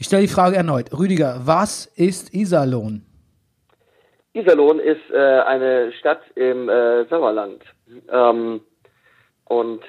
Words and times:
Ich 0.00 0.06
stelle 0.06 0.22
die 0.22 0.28
Frage 0.28 0.54
erneut. 0.54 0.96
Rüdiger, 0.96 1.40
was 1.44 1.86
ist 1.96 2.32
Iserlohn? 2.32 3.02
Iserlohn 4.32 4.78
ist 4.78 5.10
äh, 5.12 5.40
eine 5.40 5.92
Stadt 5.98 6.20
im 6.36 6.68
äh, 6.68 7.04
Sauerland. 7.06 7.64
Ähm, 8.08 8.60
und 9.46 9.80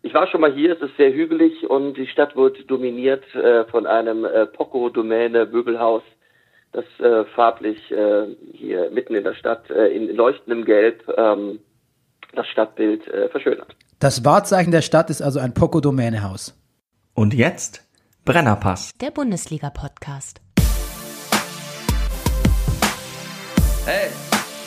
ich 0.00 0.14
war 0.14 0.26
schon 0.28 0.40
mal 0.40 0.52
hier, 0.52 0.72
es 0.72 0.80
ist 0.80 0.96
sehr 0.96 1.12
hügelig 1.12 1.68
und 1.68 1.98
die 1.98 2.06
Stadt 2.06 2.36
wird 2.36 2.70
dominiert 2.70 3.22
äh, 3.34 3.66
von 3.66 3.86
einem 3.86 4.24
äh, 4.24 4.46
Poco-Domäne-Möbelhaus, 4.46 6.02
das 6.72 6.86
äh, 6.98 7.26
farblich 7.34 7.78
äh, 7.90 8.28
hier 8.54 8.90
mitten 8.90 9.14
in 9.14 9.24
der 9.24 9.34
Stadt 9.34 9.68
äh, 9.68 9.88
in 9.88 10.16
leuchtendem 10.16 10.64
Gelb 10.64 11.02
ähm, 11.18 11.58
das 12.34 12.46
Stadtbild 12.46 13.06
äh, 13.08 13.28
verschönert. 13.28 13.76
Das 13.98 14.24
Wahrzeichen 14.24 14.70
der 14.70 14.82
Stadt 14.82 15.10
ist 15.10 15.20
also 15.20 15.38
ein 15.38 15.52
Poco-Domäne-Haus. 15.52 16.58
Und 17.14 17.34
jetzt 17.34 17.85
Brennerpass. 18.26 18.90
Der 19.00 19.12
Bundesliga-Podcast. 19.12 20.40
Hey, 23.84 24.08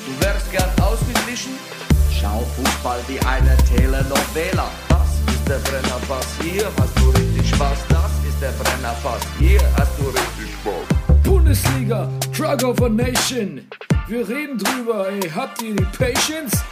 du 0.06 0.26
wärst 0.26 0.50
gern 0.50 0.70
ausgeglichen? 0.82 1.52
Schau 2.10 2.40
Fußball 2.56 3.02
wie 3.10 3.20
eine 3.20 3.58
Telenovela. 3.68 4.72
Das 4.88 5.10
ist 5.28 5.46
der 5.46 5.58
Brennerpass, 5.58 6.26
hier 6.42 6.72
hast 6.80 6.98
du 7.00 7.10
richtig 7.10 7.50
Spaß. 7.50 7.80
Das 7.90 8.12
ist 8.30 8.42
der 8.42 8.54
Brennerpass, 8.64 9.24
hier 9.38 9.60
hast 9.78 9.92
du 10.00 10.06
richtig 10.06 10.54
Spaß. 10.62 11.20
Bundesliga, 11.24 12.08
Drug 12.32 12.64
of 12.64 12.82
a 12.82 12.88
Nation. 12.88 13.68
Wir 14.08 14.26
reden 14.26 14.58
drüber, 14.58 15.10
ey, 15.10 15.30
habt 15.30 15.62
ihr 15.62 15.76
die 15.76 15.84
Patience? 15.98 16.64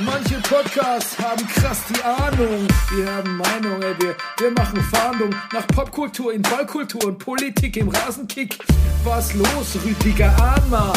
Manche 0.00 0.36
Podcasts 0.42 1.18
haben 1.18 1.44
krass 1.48 1.78
die 1.88 2.00
Ahnung. 2.02 2.68
Wir 2.94 3.12
haben 3.12 3.36
Meinung, 3.36 3.82
ey, 3.82 3.94
wir, 3.98 4.14
wir 4.38 4.50
machen 4.52 4.80
Fahndung 4.92 5.30
nach 5.52 5.66
Popkultur 5.68 6.32
in 6.32 6.42
Ballkultur 6.42 7.04
und 7.04 7.18
Politik 7.18 7.76
im 7.76 7.88
Rasenkick. 7.88 8.58
Was 9.02 9.34
los, 9.34 9.76
Rüdiger 9.84 10.30
Ahnma? 10.40 10.92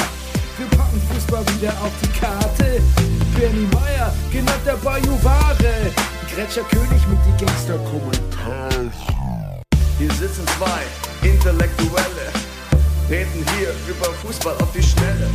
Wir 0.57 0.67
packen 0.77 1.02
Fußball 1.11 1.44
wieder 1.55 1.72
auf 1.81 1.91
die 2.03 2.19
Karte. 2.19 2.81
Bernie 3.35 3.67
Meyer, 3.73 4.13
genannt 4.31 4.61
der 4.66 4.75
Bajuware. 4.75 5.91
Gretscher 6.35 6.63
König 6.63 7.02
mit 7.07 7.19
die 7.25 7.44
Gangster-Kommentare. 7.45 8.91
Hier 9.97 10.11
sitzen 10.11 10.45
zwei 10.57 11.27
Intellektuelle, 11.27 12.31
reden 13.09 13.45
hier 13.57 13.73
über 13.88 14.13
Fußball 14.22 14.55
auf 14.61 14.72
die 14.73 14.83
Schnelle. 14.83 15.27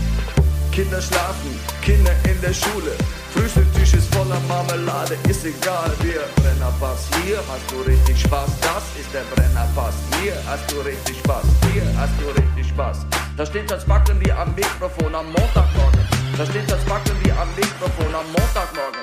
Kinder 0.70 1.00
schlafen, 1.00 1.58
Kinder 1.82 2.12
in 2.24 2.40
der 2.40 2.52
Schule. 2.52 2.92
Frühstücktisch 3.36 3.92
ist 3.94 4.14
voller 4.14 4.40
Marmelade, 4.48 5.16
ist 5.28 5.44
egal, 5.44 5.90
wir 6.00 6.22
Brennerpass. 6.36 7.08
Hier 7.22 7.36
hast 7.36 7.70
du 7.70 7.82
richtig 7.82 8.18
Spaß, 8.22 8.48
das 8.62 8.84
ist 8.98 9.12
der 9.12 9.24
Brennerpass. 9.34 9.94
Hier 10.22 10.34
hast 10.48 10.70
du 10.72 10.80
richtig 10.80 11.18
Spaß, 11.18 11.44
hier 11.70 11.82
hast 11.98 12.12
du 12.18 12.28
richtig 12.30 12.66
Spaß. 12.68 13.04
Da 13.36 13.44
steht 13.44 13.70
das 13.70 13.84
Backen 13.84 14.18
wie 14.24 14.32
am 14.32 14.54
Mikrofon 14.54 15.14
am 15.14 15.26
Montagmorgen. 15.26 16.00
Da 16.38 16.46
steht 16.46 16.70
das 16.70 16.82
Backen 16.84 17.12
wie 17.22 17.32
am 17.32 17.48
Mikrofon 17.56 18.14
am 18.14 18.26
Montagmorgen. 18.32 19.02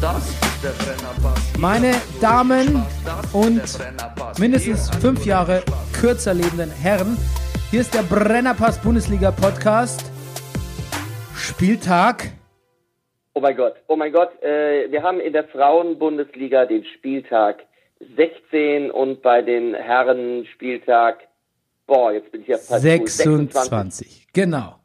Das 0.00 0.24
ist 0.28 0.64
der 0.64 0.70
Brennerpass. 0.70 1.40
Meine 1.58 1.94
Damen 2.20 2.84
und 3.32 3.62
mindestens 4.38 4.90
fünf 5.00 5.24
Jahre 5.24 5.62
kürzer 5.92 6.34
lebenden 6.34 6.70
Herren, 6.70 7.16
hier 7.70 7.80
ist 7.80 7.94
der 7.94 8.02
Brennerpass 8.02 8.80
Bundesliga 8.80 9.30
Podcast. 9.30 10.10
Spieltag. 11.34 12.32
Oh 13.34 13.40
mein 13.40 13.56
Gott, 13.56 13.74
oh 13.88 13.96
mein 13.96 14.12
Gott, 14.12 14.30
äh, 14.42 14.90
wir 14.90 15.02
haben 15.02 15.20
in 15.20 15.32
der 15.32 15.44
Frauenbundesliga 15.48 16.64
den 16.64 16.84
Spieltag 16.84 17.64
16 18.16 18.90
und 18.90 19.20
bei 19.22 19.42
den 19.42 19.74
Herren 19.74 20.46
Spieltag, 20.54 21.18
boah, 21.86 22.12
jetzt 22.12 22.32
bin 22.32 22.42
ich 22.42 22.48
ja 22.48 22.56
fast 22.56 22.82
26. 22.82 24.28
Genau. 24.32 24.76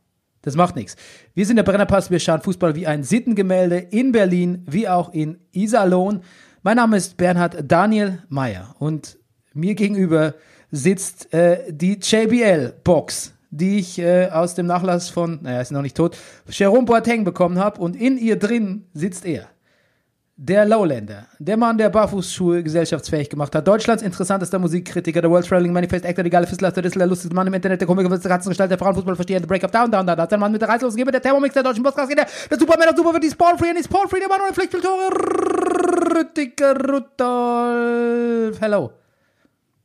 Das 0.42 0.56
macht 0.56 0.76
nichts. 0.76 0.96
Wir 1.36 1.46
sind 1.46 1.58
der 1.58 1.64
Brennerpass. 1.64 2.10
Wir 2.10 2.20
schauen 2.20 2.42
Fußball 2.42 2.76
wie 2.76 2.88
ein 2.88 3.04
Sittengemälde 3.04 3.78
in 3.78 4.12
Berlin, 4.12 4.66
wie 4.68 4.88
auch 4.90 5.14
in 5.14 5.40
Iserlohn. 5.52 6.24
Mein 6.64 6.78
Name 6.78 6.98
ist 6.98 7.16
Bernhard 7.18 7.72
Daniel 7.72 8.24
Meyer 8.28 8.76
und 8.80 9.20
mir 9.54 9.76
gegenüber 9.76 10.34
sitzt 10.72 11.34
äh, 11.34 11.72
die 11.72 12.00
JBL-Box, 12.02 13.34
die 13.52 13.80
ich 13.80 14.00
äh, 14.00 14.30
aus 14.30 14.56
dem 14.56 14.66
Nachlass 14.66 15.10
von, 15.10 15.40
naja, 15.42 15.62
ist 15.62 15.72
noch 15.72 15.82
nicht 15.82 15.98
tot, 15.98 16.18
Jerome 16.50 16.86
Boateng 16.86 17.24
bekommen 17.24 17.60
habe 17.60 17.82
und 17.82 17.96
in 17.96 18.18
ihr 18.18 18.40
drin 18.40 18.86
sitzt 18.94 19.26
er. 19.26 19.48
Der 20.44 20.66
Lowlander, 20.66 21.28
der 21.38 21.56
Mann, 21.56 21.78
der 21.78 21.90
Barfußschuhe 21.90 22.64
gesellschaftsfähig 22.64 23.30
gemacht 23.30 23.54
hat, 23.54 23.68
Deutschlands 23.68 24.02
interessantester 24.02 24.58
Musikkritiker, 24.58 25.22
der 25.22 25.30
World 25.30 25.46
Traveling 25.46 25.72
Manifest 25.72 26.04
Actor, 26.04 26.24
die 26.24 26.32
geile 26.32 26.48
Fistler, 26.48 26.72
der 26.72 27.06
lustigste 27.06 27.36
Mann 27.36 27.46
im 27.46 27.54
Internet, 27.54 27.82
der 27.82 27.88
Komiker, 27.88 28.10
der 28.10 28.18
Katzengestalt, 28.18 28.72
der 28.72 28.80
Frauenfußballversteher, 28.80 29.42
der 29.42 29.48
Break-Up 29.48 29.72
Down, 29.72 29.92
Down, 29.92 30.08
Down, 30.08 30.18
Down, 30.18 30.28
der 30.28 30.38
Mann 30.40 30.52
mit 30.52 30.60
der 30.60 30.70
reißlosen 30.70 30.98
Geber, 30.98 31.12
der 31.12 31.22
Thermomix 31.22 31.54
der 31.54 31.62
deutschen 31.62 31.84
Podcast, 31.84 32.10
der, 32.18 32.26
der 32.50 32.58
Superman, 32.58 32.88
der 32.88 32.98
Super, 32.98 33.20
die 33.20 33.30
Spawnfree, 33.30 33.70
und 33.70 33.78
die 33.78 33.84
Spawnfree, 33.84 34.20
der 34.20 34.30
Mann 34.30 34.42
ohne 34.42 34.54
Pflichtfiltore, 34.54 35.12
Rüdiger 36.16 36.76
Rudolf, 36.90 38.60
hello. 38.60 39.01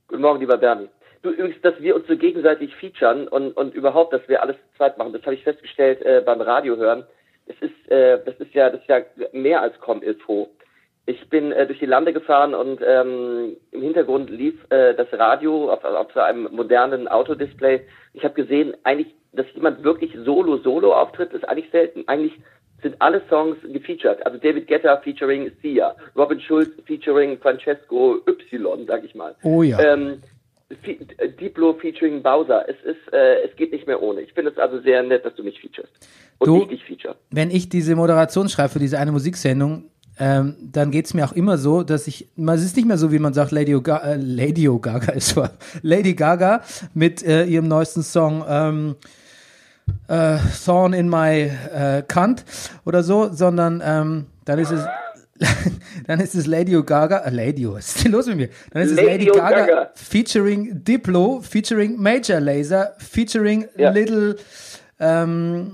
Guten 0.09 0.23
Morgen, 0.23 0.39
lieber 0.39 0.57
Bernie. 0.57 0.89
Du 1.23 1.31
übrigens, 1.31 1.61
dass 1.63 1.81
wir 1.81 1.97
uns 1.97 2.07
so 2.07 2.17
gegenseitig 2.17 2.73
featuren 2.77 3.27
und, 3.27 3.57
und 3.57 3.75
überhaupt, 3.75 4.13
dass 4.13 4.29
wir 4.29 4.41
alles 4.41 4.55
zu 4.57 4.77
zweit 4.77 4.99
machen, 4.99 5.13
das 5.13 5.23
habe 5.23 5.35
ich 5.35 5.43
festgestellt 5.43 6.01
äh, 6.03 6.23
beim 6.25 6.41
Radio 6.41 6.77
hören. 6.77 7.05
Es 7.47 7.57
ist, 7.61 7.91
äh, 7.91 8.21
das 8.25 8.37
ist 8.37 8.55
ja, 8.55 8.71
das 8.71 8.81
ist 8.83 8.89
ja 8.89 9.01
mehr 9.33 9.63
als 9.63 9.79
Com-Info. 9.81 10.49
Ich 11.07 11.29
bin 11.29 11.51
äh, 11.51 11.67
durch 11.67 11.81
die 11.81 11.87
Lande 11.87 12.13
gefahren 12.13 12.55
und 12.55 12.81
ähm, 12.87 13.57
im 13.73 13.83
Hintergrund 13.83 14.31
lief 14.31 14.55
äh, 14.71 14.95
das 14.95 15.13
Radio 15.13 15.73
auf, 15.73 15.85
auf 15.85 16.13
so 16.15 16.21
einem 16.21 16.49
modernen 16.53 17.09
Autodisplay. 17.09 17.81
Ich 18.13 18.23
habe 18.23 18.35
gesehen, 18.35 18.77
eigentlich, 18.85 19.13
dass 19.33 19.47
jemand 19.55 19.83
wirklich 19.83 20.13
solo 20.25 20.59
solo 20.59 20.95
auftritt, 20.95 21.33
ist 21.33 21.49
eigentlich 21.49 21.71
selten. 21.73 22.05
Eigentlich 22.07 22.39
sind 22.83 22.95
alle 23.01 23.23
Songs 23.29 23.57
gefeatured. 23.73 24.25
Also 24.27 24.39
David 24.39 24.67
Guetta 24.69 24.97
featuring 24.99 25.51
Sia, 25.63 25.95
Robin 26.17 26.41
Schulz 26.41 26.71
featuring 26.87 27.39
Francesco 27.39 28.17
Y, 28.27 28.87
sag 28.87 29.05
ich 29.05 29.15
mal. 29.15 29.35
Oh 29.43 29.63
ja. 29.63 29.79
Ähm, 29.81 30.23
Fe- 30.83 30.99
äh, 31.19 31.29
Diplo 31.31 31.75
featuring 31.75 32.23
Bowser. 32.23 32.65
Es 32.69 32.77
ist, 32.85 33.13
äh, 33.13 33.45
es 33.49 33.55
geht 33.57 33.73
nicht 33.73 33.87
mehr 33.87 34.03
ohne. 34.03 34.21
Ich 34.23 34.33
finde 34.33 34.51
es 34.51 34.59
also 34.59 34.81
sehr 34.81 35.03
nett, 35.03 35.25
dass 35.25 35.35
du 35.37 35.43
mich 35.45 35.61
featurest. 35.61 35.93
Und 36.39 36.49
Du- 36.49 36.63
ich 36.63 36.69
dich 36.69 36.85
feature. 36.85 37.17
wenn 37.31 37.51
ich 37.51 37.69
diese 37.69 37.95
Moderation 37.95 38.49
schreibe 38.49 38.71
für 38.71 38.79
diese 38.81 38.99
eine 38.99 39.13
Musiksendung, 39.13 39.85
ähm, 40.19 40.57
dann 40.61 40.91
geht's 40.91 41.15
mir 41.15 41.25
auch 41.27 41.33
immer 41.33 41.57
so, 41.59 41.83
dass 41.83 42.07
ich, 42.09 42.27
es 42.37 42.65
ist 42.65 42.77
nicht 42.77 42.89
mehr 42.89 42.97
so, 42.99 43.13
wie 43.13 43.19
man 43.19 43.33
sagt, 43.35 43.53
Lady, 43.53 43.79
Ga 43.83 43.99
äh, 43.99 44.17
Lady 44.17 44.65
Gaga 44.65 45.13
ist 45.13 45.39
Lady 45.83 46.15
Gaga 46.15 46.63
mit 46.95 47.23
äh, 47.23 47.45
ihrem 47.45 47.69
neuesten 47.69 48.03
Song 48.03 48.45
ähm, 48.49 48.97
äh, 50.09 50.39
Thorn 50.65 50.93
in 50.93 51.09
my 51.09 51.51
äh, 51.75 52.03
Kant 52.07 52.45
oder 52.85 53.03
so, 53.03 53.31
sondern 53.33 53.83
ähm, 53.85 54.27
dann 54.45 54.59
ist 54.59 54.71
es 54.73 54.85
dann 56.07 56.19
ist 56.21 56.35
es 56.35 56.47
Lady 56.47 56.73
Gaga, 56.83 57.19
äh, 57.19 57.31
Lady, 57.31 57.69
was 57.71 57.95
ist 57.97 58.05
denn 58.05 58.13
los 58.13 58.27
mit 58.27 58.37
mir? 58.37 58.49
Dann 58.71 58.83
ist 58.85 58.93
es 58.93 58.97
Lady, 58.97 59.27
Lady 59.27 59.39
Gaga, 59.39 59.67
Gaga. 59.67 59.91
featuring 59.95 60.83
Diplo, 60.83 61.41
featuring 61.43 62.01
Major 62.01 62.41
Laser, 62.41 62.93
featuring 62.99 63.67
Ja. 63.77 63.91
Little 63.91 64.37
ähm, 64.99 65.73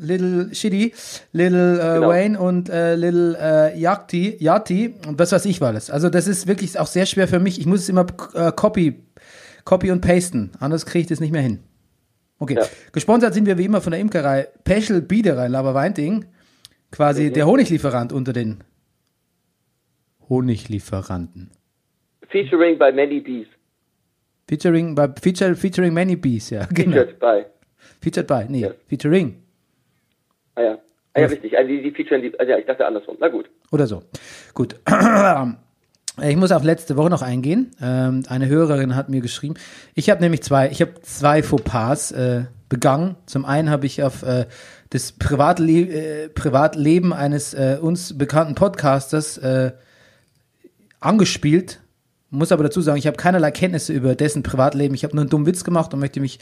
Little 0.00 0.52
Shitty, 0.52 0.92
Little 1.32 1.78
äh, 1.78 1.94
Genau. 1.94 2.08
Wayne 2.08 2.40
und 2.40 2.68
äh, 2.68 2.96
Little 2.96 3.38
äh, 3.40 3.78
Yachty, 3.78 4.36
Yachty 4.40 4.94
und 5.06 5.16
was 5.20 5.30
weiß 5.30 5.44
ich 5.44 5.60
war 5.60 5.72
das. 5.72 5.90
Also 5.90 6.08
das 6.10 6.26
ist 6.26 6.48
wirklich 6.48 6.76
auch 6.80 6.88
sehr 6.88 7.06
schwer 7.06 7.28
für 7.28 7.38
mich. 7.38 7.60
Ich 7.60 7.66
muss 7.66 7.82
es 7.82 7.88
immer 7.88 8.04
äh, 8.34 8.50
copy, 8.50 8.98
copy 9.64 9.92
und 9.92 10.00
pasten, 10.00 10.50
anders 10.58 10.84
kriege 10.86 11.02
ich 11.02 11.06
das 11.06 11.20
nicht 11.20 11.30
mehr 11.30 11.42
hin. 11.42 11.60
Okay, 12.40 12.54
Ja. 12.54 12.66
gesponsert 12.92 13.34
sind 13.34 13.46
wir 13.46 13.58
wie 13.58 13.64
immer 13.64 13.80
von 13.80 13.90
der 13.90 14.00
Imkerei 14.00 14.46
Peschel 14.64 15.02
Biederei 15.02 15.48
Laberweinting, 15.48 16.26
quasi 16.92 17.32
der 17.32 17.46
Honiglieferant 17.46 18.12
unter 18.12 18.32
den 18.32 18.62
Honiglieferanten. 20.28 21.50
Featuring 22.28 22.78
by 22.78 22.92
Many 22.92 23.20
Bees. 23.20 23.46
Featuring, 24.48 24.94
bei, 24.94 25.08
feature, 25.20 25.54
featuring 25.54 25.92
many 25.92 26.16
bees, 26.16 26.48
ja, 26.50 26.64
genau. 26.72 26.96
Featured 26.96 27.18
by. 27.18 27.44
Featured 28.00 28.26
by, 28.26 28.46
nee, 28.48 28.60
Ja. 28.62 28.70
featuring. 28.86 29.42
Ah 30.54 30.62
ja. 30.62 30.78
Ah 31.14 31.20
ja, 31.20 31.26
richtig. 31.26 31.56
Also 31.56 31.68
die, 31.68 31.82
die 31.82 31.90
featuren 31.90 32.22
die, 32.22 32.38
also 32.38 32.50
ja, 32.52 32.58
ich 32.58 32.64
dachte 32.66 32.86
andersrum. 32.86 33.16
Na 33.20 33.28
gut. 33.28 33.50
Oder 33.72 33.86
so. 33.86 34.02
Gut. 34.54 34.76
Ich 36.20 36.36
muss 36.36 36.50
auf 36.50 36.64
letzte 36.64 36.96
Woche 36.96 37.10
noch 37.10 37.22
eingehen. 37.22 37.70
Ähm, 37.80 38.24
eine 38.28 38.48
Hörerin 38.48 38.96
hat 38.96 39.08
mir 39.08 39.20
geschrieben. 39.20 39.54
Ich 39.94 40.10
habe 40.10 40.20
nämlich 40.20 40.42
zwei, 40.42 40.68
ich 40.70 40.80
habe 40.80 40.94
zwei 41.02 41.42
Fauxpas 41.42 42.10
äh, 42.10 42.44
begangen. 42.68 43.16
Zum 43.26 43.44
einen 43.44 43.70
habe 43.70 43.86
ich 43.86 44.02
auf 44.02 44.22
äh, 44.22 44.46
das 44.90 45.12
Privatle 45.12 45.72
äh, 45.72 46.28
Privatleben 46.28 47.12
eines 47.12 47.54
äh, 47.54 47.78
uns 47.80 48.18
bekannten 48.18 48.56
Podcasters 48.56 49.38
äh, 49.38 49.72
angespielt. 50.98 51.80
Muss 52.30 52.52
aber 52.52 52.64
dazu 52.64 52.80
sagen, 52.80 52.98
ich 52.98 53.06
habe 53.06 53.16
keinerlei 53.16 53.50
Kenntnisse 53.52 53.92
über 53.92 54.14
dessen 54.14 54.42
Privatleben. 54.42 54.94
Ich 54.94 55.04
habe 55.04 55.14
nur 55.14 55.22
einen 55.22 55.30
dummen 55.30 55.46
Witz 55.46 55.62
gemacht 55.62 55.94
und 55.94 56.00
möchte 56.00 56.20
mich 56.20 56.40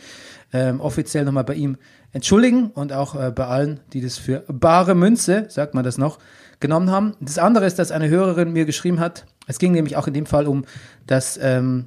ähm, 0.53 0.81
offiziell 0.81 1.25
nochmal 1.25 1.45
bei 1.45 1.55
ihm 1.55 1.77
entschuldigen 2.13 2.71
und 2.71 2.93
auch 2.93 3.15
äh, 3.15 3.31
bei 3.31 3.47
allen, 3.47 3.81
die 3.93 4.01
das 4.01 4.17
für 4.17 4.43
bare 4.49 4.95
Münze, 4.95 5.47
sagt 5.49 5.75
man 5.75 5.85
das 5.85 5.99
noch, 5.99 6.19
genommen 6.61 6.91
haben. 6.91 7.15
Das 7.21 7.39
andere 7.39 7.67
ist, 7.67 7.79
dass 7.79 7.91
eine 7.91 8.09
Hörerin 8.09 8.53
mir 8.53 8.65
geschrieben 8.65 9.01
hat, 9.01 9.27
es 9.47 9.59
ging 9.59 9.73
nämlich 9.73 9.97
auch 9.97 10.07
in 10.07 10.15
dem 10.15 10.27
Fall 10.27 10.47
um, 10.47 10.65
dass 11.07 11.39
ähm, 11.43 11.87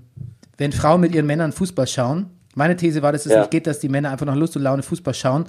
wenn 0.57 0.71
Frauen 0.71 1.01
mit 1.01 1.13
ihren 1.13 1.25
Männern 1.25 1.51
Fußball 1.51 1.88
schauen, 1.88 2.27
meine 2.56 2.75
These 2.75 3.01
war, 3.01 3.12
dass 3.12 3.25
es 3.25 3.31
Ja. 3.31 3.39
nicht 3.39 3.51
geht, 3.51 3.68
dass 3.68 3.80
die 3.80 3.89
Männer 3.89 4.12
einfach 4.12 4.25
nach 4.25 4.36
Lust 4.36 4.56
und 4.56 4.63
Laune 4.63 4.83
Fußball 4.83 5.13
schauen, 5.13 5.45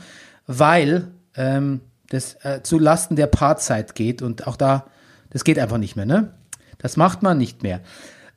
weil 0.46 1.08
ähm, 1.36 1.80
das 2.08 2.36
äh, 2.42 2.62
zu 2.62 2.78
Lasten 2.78 3.16
der 3.16 3.26
Paarzeit 3.26 3.94
geht 3.94 4.22
und 4.22 4.46
auch 4.46 4.56
da, 4.56 4.86
das 5.30 5.44
geht 5.44 5.58
einfach 5.58 5.78
nicht 5.78 5.96
mehr, 5.96 6.06
ne? 6.06 6.34
Das 6.78 6.96
macht 6.96 7.22
man 7.22 7.38
nicht 7.38 7.62
mehr. 7.62 7.80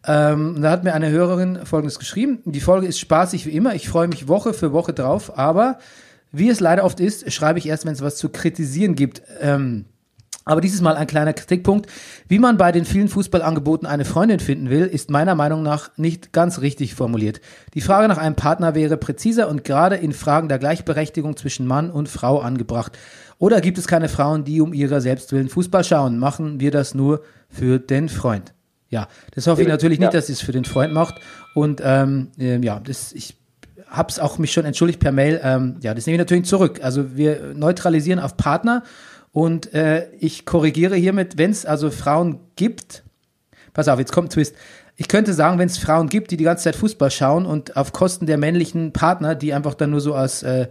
Ähm, 0.06 0.62
da 0.62 0.70
hat 0.70 0.84
mir 0.84 0.94
eine 0.94 1.10
Hörerin 1.10 1.66
Folgendes 1.66 1.98
geschrieben. 1.98 2.40
Die 2.46 2.60
Folge 2.60 2.88
ist 2.88 3.00
spaßig 3.00 3.46
wie 3.46 3.52
immer. 3.52 3.74
Ich 3.74 3.88
freue 3.88 4.08
mich 4.10 4.28
Woche 4.28 4.54
für 4.54 4.74
Woche 4.74 4.94
drauf, 4.94 5.38
aber 5.38 5.80
wie 6.32 6.50
es 6.50 6.60
leider 6.60 6.84
oft 6.84 7.00
ist, 7.00 7.32
schreibe 7.32 7.60
ich 7.60 7.68
erst, 7.68 7.86
wenn 7.86 7.94
es 7.94 8.02
was 8.02 8.18
zu 8.18 8.30
kritisieren 8.30 8.96
gibt. 8.96 9.22
Ähm, 9.40 9.86
aber 10.46 10.62
dieses 10.62 10.82
Mal 10.82 10.96
ein 10.96 11.08
kleiner 11.08 11.34
Kritikpunkt. 11.34 11.88
Wie 12.28 12.40
man 12.40 12.58
bei 12.58 12.72
den 12.72 12.86
vielen 12.86 13.08
Fußballangeboten 13.08 13.88
eine 13.88 14.06
Freundin 14.06 14.40
finden 14.40 14.70
will, 14.70 14.86
ist 14.86 15.10
meiner 15.10 15.36
Meinung 15.36 15.64
nach 15.64 15.92
nicht 15.98 16.34
ganz 16.34 16.62
richtig 16.62 16.96
formuliert. 16.96 17.42
Die 17.74 17.82
Frage 17.82 18.08
nach 18.08 18.18
einem 18.18 18.36
Partner 18.36 18.76
wäre 18.76 18.98
präziser 18.98 19.48
und 19.50 19.64
gerade 19.64 19.96
in 19.96 20.14
Fragen 20.14 20.50
der 20.50 20.60
Gleichberechtigung 20.60 21.38
zwischen 21.38 21.66
Mann 21.66 21.90
und 21.90 22.10
Frau 22.10 22.40
angebracht. 22.40 22.98
Oder 23.40 23.62
gibt 23.62 23.78
es 23.78 23.88
keine 23.88 24.10
Frauen, 24.10 24.44
die 24.44 24.62
um 24.62 24.74
ihrer 24.74 25.02
Selbstwillen 25.02 25.50
Fußball 25.50 25.84
schauen? 25.84 26.20
Machen 26.20 26.60
wir 26.60 26.72
das 26.72 26.94
nur 26.94 27.22
für 27.50 27.80
den 27.80 28.10
Freund? 28.10 28.54
Ja, 28.90 29.08
das 29.34 29.48
hoffe 29.48 29.64
ich 29.64 29.68
natürlich 29.68 30.00
nicht, 30.00 30.14
Ja. 30.14 30.20
dass 30.20 30.28
sie 30.28 30.34
es 30.34 30.42
für 30.42 30.52
den 30.52 30.66
Freund 30.66 30.94
macht. 30.94 31.16
Und 31.56 31.82
ähm, 31.84 32.30
ähm, 32.38 32.62
ja, 32.64 32.80
das, 32.80 33.12
ich 33.12 33.36
hab's 33.90 34.20
auch 34.20 34.38
mich 34.38 34.52
schon 34.54 34.66
entschuldigt 34.66 35.00
per 35.00 35.12
Mail. 35.12 35.40
Ähm, 35.44 35.78
ja, 35.82 35.94
das 35.94 36.06
nehme 36.06 36.16
ich 36.16 36.20
natürlich 36.20 36.46
zurück. 36.46 36.80
Also 36.84 37.16
wir 37.18 37.54
neutralisieren 37.56 38.20
auf 38.20 38.38
Partner 38.38 38.84
und 39.34 39.74
äh, 39.74 40.08
ich 40.20 40.46
korrigiere 40.46 40.96
hiermit, 40.96 41.38
wenn 41.38 41.52
es 41.52 41.66
also 41.66 41.92
Frauen 41.92 42.40
gibt. 42.56 43.04
Pass 43.74 43.88
auf, 43.88 44.00
jetzt 44.00 44.12
kommt 44.14 44.28
ein 44.28 44.30
Twist. 44.30 44.56
Ich 44.96 45.08
könnte 45.08 45.34
sagen, 45.34 45.58
wenn 45.58 45.66
es 45.66 45.80
Frauen 45.80 46.08
gibt, 46.08 46.30
die 46.30 46.38
die 46.38 46.44
ganze 46.44 46.66
Zeit 46.66 46.76
Fußball 46.76 47.10
schauen 47.10 47.48
und 47.48 47.76
auf 47.76 47.94
Kosten 47.94 48.28
der 48.28 48.38
männlichen 48.38 48.94
Partner, 48.94 49.34
die 49.34 49.52
einfach 49.52 49.74
dann 49.74 49.90
nur 49.90 50.02
so 50.02 50.14
als 50.14 50.44
äh, 50.44 50.68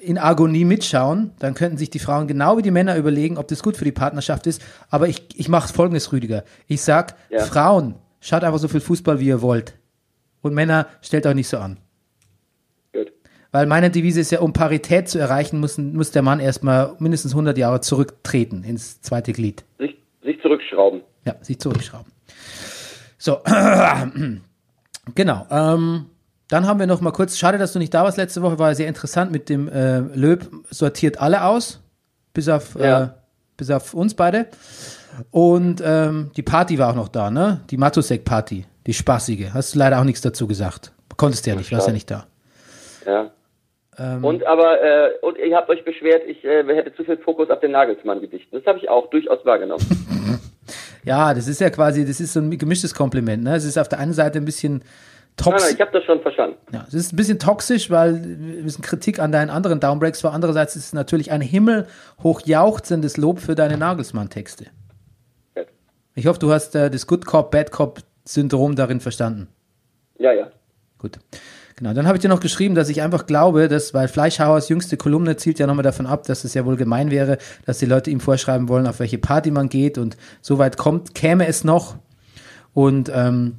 in 0.00 0.18
Agonie 0.18 0.66
mitschauen, 0.66 1.30
dann 1.38 1.54
könnten 1.54 1.78
sich 1.78 1.88
die 1.88 1.98
Frauen 1.98 2.26
genau 2.28 2.58
wie 2.58 2.62
die 2.62 2.70
Männer 2.70 2.96
überlegen, 2.96 3.38
ob 3.38 3.48
das 3.48 3.62
gut 3.62 3.78
für 3.78 3.86
die 3.86 3.92
Partnerschaft 3.92 4.46
ist. 4.46 4.60
Aber 4.90 5.08
ich, 5.08 5.22
ich 5.34 5.48
mache 5.48 5.72
folgendes, 5.72 6.12
Rüdiger. 6.12 6.44
Ich 6.66 6.82
sag, 6.82 7.16
Ja. 7.30 7.44
Frauen, 7.44 7.94
schaut 8.20 8.44
einfach 8.44 8.58
so 8.58 8.68
viel 8.68 8.80
Fußball, 8.82 9.20
wie 9.20 9.28
ihr 9.28 9.40
wollt. 9.40 9.72
Und 10.42 10.52
Männer, 10.52 10.86
stellt 11.00 11.24
euch 11.26 11.34
nicht 11.34 11.48
so 11.48 11.56
an. 11.56 11.78
Weil 13.56 13.64
meine 13.64 13.90
Devise 13.90 14.20
ist 14.20 14.30
ja, 14.32 14.40
um 14.40 14.52
Parität 14.52 15.08
zu 15.08 15.18
erreichen, 15.18 15.60
muss, 15.60 15.78
muss 15.78 16.10
der 16.10 16.20
Mann 16.20 16.40
erstmal 16.40 16.92
mindestens 16.98 17.32
100 17.32 17.56
Jahre 17.56 17.80
zurücktreten 17.80 18.62
ins 18.64 19.00
zweite 19.00 19.32
Glied. 19.32 19.64
Sich, 19.78 19.96
sich 20.22 20.38
zurückschrauben. 20.42 21.00
Ja, 21.24 21.36
sich 21.40 21.58
zurückschrauben. 21.58 22.12
So, 23.16 23.38
genau. 25.14 25.46
Ähm, 25.50 26.04
dann 26.48 26.66
haben 26.66 26.78
wir 26.78 26.86
noch 26.86 27.00
mal 27.00 27.12
kurz, 27.12 27.38
schade, 27.38 27.56
dass 27.56 27.72
du 27.72 27.78
nicht 27.78 27.94
da 27.94 28.04
warst 28.04 28.18
letzte 28.18 28.42
Woche, 28.42 28.58
war 28.58 28.74
sehr 28.74 28.88
interessant 28.88 29.32
mit 29.32 29.48
dem 29.48 29.68
äh, 29.68 30.00
Löb, 30.00 30.50
sortiert 30.68 31.22
alle 31.22 31.42
aus, 31.42 31.82
bis 32.34 32.50
auf, 32.50 32.74
äh, 32.74 32.86
Ja. 32.86 33.14
bis 33.56 33.70
auf 33.70 33.94
uns 33.94 34.12
beide. 34.12 34.48
Und 35.30 35.82
ähm, 35.82 36.30
die 36.36 36.42
Party 36.42 36.78
war 36.78 36.90
auch 36.90 36.94
noch 36.94 37.08
da, 37.08 37.30
ne? 37.30 37.62
Die 37.70 37.78
Matusek-Party, 37.78 38.66
die 38.86 38.92
spaßige. 38.92 39.54
Hast 39.54 39.74
du 39.74 39.78
leider 39.78 39.98
auch 39.98 40.04
nichts 40.04 40.20
dazu 40.20 40.46
gesagt. 40.46 40.92
Konntest 41.16 41.46
ja 41.46 41.54
nicht, 41.54 41.72
warst 41.72 41.86
ja 41.86 41.94
nicht 41.94 42.10
da. 42.10 42.26
Ja. 43.06 43.30
Ähm. 43.98 44.24
und 44.24 44.46
aber, 44.46 44.82
äh, 44.82 45.10
und 45.22 45.38
ihr 45.38 45.56
habt 45.56 45.70
euch 45.70 45.84
beschwert, 45.84 46.22
ich 46.26 46.44
äh, 46.44 46.64
hätte 46.64 46.94
zu 46.94 47.04
viel 47.04 47.16
Fokus 47.16 47.50
auf 47.50 47.60
den 47.60 47.70
Nagelsmann-Gedichten. 47.70 48.58
Das 48.58 48.66
habe 48.66 48.78
ich 48.78 48.88
auch 48.90 49.08
durchaus 49.10 49.44
wahrgenommen. 49.44 49.84
Ja, 51.06 51.34
das 51.34 51.46
ist 51.46 51.60
ja 51.60 51.70
quasi, 51.70 52.04
das 52.04 52.18
ist 52.18 52.32
so 52.32 52.40
ein 52.40 52.50
gemischtes 52.58 52.92
Kompliment, 52.92 53.44
ne? 53.44 53.54
Es 53.54 53.64
ist 53.64 53.78
auf 53.78 53.88
der 53.88 54.00
einen 54.00 54.12
Seite 54.12 54.38
ein 54.38 54.44
bisschen 54.44 54.82
toxisch. 55.36 55.62
nein, 55.62 55.74
ich 55.76 55.80
habe 55.80 55.92
das 55.92 56.04
schon 56.04 56.20
verstanden. 56.20 56.56
Ja, 56.72 56.84
es 56.88 56.94
ist 56.94 57.12
ein 57.12 57.16
bisschen 57.16 57.38
toxisch, 57.38 57.90
weil 57.92 58.16
es 58.58 58.72
ist 58.72 58.78
eine 58.78 58.86
Kritik 58.86 59.20
an 59.20 59.30
deinen 59.30 59.50
anderen 59.50 59.78
Downbreaks 59.78 60.24
war. 60.24 60.34
Andererseits 60.34 60.74
ist 60.74 60.86
es 60.86 60.92
natürlich 60.92 61.30
ein 61.30 61.40
himmelhoch 61.40 62.40
jauchzendes 62.44 63.16
Lob 63.18 63.38
für 63.38 63.54
deine 63.54 63.76
Nagelsmann-Texte. 63.76 64.66
Gut. 65.54 65.66
Ich 66.16 66.26
hoffe, 66.26 66.40
du 66.40 66.50
hast 66.50 66.74
äh, 66.74 66.90
das 66.90 67.06
Good 67.06 67.24
Cop, 67.24 67.52
Bad 67.52 67.70
Cop-Syndrom 67.70 68.74
darin 68.74 68.98
verstanden. 68.98 69.46
Ja, 70.18 70.32
ja. 70.32 70.50
Gut. 70.98 71.20
Genau, 71.78 71.92
dann 71.92 72.06
habe 72.06 72.16
ich 72.16 72.22
dir 72.22 72.28
noch 72.28 72.40
geschrieben, 72.40 72.74
dass 72.74 72.88
ich 72.88 73.02
einfach 73.02 73.26
glaube, 73.26 73.68
dass, 73.68 73.92
weil 73.92 74.08
Fleischhauers 74.08 74.70
jüngste 74.70 74.96
Kolumne 74.96 75.36
zielt 75.36 75.58
ja 75.58 75.66
nochmal 75.66 75.82
davon 75.82 76.06
ab, 76.06 76.22
dass 76.22 76.44
es 76.44 76.54
ja 76.54 76.64
wohl 76.64 76.76
gemein 76.76 77.10
wäre, 77.10 77.36
dass 77.66 77.78
die 77.78 77.84
Leute 77.84 78.10
ihm 78.10 78.20
vorschreiben 78.20 78.70
wollen, 78.70 78.86
auf 78.86 78.98
welche 78.98 79.18
Party 79.18 79.50
man 79.50 79.68
geht 79.68 79.98
und 79.98 80.16
so 80.40 80.56
weit 80.56 80.78
kommt, 80.78 81.14
käme 81.14 81.46
es 81.46 81.64
noch. 81.64 81.96
Und 82.72 83.10
ähm, 83.14 83.56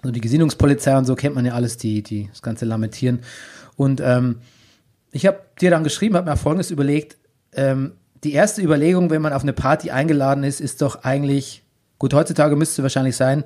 so 0.00 0.12
die 0.12 0.20
Gesinnungspolizei 0.20 0.96
und 0.96 1.06
so 1.06 1.16
kennt 1.16 1.34
man 1.34 1.44
ja 1.44 1.54
alles, 1.54 1.76
die, 1.76 2.04
die 2.04 2.28
das 2.28 2.40
ganze 2.40 2.66
Lamentieren. 2.66 3.18
Und 3.74 4.00
ähm, 4.00 4.36
ich 5.10 5.26
habe 5.26 5.40
dir 5.60 5.70
dann 5.70 5.82
geschrieben, 5.82 6.14
habe 6.14 6.30
mir 6.30 6.36
Folgendes 6.36 6.70
überlegt. 6.70 7.16
Ähm, 7.52 7.94
die 8.22 8.32
erste 8.32 8.62
Überlegung, 8.62 9.10
wenn 9.10 9.22
man 9.22 9.32
auf 9.32 9.42
eine 9.42 9.52
Party 9.52 9.90
eingeladen 9.90 10.44
ist, 10.44 10.60
ist 10.60 10.82
doch 10.82 11.02
eigentlich, 11.02 11.64
gut, 11.98 12.14
heutzutage 12.14 12.54
müsste 12.54 12.84
wahrscheinlich 12.84 13.16
sein, 13.16 13.42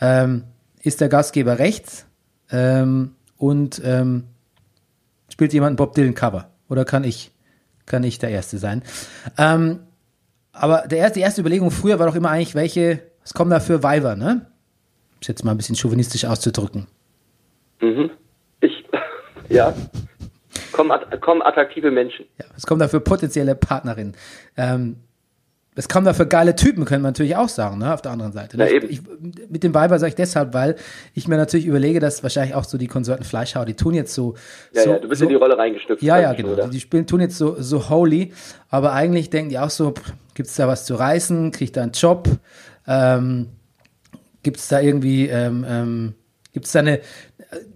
ähm, 0.00 0.42
ist 0.82 1.00
der 1.00 1.08
Gastgeber 1.08 1.60
rechts 1.60 2.06
ähm, 2.50 3.12
und 3.44 3.82
ähm, 3.84 4.24
spielt 5.28 5.52
jemand 5.52 5.74
ein 5.74 5.76
Bob 5.76 5.94
Dylan 5.94 6.14
Cover? 6.14 6.48
Oder 6.70 6.86
kann 6.86 7.04
ich, 7.04 7.30
kann 7.84 8.02
ich 8.02 8.18
der 8.18 8.30
Erste 8.30 8.56
sein? 8.56 8.82
Ähm, 9.36 9.80
aber 10.52 10.86
der 10.88 10.98
erste, 10.98 11.18
die 11.18 11.24
erste 11.24 11.42
Überlegung 11.42 11.70
früher 11.70 11.98
war 11.98 12.06
doch 12.06 12.14
immer 12.14 12.30
eigentlich, 12.30 12.54
welche, 12.54 13.02
was 13.20 13.34
kommen 13.34 13.50
da 13.50 13.60
für 13.60 13.82
Weiber, 13.82 14.16
ne? 14.16 14.46
Um 14.46 15.18
es 15.20 15.28
jetzt 15.28 15.44
mal 15.44 15.50
ein 15.50 15.58
bisschen 15.58 15.76
chauvinistisch 15.76 16.24
auszudrücken. 16.24 16.86
Mhm. 17.82 18.10
Ich, 18.62 18.72
ja. 19.50 19.74
Kommen, 20.72 20.98
kommen 21.20 21.42
attraktive 21.42 21.90
Menschen. 21.90 22.24
Ja, 22.38 22.46
was 22.54 22.64
kommen 22.64 22.80
da 22.80 22.88
für 22.88 23.00
potenzielle 23.00 23.54
Partnerinnen? 23.54 24.16
Ähm, 24.56 24.96
was 25.76 25.88
kommen 25.88 26.06
da 26.06 26.14
für 26.14 26.26
geile 26.26 26.54
Typen, 26.54 26.84
können 26.84 27.02
wir 27.02 27.08
natürlich 27.08 27.34
auch 27.36 27.48
sagen, 27.48 27.78
ne, 27.78 27.92
auf 27.92 28.00
der 28.00 28.12
anderen 28.12 28.32
Seite. 28.32 28.56
Ja, 28.56 28.66
Ich- 28.66 29.00
mit 29.48 29.64
dem 29.64 29.74
Weiber 29.74 29.98
sage 29.98 30.10
ich 30.10 30.14
deshalb, 30.14 30.54
weil 30.54 30.76
ich 31.14 31.26
mir 31.26 31.36
natürlich 31.36 31.66
überlege, 31.66 31.98
dass 31.98 32.22
wahrscheinlich 32.22 32.54
auch 32.54 32.64
so 32.64 32.78
die 32.78 32.86
Konsorten 32.86 33.24
Fleischhauer, 33.24 33.64
die 33.66 33.74
tun 33.74 33.94
jetzt 33.94 34.14
so. 34.14 34.34
Ja, 34.72 34.82
so, 34.82 34.90
ja, 34.90 34.98
du 34.98 35.08
bist 35.08 35.18
so, 35.18 35.24
in 35.24 35.30
die 35.30 35.34
Rolle 35.34 35.58
reingestüpft. 35.58 36.02
Ja, 36.02 36.18
ja, 36.20 36.32
genau. 36.32 36.50
oder? 36.50 36.68
Die 36.68 36.78
spielen, 36.80 37.06
tun 37.06 37.20
jetzt 37.20 37.36
so, 37.36 37.56
so 37.60 37.88
holy, 37.88 38.32
aber 38.70 38.92
eigentlich 38.92 39.30
denken 39.30 39.50
die 39.50 39.58
auch 39.58 39.70
so, 39.70 39.94
gibt 40.34 40.48
es 40.48 40.54
da 40.54 40.68
was 40.68 40.84
zu 40.84 40.94
reißen, 40.94 41.50
kriege 41.50 41.64
ich 41.64 41.72
da 41.72 41.82
einen 41.82 41.92
Job, 41.92 42.28
ähm, 42.86 43.48
gibt 44.42 44.58
es 44.58 44.68
da 44.68 44.80
irgendwie, 44.80 45.26
ähm, 45.28 45.64
ähm, 45.68 46.14
gibt 46.52 46.66
es 46.66 46.72
da 46.72 46.80
eine, 46.80 47.00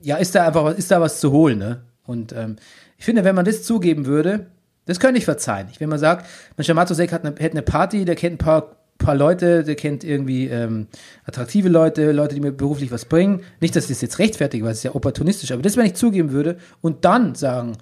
ja, 0.02 0.16
ist 0.16 0.34
da 0.34 0.46
einfach, 0.46 0.76
ist 0.76 0.90
da 0.90 1.00
was 1.00 1.18
zu 1.20 1.32
holen, 1.32 1.58
ne? 1.58 1.80
Und 2.06 2.32
ähm, 2.32 2.56
ich 2.96 3.04
finde, 3.04 3.24
wenn 3.24 3.34
man 3.34 3.44
das 3.44 3.62
zugeben 3.64 4.06
würde, 4.06 4.46
das 4.88 4.98
könnte 4.98 5.18
ich 5.18 5.26
verzeihen. 5.26 5.68
Wenn 5.78 5.90
man 5.90 5.98
sagt, 5.98 6.26
Mensch, 6.56 6.66
der 6.66 6.74
Matosek 6.74 7.12
hat 7.12 7.24
eine, 7.24 7.36
hätte 7.38 7.52
eine 7.52 7.62
Party, 7.62 8.06
der 8.06 8.16
kennt 8.16 8.36
ein 8.36 8.38
paar, 8.38 8.76
paar 8.96 9.14
Leute, 9.14 9.62
der 9.62 9.76
kennt 9.76 10.02
irgendwie 10.02 10.48
ähm, 10.48 10.86
attraktive 11.26 11.68
Leute, 11.68 12.10
Leute, 12.10 12.34
die 12.34 12.40
mir 12.40 12.52
beruflich 12.52 12.90
was 12.90 13.04
bringen. 13.04 13.42
Nicht, 13.60 13.76
dass 13.76 13.84
ich 13.84 13.90
das 13.90 14.00
jetzt 14.00 14.18
rechtfertige, 14.18 14.64
weil 14.64 14.72
es 14.72 14.78
ist 14.78 14.84
ja 14.84 14.94
opportunistisch, 14.94 15.52
aber 15.52 15.60
das, 15.60 15.76
wenn 15.76 15.84
ich 15.84 15.94
zugeben 15.94 16.32
würde 16.32 16.56
und 16.80 17.04
dann 17.04 17.34
sagen, 17.34 17.76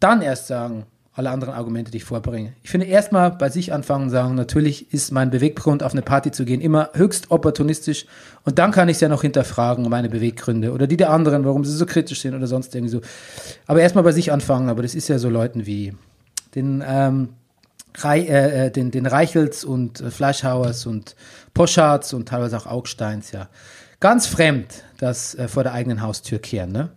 dann 0.00 0.22
erst 0.22 0.46
sagen, 0.46 0.86
alle 1.14 1.30
anderen 1.30 1.54
Argumente, 1.54 1.92
die 1.92 1.98
ich 1.98 2.04
vorbringe. 2.04 2.54
Ich 2.62 2.70
finde, 2.70 2.86
erstmal 2.86 3.30
bei 3.30 3.48
sich 3.48 3.72
anfangen 3.72 4.04
und 4.04 4.10
sagen, 4.10 4.34
natürlich 4.34 4.92
ist 4.92 5.12
mein 5.12 5.30
Beweggrund, 5.30 5.84
auf 5.84 5.92
eine 5.92 6.02
Party 6.02 6.32
zu 6.32 6.44
gehen, 6.44 6.60
immer 6.60 6.90
höchst 6.94 7.30
opportunistisch. 7.30 8.06
Und 8.42 8.58
dann 8.58 8.72
kann 8.72 8.88
ich 8.88 8.96
es 8.96 9.00
ja 9.00 9.08
noch 9.08 9.22
hinterfragen, 9.22 9.88
meine 9.88 10.08
Beweggründe 10.08 10.72
oder 10.72 10.88
die 10.88 10.96
der 10.96 11.10
anderen, 11.10 11.44
warum 11.44 11.64
sie 11.64 11.72
so 11.72 11.86
kritisch 11.86 12.20
sind 12.20 12.34
oder 12.34 12.48
sonst 12.48 12.74
irgendwie 12.74 12.90
so. 12.90 13.00
Aber 13.66 13.80
erstmal 13.80 14.02
bei 14.02 14.12
sich 14.12 14.32
anfangen, 14.32 14.68
aber 14.68 14.82
das 14.82 14.96
ist 14.96 15.08
ja 15.08 15.18
so 15.18 15.28
Leuten 15.28 15.66
wie 15.66 15.94
den, 16.56 16.82
ähm, 16.86 17.28
Rei 17.98 18.20
äh, 18.22 18.66
äh, 18.66 18.70
den, 18.70 18.90
den 18.90 19.06
Reichels 19.06 19.64
und 19.64 20.00
äh, 20.00 20.10
Fleischhauers 20.10 20.86
und 20.86 21.14
Poschards 21.52 22.12
und 22.12 22.28
teilweise 22.28 22.56
auch 22.56 22.66
Augsteins, 22.66 23.30
ja. 23.30 23.48
Ganz 24.00 24.26
fremd, 24.26 24.84
das 24.98 25.34
äh, 25.36 25.46
vor 25.46 25.62
der 25.62 25.72
eigenen 25.72 26.02
Haustür 26.02 26.40
kehren, 26.40 26.72
ne? 26.72 26.90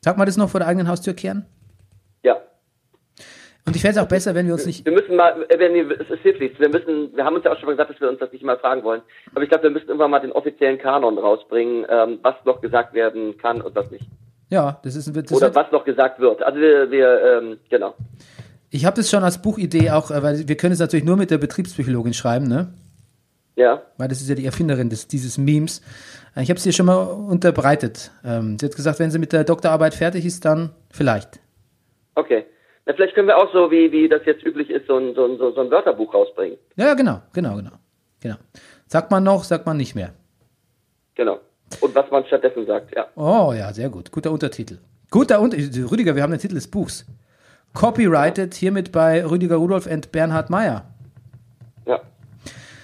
Sag 0.00 0.16
mal 0.16 0.24
das 0.24 0.36
noch 0.36 0.50
vor 0.50 0.60
der 0.60 0.68
eigenen 0.68 0.88
Haustür 0.88 1.14
kehren? 1.14 1.46
Und 3.68 3.76
ich 3.76 3.82
fände 3.82 4.00
es 4.00 4.04
auch 4.04 4.08
besser, 4.08 4.34
wenn 4.34 4.46
wir 4.46 4.54
uns 4.54 4.64
nicht. 4.64 4.84
Wir 4.84 4.92
müssen 4.92 5.14
mal, 5.14 5.44
äh, 5.48 5.58
wenn 5.58 5.74
wir, 5.74 6.00
es 6.00 6.08
ist 6.08 6.22
hilft 6.22 6.40
nichts. 6.40 6.58
Wir 6.58 6.70
müssen, 6.70 7.14
wir 7.14 7.24
haben 7.24 7.36
uns 7.36 7.44
ja 7.44 7.52
auch 7.52 7.58
schon 7.58 7.66
mal 7.66 7.72
gesagt, 7.72 7.90
dass 7.90 8.00
wir 8.00 8.08
uns 8.08 8.18
das 8.18 8.32
nicht 8.32 8.42
mal 8.42 8.58
fragen 8.58 8.82
wollen. 8.82 9.02
Aber 9.34 9.42
ich 9.42 9.50
glaube, 9.50 9.64
wir 9.64 9.70
müssen 9.70 9.88
irgendwann 9.88 10.10
mal 10.10 10.20
den 10.20 10.32
offiziellen 10.32 10.78
Kanon 10.78 11.18
rausbringen, 11.18 11.84
ähm, 11.88 12.18
was 12.22 12.34
noch 12.46 12.62
gesagt 12.62 12.94
werden 12.94 13.36
kann 13.36 13.60
und 13.60 13.74
was 13.74 13.90
nicht. 13.90 14.06
Ja, 14.48 14.80
das 14.82 14.96
ist 14.96 15.06
ein 15.06 15.12
das 15.12 15.30
Oder 15.32 15.54
was 15.54 15.70
noch 15.70 15.84
gesagt 15.84 16.18
wird. 16.18 16.42
Also 16.42 16.58
wir, 16.58 16.90
wir 16.90 17.22
ähm, 17.22 17.58
genau. 17.68 17.94
Ich 18.70 18.86
habe 18.86 18.96
das 18.96 19.10
schon 19.10 19.22
als 19.22 19.40
Buchidee 19.42 19.90
auch, 19.90 20.10
äh, 20.10 20.22
weil 20.22 20.48
wir 20.48 20.56
können 20.56 20.72
es 20.72 20.78
natürlich 20.78 21.04
nur 21.04 21.16
mit 21.18 21.30
der 21.30 21.38
Betriebspsychologin 21.38 22.14
schreiben, 22.14 22.48
ne? 22.48 22.72
Ja. 23.56 23.82
Weil 23.98 24.08
das 24.08 24.20
ist 24.22 24.28
ja 24.28 24.34
die 24.34 24.46
Erfinderin 24.46 24.88
des, 24.88 25.08
dieses 25.08 25.36
Memes. 25.36 25.82
Äh, 26.34 26.42
Ich 26.42 26.48
habe 26.48 26.58
es 26.58 26.64
ihr 26.64 26.72
schon 26.72 26.86
mal 26.86 27.02
unterbreitet. 27.02 28.12
Ähm, 28.24 28.56
sie 28.58 28.64
hat 28.64 28.76
gesagt, 28.76 28.98
wenn 28.98 29.10
sie 29.10 29.18
mit 29.18 29.32
der 29.32 29.44
Doktorarbeit 29.44 29.94
fertig 29.94 30.24
ist, 30.24 30.44
dann 30.46 30.70
vielleicht. 30.90 31.40
Okay. 32.14 32.46
Na, 32.88 32.94
vielleicht 32.94 33.14
können 33.14 33.28
wir 33.28 33.36
auch 33.36 33.52
so, 33.52 33.70
wie, 33.70 33.92
wie 33.92 34.08
das 34.08 34.22
jetzt 34.24 34.42
üblich 34.42 34.70
ist, 34.70 34.86
so 34.86 34.96
ein, 34.96 35.14
so, 35.14 35.26
ein, 35.26 35.36
so 35.36 35.60
ein 35.60 35.70
Wörterbuch 35.70 36.12
rausbringen. 36.14 36.56
Ja, 36.76 36.86
ja, 36.86 36.94
genau, 36.94 37.20
genau, 37.34 37.56
genau. 37.56 37.72
genau. 38.18 38.36
Sagt 38.86 39.10
man 39.10 39.22
noch, 39.22 39.44
sagt 39.44 39.66
man 39.66 39.76
nicht 39.76 39.94
mehr. 39.94 40.14
Genau. 41.14 41.38
Und 41.80 41.94
was 41.94 42.10
man 42.10 42.24
stattdessen 42.24 42.64
sagt, 42.64 42.96
ja. 42.96 43.06
Oh 43.14 43.52
ja, 43.54 43.74
sehr 43.74 43.90
gut. 43.90 44.10
Guter 44.10 44.32
Untertitel. 44.32 44.78
Guter 45.10 45.38
Untertitel. 45.38 45.84
Rüdiger, 45.84 46.16
wir 46.16 46.22
haben 46.22 46.30
den 46.30 46.40
Titel 46.40 46.54
des 46.54 46.66
Buchs. 46.66 47.04
Copyrighted 47.74 48.54
hiermit 48.54 48.90
bei 48.90 49.22
Rüdiger 49.22 49.56
Rudolf 49.56 49.86
und 49.86 50.10
Bernhard 50.10 50.48
Meyer. 50.48 50.86
Ja. 51.84 52.00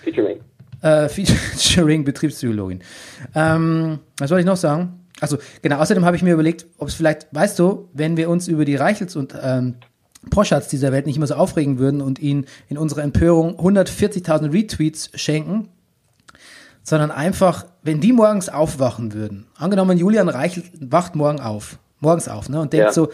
Featuring. 0.03 0.41
Äh, 0.83 1.09
Featuring 1.09 2.05
Betriebspsychologin. 2.05 2.83
Ähm, 3.35 4.01
was 4.19 4.29
soll 4.29 4.41
ich 4.41 4.45
noch 4.45 4.59
sagen? 4.59 5.07
Also 5.21 5.39
genau, 5.63 5.79
außerdem 5.79 6.05
habe 6.05 6.17
ich 6.17 6.23
mir 6.23 6.35
überlegt, 6.35 6.67
ob 6.77 6.89
es 6.89 6.95
vielleicht, 6.95 7.35
weißt 7.35 7.59
du, 7.59 7.89
wenn 7.95 8.19
wir 8.19 8.29
uns 8.29 8.49
über 8.49 8.67
die 8.67 8.77
Reichels 8.77 9.17
und 9.17 9.35
ähm, 9.43 9.77
Poschards 10.31 10.69
dieser 10.69 10.93
Welt 10.93 11.07
nicht 11.07 11.17
immer 11.17 11.27
so 11.27 11.35
aufregen 11.35 11.79
würden 11.79 12.01
und 12.01 12.19
ihnen 12.19 12.47
in 12.69 12.79
unserer 12.79 13.03
Empörung 13.03 13.59
140.000 13.59 14.53
Retweets 14.53 15.11
schenken, 15.15 15.69
sondern 16.83 17.11
einfach, 17.11 17.67
wenn 17.83 18.01
die 18.01 18.13
morgens 18.13 18.49
aufwachen 18.49 19.13
würden, 19.13 19.47
angenommen 19.57 19.99
Julian 19.99 20.29
Reichel 20.29 20.65
wacht 20.81 21.15
morgen 21.15 21.41
auf, 21.41 21.79
morgens 22.01 22.29
auf, 22.29 22.49
ne, 22.49 22.61
und 22.61 22.73
denkt 22.73 22.87
Ja. 22.87 22.93
so, 22.93 23.11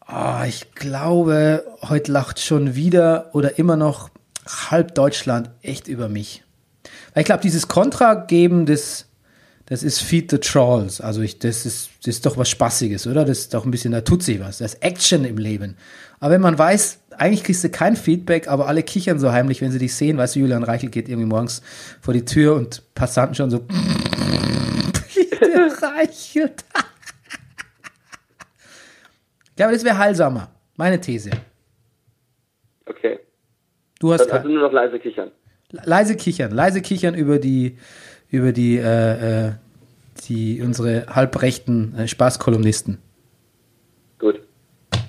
ah, 0.00 0.44
ich 0.46 0.74
glaube, 0.74 1.64
heute 1.82 2.12
lacht 2.12 2.40
schon 2.40 2.74
wieder 2.74 3.30
oder 3.32 3.58
immer 3.58 3.76
noch 3.76 4.10
halb 4.70 4.94
Deutschland 4.94 5.50
echt 5.62 5.88
über 5.88 6.08
mich. 6.08 6.44
Weil 7.14 7.22
ich 7.22 7.26
glaube, 7.26 7.42
dieses 7.42 7.66
Kontra 7.66 8.14
geben, 8.14 8.66
das, 9.66 9.82
ist 9.82 10.00
Feed 10.00 10.30
the 10.30 10.38
Trolls. 10.38 11.00
Also 11.00 11.22
ich, 11.22 11.38
das 11.38 11.66
ist, 11.66 11.90
das 12.00 12.16
ist 12.16 12.26
doch 12.26 12.36
was 12.36 12.48
Spaßiges, 12.48 13.06
oder? 13.06 13.24
Das 13.24 13.38
ist 13.38 13.54
doch 13.54 13.64
ein 13.64 13.70
bisschen, 13.70 13.92
da 13.92 14.00
tut 14.00 14.22
sich 14.22 14.40
was. 14.40 14.58
Das 14.58 14.74
ist 14.74 14.82
Action 14.82 15.24
im 15.24 15.38
Leben. 15.38 15.76
Aber 16.20 16.34
wenn 16.34 16.40
man 16.40 16.58
weiß, 16.58 17.00
eigentlich 17.18 17.44
kriegst 17.44 17.64
du 17.64 17.70
kein 17.70 17.96
Feedback, 17.96 18.48
aber 18.48 18.68
alle 18.68 18.82
kichern 18.82 19.18
so 19.18 19.32
heimlich, 19.32 19.60
wenn 19.60 19.72
sie 19.72 19.78
dich 19.78 19.94
sehen. 19.94 20.18
Weißt 20.18 20.36
du, 20.36 20.40
Julian 20.40 20.62
Reichel 20.62 20.90
geht 20.90 21.08
irgendwie 21.08 21.28
morgens 21.28 21.62
vor 22.00 22.14
die 22.14 22.24
Tür 22.24 22.54
und 22.54 22.82
Passanten 22.94 23.34
schon 23.34 23.50
so. 23.50 23.58
Reichel. 25.82 26.52
Ich 29.44 29.56
glaube, 29.56 29.72
das 29.72 29.84
wäre 29.84 29.98
heilsamer. 29.98 30.50
Meine 30.76 31.00
These. 31.00 31.30
Okay. 32.84 33.18
Du 33.98 34.12
hast 34.12 34.30
also 34.30 34.48
nur 34.48 34.60
noch 34.62 34.72
leise 34.72 34.98
kichern. 34.98 35.32
leise 35.70 36.16
kichern, 36.16 36.52
leise 36.52 36.82
kichern 36.82 37.14
über 37.14 37.38
die, 37.38 37.78
über 38.30 38.52
die, 38.52 38.78
äh, 38.78 39.48
äh, 39.48 39.52
die 40.28 40.60
unsere 40.62 41.06
halbrechten 41.06 41.94
äh, 41.96 42.08
Spaßkolumnisten. 42.08 42.98
Gut. 44.18 44.40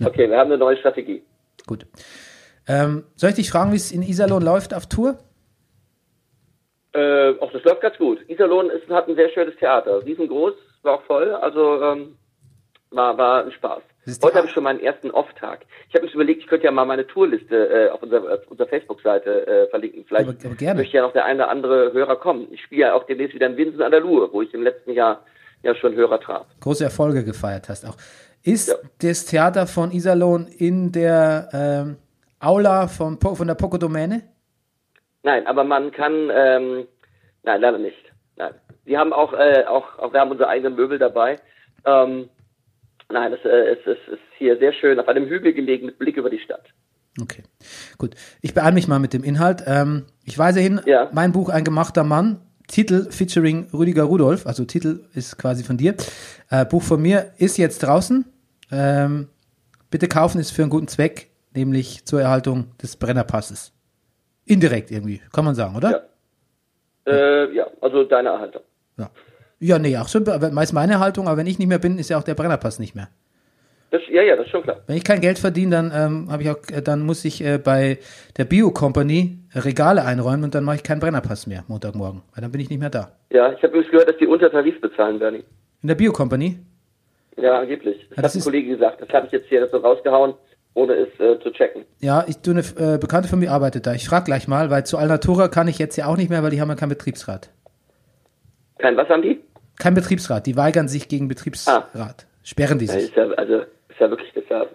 Okay, 0.04 0.30
wir 0.30 0.38
haben 0.38 0.52
eine 0.52 0.58
neue 0.58 0.78
Strategie. 0.78 1.24
Gut. 1.66 1.86
Ähm, 2.68 3.06
soll 3.16 3.32
ich 3.32 3.36
dich 3.38 3.50
fragen, 3.50 3.72
wie 3.72 3.78
es 3.78 3.92
in 3.92 4.02
Iserlohn 4.02 4.44
läuft 4.44 4.74
auf 4.74 4.88
Tour? 4.88 5.18
Äh, 6.94 7.34
auch 7.40 7.52
das 7.52 7.64
läuft 7.64 7.82
ganz 7.82 7.98
gut. 7.98 8.20
Iserlohn 8.30 8.70
ist, 8.70 8.88
hat 8.90 9.08
ein 9.08 9.16
sehr 9.16 9.30
schönes 9.30 9.56
Theater. 9.58 10.04
Riesengroß, 10.06 10.54
war 10.84 10.96
auch 10.96 11.04
voll. 11.04 11.34
Also 11.34 11.82
ähm, 11.82 12.18
war, 12.92 13.18
war 13.18 13.46
ein 13.46 13.52
Spaß. 13.52 13.82
Heute 14.24 14.36
habe 14.38 14.48
ich 14.48 14.54
schon 14.54 14.64
meinen 14.64 14.80
ersten 14.80 15.12
Off-Tag. 15.12 15.66
Ich 15.90 15.96
habe 15.96 16.06
mir 16.06 16.14
überlegt, 16.14 16.42
ich 16.42 16.48
könnte 16.48 16.66
ja 16.66 16.72
mal 16.72 16.86
meine 16.86 17.06
Tourliste 17.06 17.56
äh, 17.70 17.90
auf 17.90 18.02
unserer, 18.02 18.36
auf 18.36 18.48
unserer 18.48 18.68
Facebook-Seite 18.68 19.48
äh, 19.48 19.68
verlinken. 19.70 20.06
Vielleicht 20.08 20.30
Aber- 20.30 20.38
aber 20.70 20.76
möchte 20.76 20.96
ja 20.98 21.04
noch 21.04 21.14
der 21.14 21.26
eine 21.26 21.44
oder 21.44 21.50
andere 21.52 21.92
Hörer 21.94 22.16
kommen. 22.16 22.48
Ich 22.52 22.62
spiele 22.62 22.82
ja 22.82 22.94
auch 22.94 23.04
demnächst 23.06 23.36
wieder 23.36 23.48
in 23.48 23.58
Winsen 23.58 23.82
an 23.82 23.92
der 23.92 24.00
Luhe, 24.00 24.30
wo 24.32 24.42
ich 24.42 24.54
im 24.54 24.64
letzten 24.64 24.92
Jahr 24.94 25.22
ja 25.64 25.76
schon 25.76 25.94
Hörer 25.96 26.20
traf. 26.22 26.46
Große 26.62 26.84
Erfolge 26.86 27.24
gefeiert 27.26 27.68
hast 27.70 27.86
auch. 27.86 27.98
Ist 28.44 28.70
Ja. 28.70 28.76
das 29.02 29.26
Theater 29.26 29.68
von 29.68 29.92
Iserlohn 29.92 30.48
in 30.48 30.92
der 30.94 31.50
ähm, 31.52 31.98
Aula 32.40 32.88
von, 32.88 33.20
von 33.20 33.48
der 33.48 33.56
Poco 33.56 33.78
Domäne? 33.78 34.22
Nein, 35.24 35.46
aber 35.48 35.64
man 35.66 35.92
kann, 35.92 36.32
ähm, 36.34 36.88
nein, 37.44 37.60
leider 37.60 37.78
nicht. 37.80 37.98
Nein. 38.38 38.54
Wir 38.86 39.00
haben 39.00 39.12
auch, 39.12 39.34
äh, 39.34 39.66
auch, 39.68 39.98
auch 40.00 40.14
wir 40.14 40.20
haben 40.22 40.32
unsere 40.32 40.48
eigenen 40.48 40.76
Möbel 40.76 40.98
dabei. 41.00 41.38
Ähm, 41.86 42.30
nein, 43.12 43.34
es, 43.34 43.44
äh, 43.46 43.72
es, 43.72 43.80
es 43.86 44.14
ist 44.14 44.20
hier 44.38 44.58
sehr 44.58 44.74
schön 44.74 45.00
auf 45.00 45.08
einem 45.08 45.28
Hügel 45.28 45.54
gelegen 45.54 45.86
mit 45.86 45.98
Blick 46.00 46.18
über 46.18 46.30
die 46.30 46.40
Stadt. 46.40 46.66
Okay, 47.22 47.44
gut. 47.98 48.14
Ich 48.42 48.54
beeile 48.54 48.74
mich 48.76 48.88
mal 48.88 49.00
mit 49.00 49.14
dem 49.14 49.24
Inhalt. 49.24 49.64
Ähm, 49.66 50.06
ich 50.24 50.38
weise 50.38 50.60
hin, 50.60 50.82
Ja. 50.86 51.10
mein 51.14 51.32
Buch 51.32 51.50
Ein 51.50 51.64
gemachter 51.64 52.04
Mann, 52.04 52.42
Titel 52.68 53.10
featuring 53.10 53.68
Rüdiger 53.74 54.04
Rudolf, 54.04 54.46
also 54.46 54.66
Titel 54.66 55.06
ist 55.16 55.38
quasi 55.38 55.64
von 55.64 55.78
dir. 55.78 55.96
Äh, 56.50 56.66
Buch 56.66 56.84
von 56.84 57.02
mir 57.02 57.32
ist 57.38 57.58
jetzt 57.58 57.80
draußen. 57.80 58.26
Ähm, 58.72 59.30
bitte 59.90 60.08
kaufen, 60.08 60.40
ist 60.40 60.52
für 60.52 60.62
einen 60.64 60.70
guten 60.70 60.88
Zweck, 60.90 61.30
nämlich 61.56 62.06
zur 62.06 62.22
Erhaltung 62.22 62.76
des 62.82 62.98
Brennerpasses. 62.98 63.72
Indirekt 64.46 64.92
irgendwie, 64.92 65.22
kann 65.34 65.46
man 65.46 65.56
sagen, 65.56 65.76
oder? 65.76 65.92
Ja. 67.06 67.12
Äh, 67.14 67.54
ja, 67.56 67.68
also 67.82 68.04
deine 68.04 68.30
Erhaltung. 68.30 68.62
Ja, 68.98 69.10
ja 69.60 69.80
nee, 69.80 69.98
auch 69.98 70.08
schon, 70.08 70.24
meist 70.52 70.74
meine 70.74 71.00
Haltung, 71.00 71.28
aber 71.28 71.38
wenn 71.38 71.48
ich 71.48 71.60
nicht 71.60 71.68
mehr 71.68 71.80
bin, 71.80 71.98
ist 71.98 72.10
ja 72.10 72.18
auch 72.18 72.24
der 72.24 72.36
Brennerpass 72.36 72.80
nicht 72.80 72.96
mehr. 72.96 73.10
Das, 73.90 74.02
ja, 74.10 74.22
ja, 74.22 74.36
das 74.36 74.48
ist 74.48 74.52
schon 74.52 74.64
klar. 74.64 74.82
Wenn 74.86 74.98
ich 74.98 75.04
kein 75.04 75.22
Geld 75.22 75.40
verdiene, 75.40 75.72
dann 75.72 75.92
ähm, 75.96 76.32
habe 76.32 76.44
ich 76.44 76.50
auch, 76.50 76.58
äh, 76.72 76.82
dann 76.82 77.06
muss 77.06 77.24
ich 77.24 77.42
äh, 77.44 77.58
bei 77.58 78.00
der 78.38 78.44
Bio 78.44 78.72
Company 78.72 79.40
Regale 79.56 80.04
einräumen 80.04 80.44
und 80.44 80.56
dann 80.56 80.66
mache 80.66 80.78
ich 80.78 80.84
keinen 80.84 81.00
Brennerpass 81.00 81.48
mehr 81.48 81.64
Montagmorgen, 81.68 82.22
weil 82.34 82.42
dann 82.42 82.52
bin 82.52 82.60
ich 82.60 82.70
nicht 82.70 82.80
mehr 82.80 82.90
da. 82.90 83.12
Ja, 83.32 83.54
ich 83.54 83.64
habe 83.64 83.68
übrigens 83.68 83.92
gehört, 83.92 84.10
dass 84.10 84.18
die 84.18 84.28
unter 84.28 84.52
Tarif 84.52 84.82
bezahlen, 84.82 85.20
Bernie. 85.20 85.44
In 85.82 85.88
der 85.88 85.96
Bio 85.96 86.12
Company? 86.12 86.60
Ja, 87.38 87.60
angeblich. 87.60 87.98
Das, 88.10 88.18
Ja, 88.18 88.24
das 88.24 88.36
hat 88.36 88.42
ein 88.42 88.44
Kollege 88.44 88.70
gesagt. 88.70 89.02
Das 89.02 89.10
habe 89.10 89.28
ich 89.28 89.32
jetzt 89.32 89.48
hier 89.48 89.66
so 89.70 89.78
rausgehauen, 89.78 90.34
ohne 90.74 90.94
es 90.94 91.20
äh, 91.20 91.40
zu 91.40 91.52
checken. 91.52 91.86
Ja, 92.00 92.26
ich 92.28 92.40
tu 92.40 92.52
eine 92.52 92.64
äh, 92.78 92.98
Bekannte 92.98 93.30
von 93.30 93.40
mir 93.40 93.52
arbeitet 93.52 93.88
da. 93.88 93.94
Ich 93.94 94.10
frage 94.10 94.26
gleich 94.26 94.50
mal, 94.50 94.70
weil 94.70 94.86
zu 94.86 94.98
Alnatura 94.98 95.48
kann 95.48 95.70
ich 95.70 95.80
jetzt 95.80 95.96
ja 95.96 96.08
auch 96.08 96.18
nicht 96.18 96.30
mehr, 96.30 96.44
weil 96.44 96.52
die 96.52 96.60
haben 96.60 96.70
ja 96.70 96.76
keinen 96.76 96.90
Betriebsrat. 96.90 97.52
Kein 98.80 98.98
was 98.98 99.08
haben 99.08 99.22
die? 99.22 99.40
Kein 99.80 99.94
Betriebsrat. 99.94 100.46
Die 100.46 100.56
weigern 100.56 100.88
sich 100.88 101.08
gegen 101.08 101.28
Betriebsrat. 101.28 102.26
Sperren 102.44 102.80
die 102.80 102.86
Ja, 102.86 102.94
sich. 102.94 103.04
ist 103.06 103.16
ja, 103.16 103.28
also, 103.32 103.54
ist 103.90 104.00
ja 104.00 104.10
wirklich, 104.10 104.32
das 104.34 104.44
ja, 104.50 104.66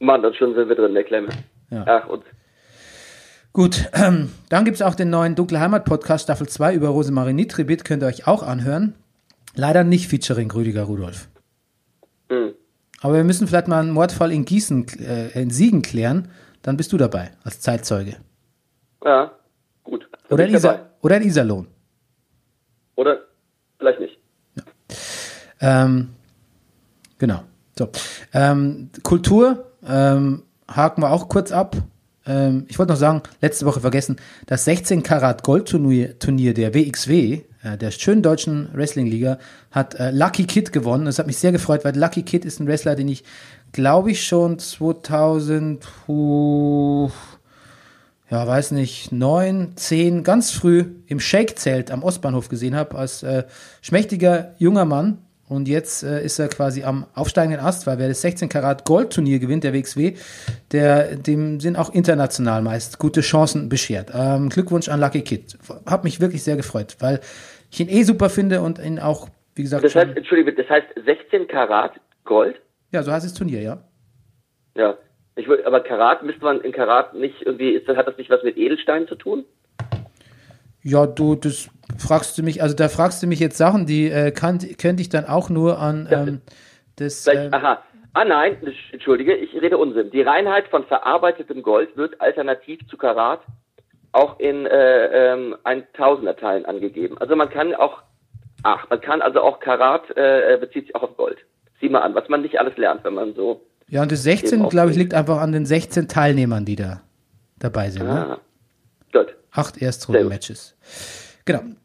Mann, 0.00 0.22
dann 0.22 0.34
schon 0.34 0.54
sind 0.54 0.68
wir 0.68 0.76
drin 0.76 0.86
in 0.88 0.94
der 0.94 1.04
Klemme. 1.04 1.28
Ja. 1.70 1.84
Ach, 1.86 2.08
und 2.08 2.24
Gut, 3.52 3.90
ähm, 3.94 4.30
dann 4.50 4.64
gibt's 4.64 4.82
auch 4.82 4.94
den 4.94 5.10
neuen 5.10 5.34
Dunkle 5.34 5.58
Heimat 5.58 5.84
Podcast 5.84 6.24
Staffel 6.24 6.48
2 6.48 6.74
über 6.74 6.88
Rosemarie 6.88 7.32
Nitribit, 7.32 7.84
könnt 7.84 8.02
ihr 8.02 8.06
euch 8.06 8.26
auch 8.26 8.42
anhören. 8.42 8.94
Leider 9.54 9.82
nicht 9.84 10.08
featuring 10.08 10.50
Rüdiger 10.50 10.84
Rudolf. 10.84 11.28
Hm. 12.30 12.54
Aber 13.00 13.14
wir 13.14 13.24
müssen 13.24 13.48
vielleicht 13.48 13.66
mal 13.68 13.80
einen 13.80 13.90
Mordfall 13.90 14.30
in 14.32 14.44
Gießen, 14.44 14.86
äh, 15.00 15.40
in 15.40 15.50
Siegen 15.50 15.82
klären. 15.82 16.28
Dann 16.62 16.76
bist 16.76 16.92
du 16.92 16.96
dabei 16.98 17.30
als 17.42 17.60
Zeitzeuge. 17.60 18.16
ja, 19.04 19.32
gut. 19.82 20.08
Oder 20.30 20.46
in. 20.46 20.54
Isa 20.54 20.90
oder 21.00 21.16
in 21.16 21.22
Iserlohn. 21.24 21.66
Oder 22.96 23.20
vielleicht 23.78 24.00
nicht. 24.00 24.18
Ähm, 25.60 26.10
genau. 27.18 27.42
So. 27.76 27.88
Ähm, 28.32 28.90
Kultur 29.02 29.72
ähm, 29.86 30.42
haken 30.68 31.02
wir 31.02 31.10
auch 31.10 31.28
kurz 31.28 31.52
ab. 31.52 31.76
Ähm, 32.26 32.66
ich 32.68 32.78
wollte 32.78 32.92
noch 32.92 32.98
sagen, 32.98 33.22
letzte 33.40 33.66
Woche 33.66 33.80
vergessen, 33.80 34.16
das 34.46 34.64
16 34.64 35.02
Karat 35.02 35.42
Gold 35.42 35.68
Turnier, 35.68 36.54
der 36.54 36.74
WXW, 36.74 37.40
äh, 37.62 37.76
der 37.78 37.90
schönen 37.90 38.22
deutschen 38.22 38.68
Wrestling 38.74 39.06
Liga, 39.06 39.38
hat 39.70 39.94
äh, 39.94 40.10
Lucky 40.10 40.44
Kid 40.44 40.72
gewonnen. 40.72 41.06
Das 41.06 41.18
hat 41.18 41.26
mich 41.26 41.38
sehr 41.38 41.52
gefreut, 41.52 41.84
weil 41.84 41.96
Lucky 41.96 42.22
Kid 42.22 42.44
ist 42.44 42.60
ein 42.60 42.66
Wrestler, 42.66 42.94
den 42.94 43.08
ich, 43.08 43.24
glaube 43.72 44.10
ich, 44.10 44.24
schon 44.24 44.58
2000, 44.58 45.80
puh, 46.06 47.10
ja, 48.30 48.46
weiß 48.46 48.72
nicht, 48.72 49.10
neun, 49.10 49.72
zehn, 49.76 50.22
ganz 50.22 50.50
früh 50.50 50.84
im 51.06 51.18
Shake-Zelt 51.20 51.90
am 51.90 52.02
Ostbahnhof 52.02 52.48
gesehen 52.48 52.76
habe, 52.76 52.96
als 52.96 53.22
äh, 53.22 53.44
schmächtiger 53.80 54.54
junger 54.58 54.84
Mann. 54.84 55.18
Und 55.48 55.66
jetzt 55.66 56.02
äh, 56.02 56.22
ist 56.22 56.38
er 56.38 56.48
quasi 56.48 56.84
am 56.84 57.06
aufsteigenden 57.14 57.60
Ast, 57.60 57.86
weil 57.86 57.98
wer 57.98 58.08
das 58.08 58.20
16 58.20 58.50
Karat 58.50 58.84
Gold 58.84 59.14
Turnier 59.14 59.38
gewinnt, 59.38 59.64
der 59.64 59.72
WXW, 59.72 60.12
der, 60.72 61.16
dem 61.16 61.58
sind 61.58 61.76
auch 61.76 61.94
international 61.94 62.60
meist 62.60 62.98
gute 62.98 63.22
Chancen 63.22 63.70
beschert. 63.70 64.12
Ähm, 64.14 64.50
Glückwunsch 64.50 64.90
an 64.90 65.00
Lucky 65.00 65.22
Kid. 65.22 65.56
Hab 65.86 66.04
mich 66.04 66.20
wirklich 66.20 66.42
sehr 66.42 66.56
gefreut, 66.56 66.96
weil 67.00 67.20
ich 67.70 67.80
ihn 67.80 67.88
eh 67.88 68.02
super 68.02 68.28
finde 68.28 68.60
und 68.60 68.78
ihn 68.78 68.98
auch, 68.98 69.30
wie 69.54 69.62
gesagt, 69.62 69.84
Das 69.84 69.94
heißt, 69.94 70.14
Entschuldigung, 70.14 70.54
das 70.54 70.68
heißt 70.68 70.86
16 71.06 71.48
Karat 71.48 71.92
Gold? 72.24 72.56
ja, 72.92 73.02
so 73.02 73.10
heißt 73.10 73.24
das 73.24 73.32
Turnier, 73.32 73.62
ja. 73.62 73.78
Ja. 74.76 74.98
Ich 75.38 75.48
will, 75.48 75.62
aber 75.64 75.80
Karat 75.80 76.24
müsste 76.24 76.42
man 76.42 76.60
in 76.62 76.72
Karat 76.72 77.14
nicht 77.14 77.42
irgendwie, 77.42 77.70
ist 77.70 77.86
hat 77.86 78.08
das 78.08 78.18
nicht 78.18 78.28
was 78.28 78.42
mit 78.42 78.56
Edelsteinen 78.56 79.06
zu 79.06 79.14
tun? 79.14 79.44
Ja, 80.82 81.06
du, 81.06 81.36
das 81.36 81.70
fragst 81.96 82.36
du 82.38 82.42
mich, 82.42 82.60
also 82.60 82.74
da 82.74 82.88
fragst 82.88 83.22
du 83.22 83.28
mich 83.28 83.38
jetzt 83.38 83.56
Sachen, 83.56 83.86
die 83.86 84.10
äh, 84.10 84.32
kann, 84.32 84.58
könnte 84.78 85.00
ich 85.00 85.10
dann 85.10 85.26
auch 85.26 85.48
nur 85.48 85.78
an 85.78 86.08
ähm, 86.10 86.40
das. 86.96 87.28
Ähm, 87.28 87.54
aha. 87.54 87.84
Ah 88.14 88.24
nein, 88.24 88.56
entschuldige, 88.90 89.36
ich 89.36 89.54
rede 89.54 89.78
Unsinn. 89.78 90.10
Die 90.10 90.22
Reinheit 90.22 90.66
von 90.68 90.84
verarbeitetem 90.84 91.62
Gold 91.62 91.96
wird 91.96 92.20
alternativ 92.20 92.80
zu 92.88 92.96
Karat 92.96 93.40
auch 94.10 94.40
in 94.40 94.66
äh, 94.66 95.32
ähm, 95.34 95.56
1000er 95.64 96.34
Teilen 96.36 96.66
angegeben. 96.66 97.16
Also 97.18 97.36
man 97.36 97.48
kann 97.48 97.76
auch, 97.76 98.02
ach, 98.64 98.90
man 98.90 99.00
kann 99.00 99.22
also 99.22 99.40
auch 99.42 99.60
Karat 99.60 100.10
äh, 100.16 100.56
bezieht 100.60 100.86
sich 100.86 100.96
auch 100.96 101.02
auf 101.02 101.16
Gold. 101.16 101.38
Sieh 101.80 101.90
mal 101.90 102.00
an, 102.00 102.16
was 102.16 102.28
man 102.28 102.42
nicht 102.42 102.58
alles 102.58 102.76
lernt, 102.76 103.04
wenn 103.04 103.14
man 103.14 103.34
so 103.34 103.60
Ja, 103.88 104.02
und 104.02 104.12
das 104.12 104.22
16, 104.22 104.60
Eben 104.60 104.68
glaube 104.68 104.90
ich, 104.90 104.96
liegt 104.96 105.14
einfach 105.14 105.38
an 105.40 105.52
den 105.52 105.66
16 105.66 106.08
Teilnehmern, 106.08 106.64
die 106.64 106.76
da 106.76 107.02
dabei 107.58 107.90
sind. 107.90 108.04
Ne? 108.04 108.38
Ah, 108.38 108.40
gut. 109.12 109.34
Acht 109.50 109.80
Erstrunden-Matches. 109.80 110.76
Genau. 111.44 111.60
Und 111.60 111.76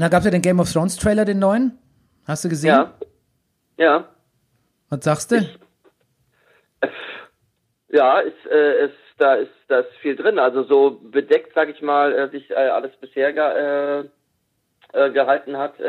dann 0.00 0.10
gab 0.10 0.20
es 0.20 0.24
ja 0.24 0.30
den 0.30 0.42
Game 0.42 0.58
of 0.58 0.72
Thrones 0.72 0.96
Trailer, 0.96 1.24
den 1.24 1.38
neuen. 1.38 1.78
Hast 2.26 2.44
du 2.44 2.48
gesehen? 2.48 2.70
Ja. 2.70 2.94
Ja. 3.76 4.08
Was 4.88 5.04
sagst 5.04 5.32
du? 5.32 5.48
Ja, 7.88 8.20
ist, 8.20 8.46
äh, 8.50 8.86
ist, 8.86 8.94
da 9.18 9.34
ist 9.34 9.50
da 9.72 9.80
ist 9.80 9.92
viel 10.02 10.16
drin. 10.16 10.38
Also 10.38 10.62
so 10.64 11.00
bedeckt, 11.02 11.54
sage 11.54 11.72
ich 11.72 11.80
mal, 11.80 12.12
äh, 12.12 12.28
sich 12.30 12.50
äh, 12.50 12.54
alles 12.54 12.92
bisher 13.00 13.32
ge, 13.32 13.42
äh, 13.42 14.04
äh, 14.92 15.10
gehalten 15.10 15.56
hat. 15.56 15.80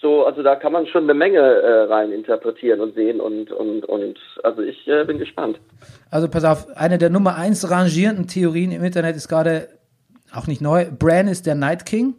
So, 0.00 0.24
also 0.24 0.42
da 0.42 0.56
kann 0.56 0.72
man 0.72 0.86
schon 0.86 1.04
eine 1.04 1.14
Menge 1.14 1.38
äh, 1.38 1.82
rein 1.82 2.10
interpretieren 2.10 2.80
und 2.80 2.94
sehen 2.94 3.20
und 3.20 3.52
und 3.52 3.84
und 3.84 4.18
also 4.42 4.62
ich 4.62 4.88
äh, 4.88 5.04
bin 5.04 5.18
gespannt. 5.18 5.60
Also 6.10 6.28
pass 6.28 6.44
auf, 6.44 6.74
eine 6.74 6.96
der 6.96 7.10
Nummer 7.10 7.36
eins 7.36 7.70
rangierenden 7.70 8.26
Theorien 8.26 8.72
im 8.72 8.82
Internet 8.82 9.16
ist 9.16 9.28
gerade 9.28 9.68
auch 10.32 10.46
nicht 10.46 10.62
neu. 10.62 10.86
Bran 10.90 11.28
ist 11.28 11.46
der 11.46 11.54
Night 11.54 11.84
King. 11.84 12.14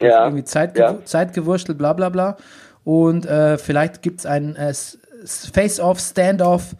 Ja. 0.00 0.26
Irgendwie 0.26 0.44
Zeit, 0.44 0.78
ja. 0.78 1.04
Zeitgewurstel, 1.04 1.74
bla 1.74 1.94
bla 1.94 2.10
bla. 2.10 2.36
Und 2.84 3.26
äh, 3.26 3.58
vielleicht 3.58 4.02
gibt 4.02 4.20
es 4.20 4.26
ein 4.26 4.54
äh, 4.54 4.72
Face-Off, 4.72 5.98
Stand-Off 5.98 6.74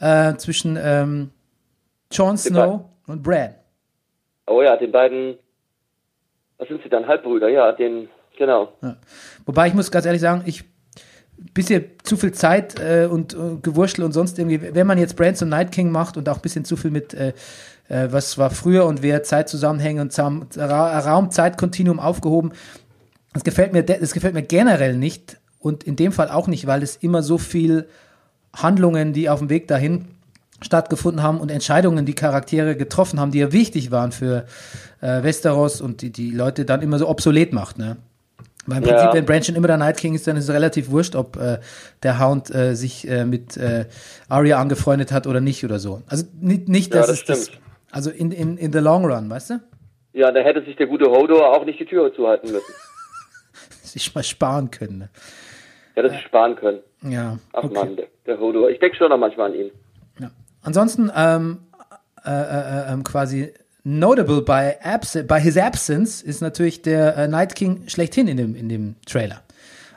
äh, 0.00 0.34
zwischen 0.36 0.78
ähm, 0.80 1.30
Jon 2.12 2.36
Snow 2.36 2.84
und 3.08 3.22
Bran. 3.22 3.54
Oh 4.46 4.62
ja, 4.62 4.76
den 4.76 4.92
beiden. 4.92 5.38
Was 6.58 6.68
sind 6.68 6.82
sie 6.84 6.88
dann? 6.88 7.08
Halbbrüder, 7.08 7.48
ja, 7.48 7.72
den 7.72 8.08
genau. 8.36 8.72
Ja. 8.82 8.96
Wobei 9.46 9.68
ich 9.68 9.74
muss 9.74 9.90
ganz 9.90 10.06
ehrlich 10.06 10.20
sagen, 10.20 10.42
ich 10.46 10.64
bisschen 11.52 11.84
zu 12.02 12.16
viel 12.16 12.32
Zeit 12.32 12.78
äh, 12.80 13.06
und, 13.10 13.34
und 13.34 13.62
Gewurschtel 13.62 14.04
und 14.04 14.12
sonst 14.12 14.38
irgendwie, 14.38 14.74
wenn 14.74 14.86
man 14.86 14.98
jetzt 14.98 15.16
Bran 15.16 15.34
zum 15.34 15.48
Night 15.48 15.72
King 15.72 15.90
macht 15.90 16.16
und 16.16 16.28
auch 16.28 16.36
ein 16.36 16.42
bisschen 16.42 16.64
zu 16.64 16.76
viel 16.76 16.90
mit 16.90 17.12
äh, 17.12 17.32
äh, 17.88 18.08
was 18.10 18.38
war 18.38 18.50
früher 18.50 18.86
und 18.86 19.02
wer 19.02 19.22
Zeitzusammenhänge 19.22 20.00
und 20.00 20.12
Zam 20.12 20.46
Ra 20.56 20.98
Raum-Zeitkontinuum 20.98 22.00
aufgehoben, 22.00 22.52
das 23.32 23.44
gefällt 23.44 23.72
mir, 23.72 23.82
das 23.82 24.12
gefällt 24.12 24.34
mir 24.34 24.42
generell 24.42 24.96
nicht 24.96 25.38
und 25.58 25.84
in 25.84 25.96
dem 25.96 26.12
Fall 26.12 26.30
auch 26.30 26.46
nicht, 26.46 26.66
weil 26.66 26.82
es 26.82 26.96
immer 26.96 27.22
so 27.22 27.38
viel 27.38 27.88
Handlungen, 28.54 29.12
die 29.12 29.28
auf 29.28 29.40
dem 29.40 29.50
Weg 29.50 29.66
dahin 29.68 30.06
stattgefunden 30.60 31.22
haben 31.22 31.40
und 31.40 31.50
Entscheidungen, 31.50 32.06
die 32.06 32.14
Charaktere 32.14 32.76
getroffen 32.76 33.20
haben, 33.20 33.32
die 33.32 33.40
ja 33.40 33.52
wichtig 33.52 33.90
waren 33.90 34.12
für 34.12 34.46
äh, 35.00 35.22
Westeros 35.22 35.80
und 35.80 36.00
die 36.00 36.10
die 36.10 36.30
Leute 36.30 36.64
dann 36.64 36.80
immer 36.80 36.98
so 36.98 37.08
obsolet 37.08 37.52
macht, 37.52 37.78
ne? 37.78 37.96
Weil 38.66 38.78
im 38.82 38.88
Ja. 38.88 38.94
Prinzip, 38.96 39.14
wenn 39.14 39.26
Bran 39.26 39.42
schon 39.42 39.54
immer 39.56 39.66
der 39.66 39.76
Night 39.76 39.98
King 39.98 40.14
ist, 40.14 40.26
dann 40.26 40.36
ist 40.36 40.44
es 40.48 40.54
relativ 40.54 40.90
wurscht, 40.90 41.14
ob 41.16 41.36
äh, 41.36 41.58
der 42.02 42.18
Hound 42.18 42.54
äh, 42.54 42.74
sich 42.74 43.06
äh, 43.08 43.24
mit 43.24 43.56
äh, 43.56 43.86
Arya 44.28 44.58
angefreundet 44.60 45.12
hat 45.12 45.26
oder 45.26 45.40
nicht 45.40 45.64
oder 45.64 45.78
so. 45.78 46.02
Also 46.06 46.24
nicht, 46.40 46.68
nicht 46.68 46.94
Ja, 46.94 47.00
dass 47.00 47.08
das 47.08 47.18
es 47.20 47.24
das, 47.26 47.44
stimmt. 47.48 47.62
also 47.90 48.10
in, 48.10 48.30
in, 48.32 48.56
in 48.56 48.72
the 48.72 48.78
long 48.78 49.04
run, 49.04 49.28
weißt 49.28 49.50
du? 49.50 49.60
Ja, 50.12 50.30
da 50.32 50.40
hätte 50.40 50.64
sich 50.64 50.76
der 50.76 50.86
gute 50.86 51.06
Hodor 51.10 51.56
auch 51.56 51.64
nicht 51.64 51.78
die 51.80 51.84
Tür 51.86 52.14
zuhalten 52.14 52.50
müssen. 52.52 52.64
Sich 53.82 54.14
mal 54.14 54.22
sparen 54.24 54.70
können. 54.70 54.98
Ne? 54.98 55.08
Hätte 55.94 56.10
sich 56.10 56.22
sparen 56.22 56.56
können. 56.56 56.80
Ja. 57.02 57.38
Ach 57.52 57.64
okay. 57.64 57.74
Mann, 57.74 57.96
der, 57.96 58.06
der 58.26 58.38
Hodor. 58.40 58.70
Ich 58.70 58.80
denke 58.80 58.96
schon 58.96 59.08
noch 59.10 59.18
manchmal 59.18 59.50
an 59.50 59.56
ihn. 59.56 59.70
Ja. 60.18 60.30
Ansonsten 60.62 61.10
ähm, 61.14 61.58
äh, 62.24 62.30
äh, 62.30 62.92
ähm, 62.92 63.04
quasi 63.04 63.52
notable 63.84 64.42
by, 64.42 64.72
abs 64.82 65.18
by 65.26 65.38
his 65.38 65.56
absence 65.56 66.22
ist 66.22 66.40
natürlich 66.40 66.82
der 66.82 67.16
äh, 67.16 67.28
Night 67.28 67.54
King 67.54 67.84
schlechthin 67.86 68.28
in 68.28 68.36
dem, 68.36 68.56
in 68.56 68.68
dem 68.68 68.96
Trailer. 69.06 69.42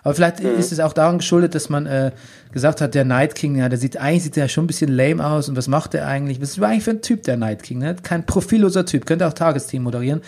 Aber 0.04 0.14
vielleicht 0.14 0.40
ist 0.40 0.72
es 0.72 0.80
auch 0.80 0.94
daran 0.94 1.18
geschuldet, 1.18 1.54
dass 1.54 1.70
man 1.70 1.86
äh, 1.86 2.12
gesagt 2.54 2.80
hat, 2.80 2.96
der 2.96 3.04
Night 3.04 3.36
King, 3.36 3.58
ja, 3.58 3.68
der 3.68 3.78
sieht 3.78 3.98
eigentlich 3.98 4.24
sieht 4.24 4.38
der 4.38 4.48
schon 4.48 4.64
ein 4.64 4.68
bisschen 4.68 4.96
lame 4.96 5.26
aus 5.26 5.50
und 5.50 5.58
was 5.58 5.68
macht 5.68 5.94
der 5.94 6.08
eigentlich? 6.08 6.42
Was 6.42 6.52
ist 6.58 6.64
eigentlich 6.64 6.86
für 6.86 6.92
ein 6.92 7.02
Typ 7.02 7.24
der 7.24 7.36
Night 7.36 7.62
King? 7.62 7.80
Ne? 7.80 7.96
Kein 8.02 8.26
profilloser 8.26 8.86
Typ, 8.86 9.06
könnte 9.06 9.28
auch 9.28 9.34
Tagesteam 9.34 9.84
moderieren. 9.84 10.22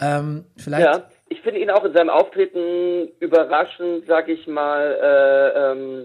Ähm, 0.00 0.44
vielleicht 0.56 0.84
Ja, 0.84 1.02
ich 1.30 1.40
finde 1.40 1.58
ihn 1.58 1.70
auch 1.70 1.84
in 1.84 1.94
seinem 1.94 2.10
Auftreten 2.10 3.08
überraschend, 3.18 4.04
sag 4.06 4.28
ich 4.28 4.46
mal, 4.46 4.96
äh, 5.02 5.72
ähm, 5.72 6.04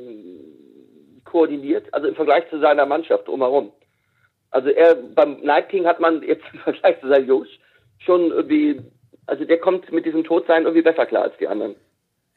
koordiniert, 1.24 1.86
also 1.92 2.08
im 2.08 2.16
Vergleich 2.16 2.50
zu 2.50 2.60
seiner 2.60 2.88
Mannschaft 2.88 3.28
drumherum. 3.28 3.72
Also 4.54 4.70
er 4.70 4.96
beim 4.96 5.40
Night 5.42 5.70
King 5.70 5.86
hat 5.86 6.00
man 6.00 6.22
jetzt 6.24 6.44
im 6.54 6.60
Vergleich 6.60 7.00
zu 7.02 7.08
seinem 7.08 7.28
Josh 7.28 7.50
schon 8.00 8.32
irgendwie, 8.32 8.82
also 9.26 9.46
der 9.46 9.60
kommt 9.60 9.92
mit 9.92 10.06
diesem 10.06 10.24
Todsein 10.24 10.64
irgendwie 10.64 10.82
besser 10.84 11.06
klar 11.06 11.24
als 11.24 11.34
die 11.40 11.48
anderen, 11.48 11.76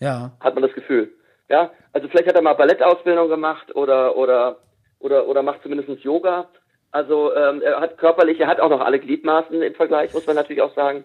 ja, 0.00 0.32
hat 0.40 0.54
man 0.54 0.62
das 0.62 0.72
Gefühl. 0.72 1.10
Ja, 1.48 1.70
also 1.92 2.08
vielleicht 2.08 2.26
hat 2.28 2.34
er 2.34 2.42
mal 2.42 2.54
Ballettausbildung 2.54 3.28
gemacht 3.28 3.74
oder 3.76 4.16
oder 4.16 4.56
oder 4.98 5.28
oder 5.28 5.42
macht 5.42 5.62
zumindest 5.62 6.02
Yoga. 6.02 6.48
Also 6.90 7.34
ähm, 7.36 7.60
er 7.62 7.80
hat 7.80 7.98
körperlich, 7.98 8.40
er 8.40 8.46
hat 8.48 8.60
auch 8.60 8.70
noch 8.70 8.80
alle 8.80 8.98
Gliedmaßen 8.98 9.60
im 9.62 9.74
Vergleich, 9.74 10.14
muss 10.14 10.26
man 10.26 10.36
natürlich 10.36 10.62
auch 10.62 10.74
sagen. 10.74 11.04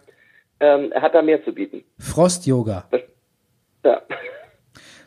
Ähm, 0.59 0.91
er 0.91 1.01
hat 1.01 1.13
da 1.13 1.21
mehr 1.21 1.43
zu 1.43 1.51
bieten. 1.53 1.83
Frost-Yoga. 1.99 2.85
Ja. 3.83 4.01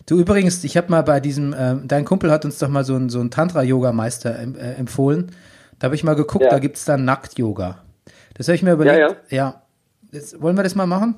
Du 0.06 0.18
übrigens, 0.18 0.62
ich 0.64 0.76
habe 0.76 0.90
mal 0.90 1.02
bei 1.02 1.20
diesem, 1.20 1.54
ähm, 1.58 1.82
dein 1.86 2.04
Kumpel 2.04 2.30
hat 2.30 2.44
uns 2.44 2.58
doch 2.58 2.68
mal 2.68 2.84
so 2.84 2.94
einen 2.94 3.08
so 3.08 3.20
einen 3.20 3.30
Tantra-Yoga-Meister 3.30 4.38
em- 4.38 4.56
äh, 4.56 4.74
empfohlen. 4.74 5.30
Da 5.78 5.86
habe 5.86 5.94
ich 5.94 6.04
mal 6.04 6.14
geguckt, 6.14 6.44
Ja. 6.44 6.50
da 6.50 6.58
gibt's 6.58 6.84
dann 6.84 7.04
Nackt-Yoga. 7.04 7.82
Das 8.34 8.48
habe 8.48 8.56
ich 8.56 8.62
mir 8.62 8.72
überlegt. 8.72 8.98
Ja, 9.30 9.36
ja. 9.36 9.62
Jetzt, 10.12 10.40
wollen 10.40 10.56
wir 10.56 10.62
das 10.62 10.74
mal 10.74 10.86
machen? 10.86 11.16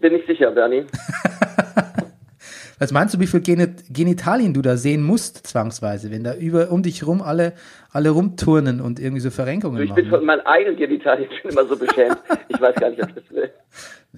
Bin 0.00 0.12
nicht 0.12 0.26
sicher, 0.26 0.50
Bernie. 0.50 0.84
Was 2.80 2.92
meinst 2.92 3.12
du, 3.14 3.18
wie 3.18 3.26
viel 3.26 3.40
Genit 3.40 3.92
Genitalien 3.92 4.54
du 4.54 4.62
da 4.62 4.76
sehen 4.76 5.02
musst, 5.02 5.44
zwangsweise, 5.48 6.12
wenn 6.12 6.22
da 6.22 6.34
über 6.36 6.70
um 6.70 6.84
dich 6.84 7.04
rum 7.04 7.20
alle, 7.22 7.54
alle 7.90 8.10
rumturnen 8.10 8.80
und 8.80 9.00
irgendwie 9.00 9.18
so 9.20 9.30
Verrenkungen 9.30 9.82
Ich 9.82 9.92
bin 9.92 10.04
machen? 10.08 10.18
von 10.18 10.24
meinen 10.26 10.42
eigenen 10.46 10.76
Genitalien 10.76 11.28
schon 11.42 11.50
immer 11.50 11.64
so 11.66 11.76
beschämt. 11.76 12.18
Ich 12.48 12.60
weiß 12.60 12.76
gar 12.76 12.90
nicht, 12.90 13.02
ob 13.02 13.08
ich 13.08 13.14
das 13.16 13.30
will. 13.30 13.50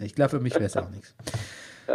Ich 0.02 0.14
glaube, 0.14 0.30
für 0.30 0.40
mich 0.40 0.54
wäre 0.54 0.64
es 0.66 0.76
auch 0.76 0.88
nichts. 0.90 1.14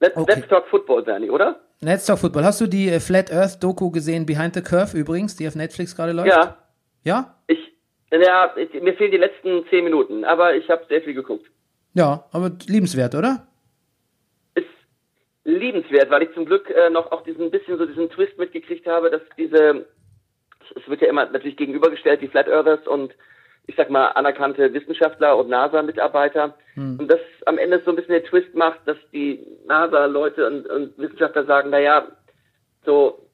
Let's, 0.00 0.16
Okay. 0.16 0.34
let's 0.36 0.48
talk 0.48 0.66
Football, 0.68 1.02
Bernie, 1.04 1.28
oder? 1.30 1.60
Let's 1.84 2.06
Talk 2.06 2.20
Football. 2.20 2.44
Hast 2.44 2.60
du 2.60 2.68
die 2.68 2.88
äh, 2.88 3.00
Flat 3.00 3.32
Earth 3.32 3.60
Doku 3.60 3.90
gesehen, 3.90 4.24
Behind 4.24 4.54
the 4.54 4.62
Curve 4.62 4.96
übrigens, 4.96 5.34
die 5.34 5.48
auf 5.48 5.56
Netflix 5.56 5.96
gerade 5.96 6.12
läuft? 6.12 6.28
Ja. 6.28 6.56
Ja? 7.02 7.34
Ich, 7.48 7.58
ja, 8.12 8.54
ich, 8.56 8.72
mir 8.80 8.94
fehlen 8.94 9.10
die 9.10 9.16
letzten 9.16 9.66
zehn 9.68 9.82
Minuten, 9.82 10.24
aber 10.24 10.54
ich 10.54 10.70
habe 10.70 10.84
sehr 10.88 11.02
viel 11.02 11.14
geguckt. 11.14 11.50
Ja, 11.94 12.24
aber 12.30 12.52
liebenswert, 12.68 13.16
oder? 13.16 13.48
Ist 14.54 14.66
liebenswert, 15.42 16.08
weil 16.10 16.22
ich 16.22 16.32
zum 16.34 16.46
Glück 16.46 16.70
äh, 16.70 16.88
noch 16.88 17.10
auch 17.10 17.24
diesen 17.24 17.50
bisschen 17.50 17.76
so 17.76 17.84
diesen 17.84 18.08
Twist 18.10 18.38
mitgekriegt 18.38 18.86
habe, 18.86 19.10
dass 19.10 19.22
diese, 19.36 19.84
es 20.76 20.88
wird 20.88 21.00
ja 21.00 21.08
immer 21.08 21.26
natürlich 21.26 21.56
gegenübergestellt, 21.56 22.22
die 22.22 22.28
Flat 22.28 22.46
Earthers 22.46 22.86
und 22.86 23.12
ich 23.66 23.76
sag 23.76 23.90
mal 23.90 24.08
anerkannte 24.08 24.72
Wissenschaftler 24.74 25.36
und 25.36 25.48
NASA-Mitarbeiter. 25.48 26.54
Und 26.98 27.08
das 27.08 27.20
am 27.46 27.58
Ende 27.58 27.80
so 27.84 27.90
ein 27.90 27.96
bisschen 27.96 28.14
den 28.14 28.24
Twist 28.24 28.54
macht, 28.54 28.80
dass 28.86 28.96
die 29.12 29.46
NASA-Leute 29.66 30.46
und, 30.46 30.66
und 30.66 30.98
Wissenschaftler 30.98 31.44
sagen, 31.44 31.70
na 31.70 31.78
ja, 31.78 32.08
so, 32.84 33.26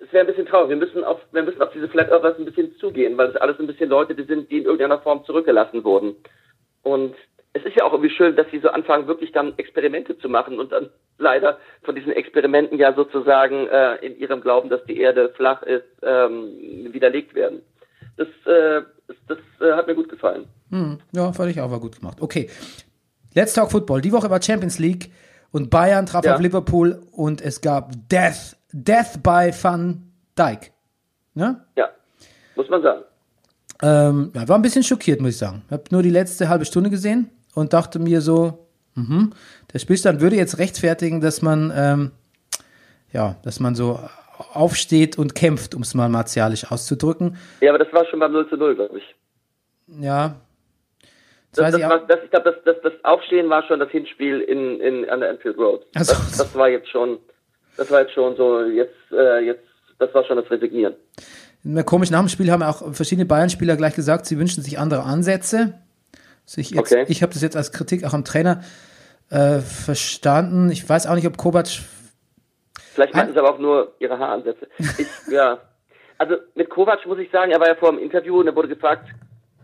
es 0.00 0.12
wäre 0.12 0.24
ein 0.24 0.26
bisschen 0.26 0.46
traurig. 0.46 0.70
Wir 0.70 0.76
müssen 0.76 1.04
auf, 1.04 1.20
wir 1.32 1.42
müssen 1.42 1.62
auf 1.62 1.72
diese 1.72 1.88
Flat 1.88 2.10
Earthers 2.10 2.38
ein 2.38 2.44
bisschen 2.44 2.76
zugehen, 2.76 3.16
weil 3.18 3.28
das 3.32 3.40
alles 3.40 3.58
ein 3.58 3.66
bisschen 3.66 3.90
Leute, 3.90 4.14
die 4.14 4.24
sind, 4.24 4.50
die 4.50 4.58
in 4.58 4.64
irgendeiner 4.64 5.00
Form 5.00 5.24
zurückgelassen 5.24 5.82
wurden. 5.84 6.16
Und 6.82 7.14
es 7.54 7.64
ist 7.64 7.76
ja 7.76 7.84
auch 7.84 7.92
irgendwie 7.92 8.14
schön, 8.14 8.36
dass 8.36 8.50
sie 8.50 8.58
so 8.58 8.68
anfangen, 8.68 9.06
wirklich 9.06 9.32
dann 9.32 9.54
Experimente 9.56 10.18
zu 10.18 10.28
machen 10.28 10.58
und 10.58 10.72
dann 10.72 10.90
leider 11.18 11.58
von 11.82 11.94
diesen 11.94 12.12
Experimenten 12.12 12.78
ja 12.78 12.92
sozusagen 12.92 13.68
äh, 13.68 13.96
in 14.04 14.18
ihrem 14.18 14.40
Glauben, 14.40 14.68
dass 14.68 14.84
die 14.84 14.98
Erde 14.98 15.30
flach 15.30 15.62
ist, 15.62 15.86
ähm, 16.02 16.92
widerlegt 16.92 17.34
werden. 17.34 17.62
Das, 18.16 18.28
äh, 18.46 18.82
das, 19.28 19.38
äh, 19.60 19.72
hat 19.72 19.86
mir 19.86 19.94
gut 19.94 20.08
gefallen. 20.08 20.46
Hm, 20.70 20.98
ja, 21.12 21.32
fand 21.32 21.50
ich 21.50 21.60
auch, 21.60 21.70
war 21.70 21.80
gut 21.80 21.98
gemacht. 21.98 22.20
Okay. 22.20 22.48
Let's 23.34 23.52
Talk 23.54 23.70
Football. 23.70 24.00
Die 24.00 24.12
Woche 24.12 24.30
war 24.30 24.40
Champions 24.40 24.78
League 24.78 25.10
und 25.50 25.70
Bayern 25.70 26.06
traf 26.06 26.24
Ja. 26.24 26.34
auf 26.34 26.40
Liverpool 26.40 27.02
und 27.12 27.40
es 27.40 27.60
gab 27.60 27.92
Death. 28.08 28.56
Death 28.72 29.22
by 29.22 29.52
Van 29.60 30.02
Dijk. 30.38 30.72
Ne? 31.34 31.64
Ja, 31.76 31.88
muss 32.56 32.68
man 32.68 32.82
sagen. 32.82 33.02
Ähm, 33.82 34.30
ja, 34.34 34.48
war 34.48 34.56
ein 34.56 34.62
bisschen 34.62 34.84
schockiert, 34.84 35.20
muss 35.20 35.30
ich 35.30 35.36
sagen. 35.38 35.62
Hab 35.70 35.90
nur 35.92 36.02
die 36.02 36.10
letzte 36.10 36.48
halbe 36.48 36.64
Stunde 36.64 36.90
gesehen 36.90 37.30
und 37.54 37.72
dachte 37.72 37.98
mir 37.98 38.20
so, 38.20 38.66
mhm, 38.94 39.32
der 39.72 39.78
Spielstand 39.80 40.20
würde 40.20 40.36
jetzt 40.36 40.58
rechtfertigen, 40.58 41.20
dass 41.20 41.42
man, 41.42 41.72
ähm, 41.74 42.10
ja, 43.12 43.36
dass 43.42 43.58
man 43.60 43.74
so 43.74 43.98
aufsteht 44.52 45.18
und 45.18 45.34
kämpft, 45.34 45.74
um 45.74 45.82
es 45.82 45.94
mal 45.94 46.08
martialisch 46.08 46.70
auszudrücken. 46.70 47.36
Ja, 47.60 47.70
aber 47.70 47.78
das 47.82 47.92
war 47.92 48.04
schon 48.06 48.20
beim 48.20 48.32
0 48.32 48.48
zu 48.48 48.56
0, 48.56 48.74
glaube 48.74 48.98
ich. 48.98 49.14
Ja. 50.00 50.36
Das, 51.54 51.72
Das, 51.72 51.80
das, 51.80 51.90
war, 51.90 51.98
das, 52.06 52.18
ich 52.24 52.30
glaube, 52.30 52.60
das, 52.64 52.76
das, 52.82 52.92
Aufstehen 53.04 53.48
war 53.48 53.62
schon 53.64 53.78
das 53.78 53.90
Hinspiel 53.90 54.40
in, 54.40 54.80
in, 54.80 55.08
an 55.08 55.20
der 55.20 55.30
Anfield 55.30 55.56
Road. 55.56 55.86
Ach 55.94 56.02
so. 56.02 56.14
Das, 56.14 56.38
das 56.38 56.54
war 56.54 56.68
jetzt 56.68 56.88
schon, 56.88 57.18
das 57.76 57.90
war 57.90 58.00
jetzt 58.00 58.12
schon 58.12 58.34
so, 58.36 58.62
jetzt, 58.64 58.94
äh, 59.12 59.40
jetzt, 59.40 59.62
das 59.98 60.12
war 60.14 60.24
schon 60.24 60.36
das 60.36 60.50
Resignieren. 60.50 60.94
Komisch, 61.86 62.10
nach 62.10 62.20
dem 62.20 62.28
Spiel 62.28 62.50
haben 62.50 62.62
auch 62.62 62.92
verschiedene 62.92 63.24
Bayern-Spieler 63.24 63.76
gleich 63.76 63.94
gesagt, 63.94 64.26
sie 64.26 64.38
wünschen 64.38 64.62
sich 64.62 64.78
andere 64.78 65.04
Ansätze. 65.04 65.74
Also 66.44 66.60
ich 66.60 66.78
Okay. 66.78 67.04
ich 67.08 67.22
habe 67.22 67.32
das 67.32 67.40
jetzt 67.40 67.56
als 67.56 67.72
Kritik 67.72 68.04
auch 68.04 68.12
am 68.12 68.24
Trainer 68.24 68.62
äh, 69.30 69.60
verstanden. 69.60 70.70
Ich 70.70 70.86
weiß 70.86 71.06
auch 71.06 71.14
nicht, 71.14 71.26
ob 71.26 71.38
Kovac 71.38 71.68
Vielleicht 72.94 73.14
meinten 73.14 73.32
sie 73.32 73.38
aber 73.38 73.50
auch 73.50 73.58
nur 73.58 73.92
ihre 73.98 74.18
Haaransätze. 74.18 74.68
Ich, 74.78 75.08
ja. 75.32 75.58
Also 76.18 76.36
mit 76.54 76.70
Kovac 76.70 77.04
muss 77.06 77.18
ich 77.18 77.30
sagen, 77.30 77.50
er 77.50 77.60
war 77.60 77.68
ja 77.68 77.74
vor 77.74 77.90
dem 77.90 77.98
Interview 77.98 78.38
und 78.38 78.46
er 78.46 78.54
wurde 78.54 78.68
gefragt, 78.68 79.08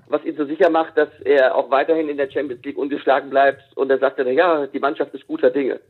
was 0.08 0.24
ihn 0.24 0.36
so 0.36 0.44
sicher 0.44 0.68
macht, 0.68 0.96
dass 0.96 1.08
er 1.24 1.54
auch 1.54 1.70
weiterhin 1.70 2.08
in 2.08 2.16
der 2.16 2.30
Champions 2.30 2.64
League 2.64 2.76
ungeschlagen 2.76 3.30
bleibt. 3.30 3.62
Und 3.76 3.90
er 3.90 3.98
sagte, 3.98 4.28
ja, 4.30 4.66
die 4.66 4.80
Mannschaft 4.80 5.14
ist 5.14 5.28
guter 5.28 5.50
Dinge. 5.50 5.80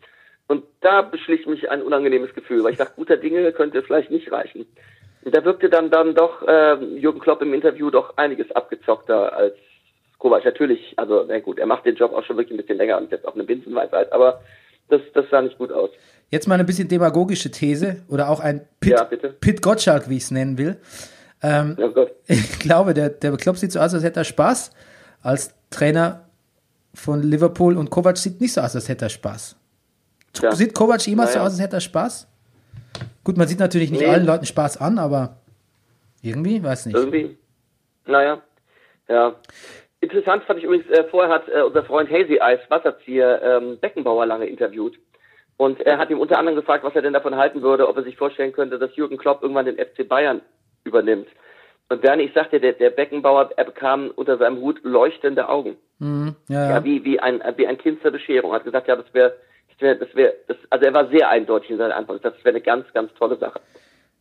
Und 0.47 0.65
da 0.81 1.03
beschlich 1.03 1.47
mich 1.47 1.71
ein 1.71 1.83
unangenehmes 1.83 2.35
Gefühl, 2.35 2.63
weil 2.63 2.73
ich 2.73 2.79
dachte, 2.79 2.95
guter 2.97 3.17
Dinge 3.17 3.53
könnte 3.53 3.83
vielleicht 3.83 4.11
nicht 4.11 4.31
reichen. 4.31 4.67
Und 5.23 5.35
da 5.35 5.45
wirkte 5.45 5.71
dann 5.71 5.91
dann 5.91 6.15
doch 6.15 6.47
äh, 6.47 6.75
Jürgen 6.97 7.21
Klopp 7.21 7.41
im 7.43 7.55
Interview 7.55 7.91
doch 7.91 8.17
einiges 8.17 8.51
abgezockter 8.53 9.33
als 9.35 9.55
Kovac. 10.19 10.45
Natürlich, 10.45 10.95
also 10.99 11.25
na 11.27 11.39
gut, 11.41 11.59
er 11.59 11.67
macht 11.67 11.87
den 11.87 11.97
Job 11.97 12.13
auch 12.13 12.25
schon 12.25 12.37
wirklich 12.37 12.59
ein 12.59 12.63
bisschen 12.63 12.79
länger 12.79 12.99
und 12.99 13.11
jetzt 13.11 13.27
auch 13.27 13.35
eine 13.35 13.45
Binsenweisheit, 13.45 14.13
aber 14.13 14.41
das, 14.89 15.01
das 15.15 15.29
sah 15.31 15.41
nicht 15.41 15.59
gut 15.59 15.73
aus. 15.73 15.91
Jetzt 16.31 16.47
mal 16.47 16.55
eine 16.55 16.65
bisschen 16.65 16.89
demagogische 16.89 17.51
These 17.51 17.97
oder 18.09 18.29
auch 18.29 18.41
ein 18.41 18.61
Pit, 18.81 18.93
Ja. 18.93 19.05
Pit 19.05 19.63
Gottschalk, 19.63 20.09
wie 20.09 20.17
ich 20.17 20.23
es 20.25 20.31
nennen 20.31 20.59
will. 20.59 20.77
Ähm, 21.43 21.77
Oh. 21.79 22.07
Ich 22.27 22.61
glaube, 22.61 22.95
der, 22.95 23.09
der 23.11 23.37
Klopp 23.37 23.57
sieht 23.57 23.73
so 23.73 23.81
aus, 23.81 23.93
als 23.93 24.05
hätte 24.05 24.21
er 24.21 24.25
Spaß 24.25 24.71
als 25.23 25.53
Trainer 25.71 26.29
von 26.95 27.23
Liverpool 27.23 27.77
und 27.77 27.91
Kovac 27.91 28.17
sieht 28.17 28.41
nicht 28.41 28.53
so 28.53 28.61
aus, 28.61 28.75
als 28.77 28.89
hätte 28.89 29.07
er 29.07 29.09
Spaß. 29.09 29.57
Ja. 30.41 30.53
Sieht 30.53 30.75
Kovac 30.75 31.01
so 31.01 31.11
Naja. 31.11 31.47
aus, 31.47 31.53
als 31.53 31.61
hätte 31.61 31.77
er 31.79 31.81
Spaß? 31.81 32.29
Gut, 33.25 33.37
man 33.37 33.49
sieht 33.49 33.59
natürlich 33.59 33.91
nicht 33.91 34.01
Nee. 34.03 34.07
allen 34.07 34.25
Leuten 34.27 34.47
Spaß 34.47 34.77
an, 34.81 34.99
aber 34.99 35.39
irgendwie, 36.23 36.63
weiß 36.63 36.87
nicht. 36.87 36.95
Irgendwie. 36.97 37.37
Naja. 38.07 38.41
Ja. 39.09 39.35
Interessant 40.01 40.45
fand 40.45 40.61
ich 40.61 40.65
übrigens, 40.65 40.89
äh, 40.91 41.05
vorher 41.11 41.35
hat 41.35 41.49
äh, 41.49 41.63
unser 41.63 41.83
Freund 41.85 42.09
Hazy 42.11 42.39
Eis 42.41 42.61
Wasserzieher 42.69 43.43
ähm, 43.43 43.79
Beckenbauer 43.81 44.25
lange 44.27 44.47
interviewt. 44.47 44.99
Und 45.61 45.79
er 45.83 45.99
hat 45.99 46.09
ihm 46.09 46.19
unter 46.19 46.39
anderem 46.39 46.57
gefragt, 46.57 46.85
was 46.85 46.95
er 46.95 47.03
denn 47.03 47.13
davon 47.13 47.37
halten 47.37 47.61
würde, 47.61 47.87
ob 47.87 47.95
er 47.95 48.03
sich 48.03 48.17
vorstellen 48.17 48.55
könnte, 48.55 48.79
dass 48.79 48.97
Jürgen 48.97 49.19
Klopp 49.19 49.43
irgendwann 49.43 49.67
den 49.67 49.77
FC 49.77 50.09
Bayern 50.09 50.41
übernimmt. 50.85 51.27
Und 51.91 52.01
Bernie, 52.01 52.23
ich 52.23 52.33
sagte, 52.33 52.61
der, 52.61 52.73
der 52.73 52.89
Beckenbauer, 52.89 53.51
er 53.55 53.65
bekam 53.67 54.11
unter 54.17 54.39
seinem 54.39 54.57
Hut 54.63 54.81
leuchtende 54.85 55.51
Augen. 55.51 55.77
Mhm, 55.99 56.35
ja, 56.49 56.63
Ja, 56.63 56.71
ja. 56.71 56.85
wie, 56.85 57.05
wie 57.05 57.21
ein, 57.21 57.43
wie 57.57 57.67
ein 57.67 57.77
Kind 57.77 58.01
zur 58.01 58.11
Bescherung. 58.11 58.55
Hat 58.55 58.65
gesagt, 58.65 58.89
ja, 58.89 58.97
das 58.97 59.13
wäre, 59.13 59.35
das 59.69 59.81
wäre, 59.83 59.97
das 59.97 60.15
wäre, 60.15 60.33
also 60.71 60.87
er 60.87 60.95
war 60.95 61.11
sehr 61.11 61.29
eindeutig 61.29 61.73
in 61.73 61.77
seiner 61.77 61.95
Antwort. 61.95 62.25
Das 62.25 62.33
wäre 62.43 62.55
eine 62.55 62.63
ganz, 62.63 62.87
ganz 62.95 63.13
tolle 63.19 63.37
Sache. 63.37 63.61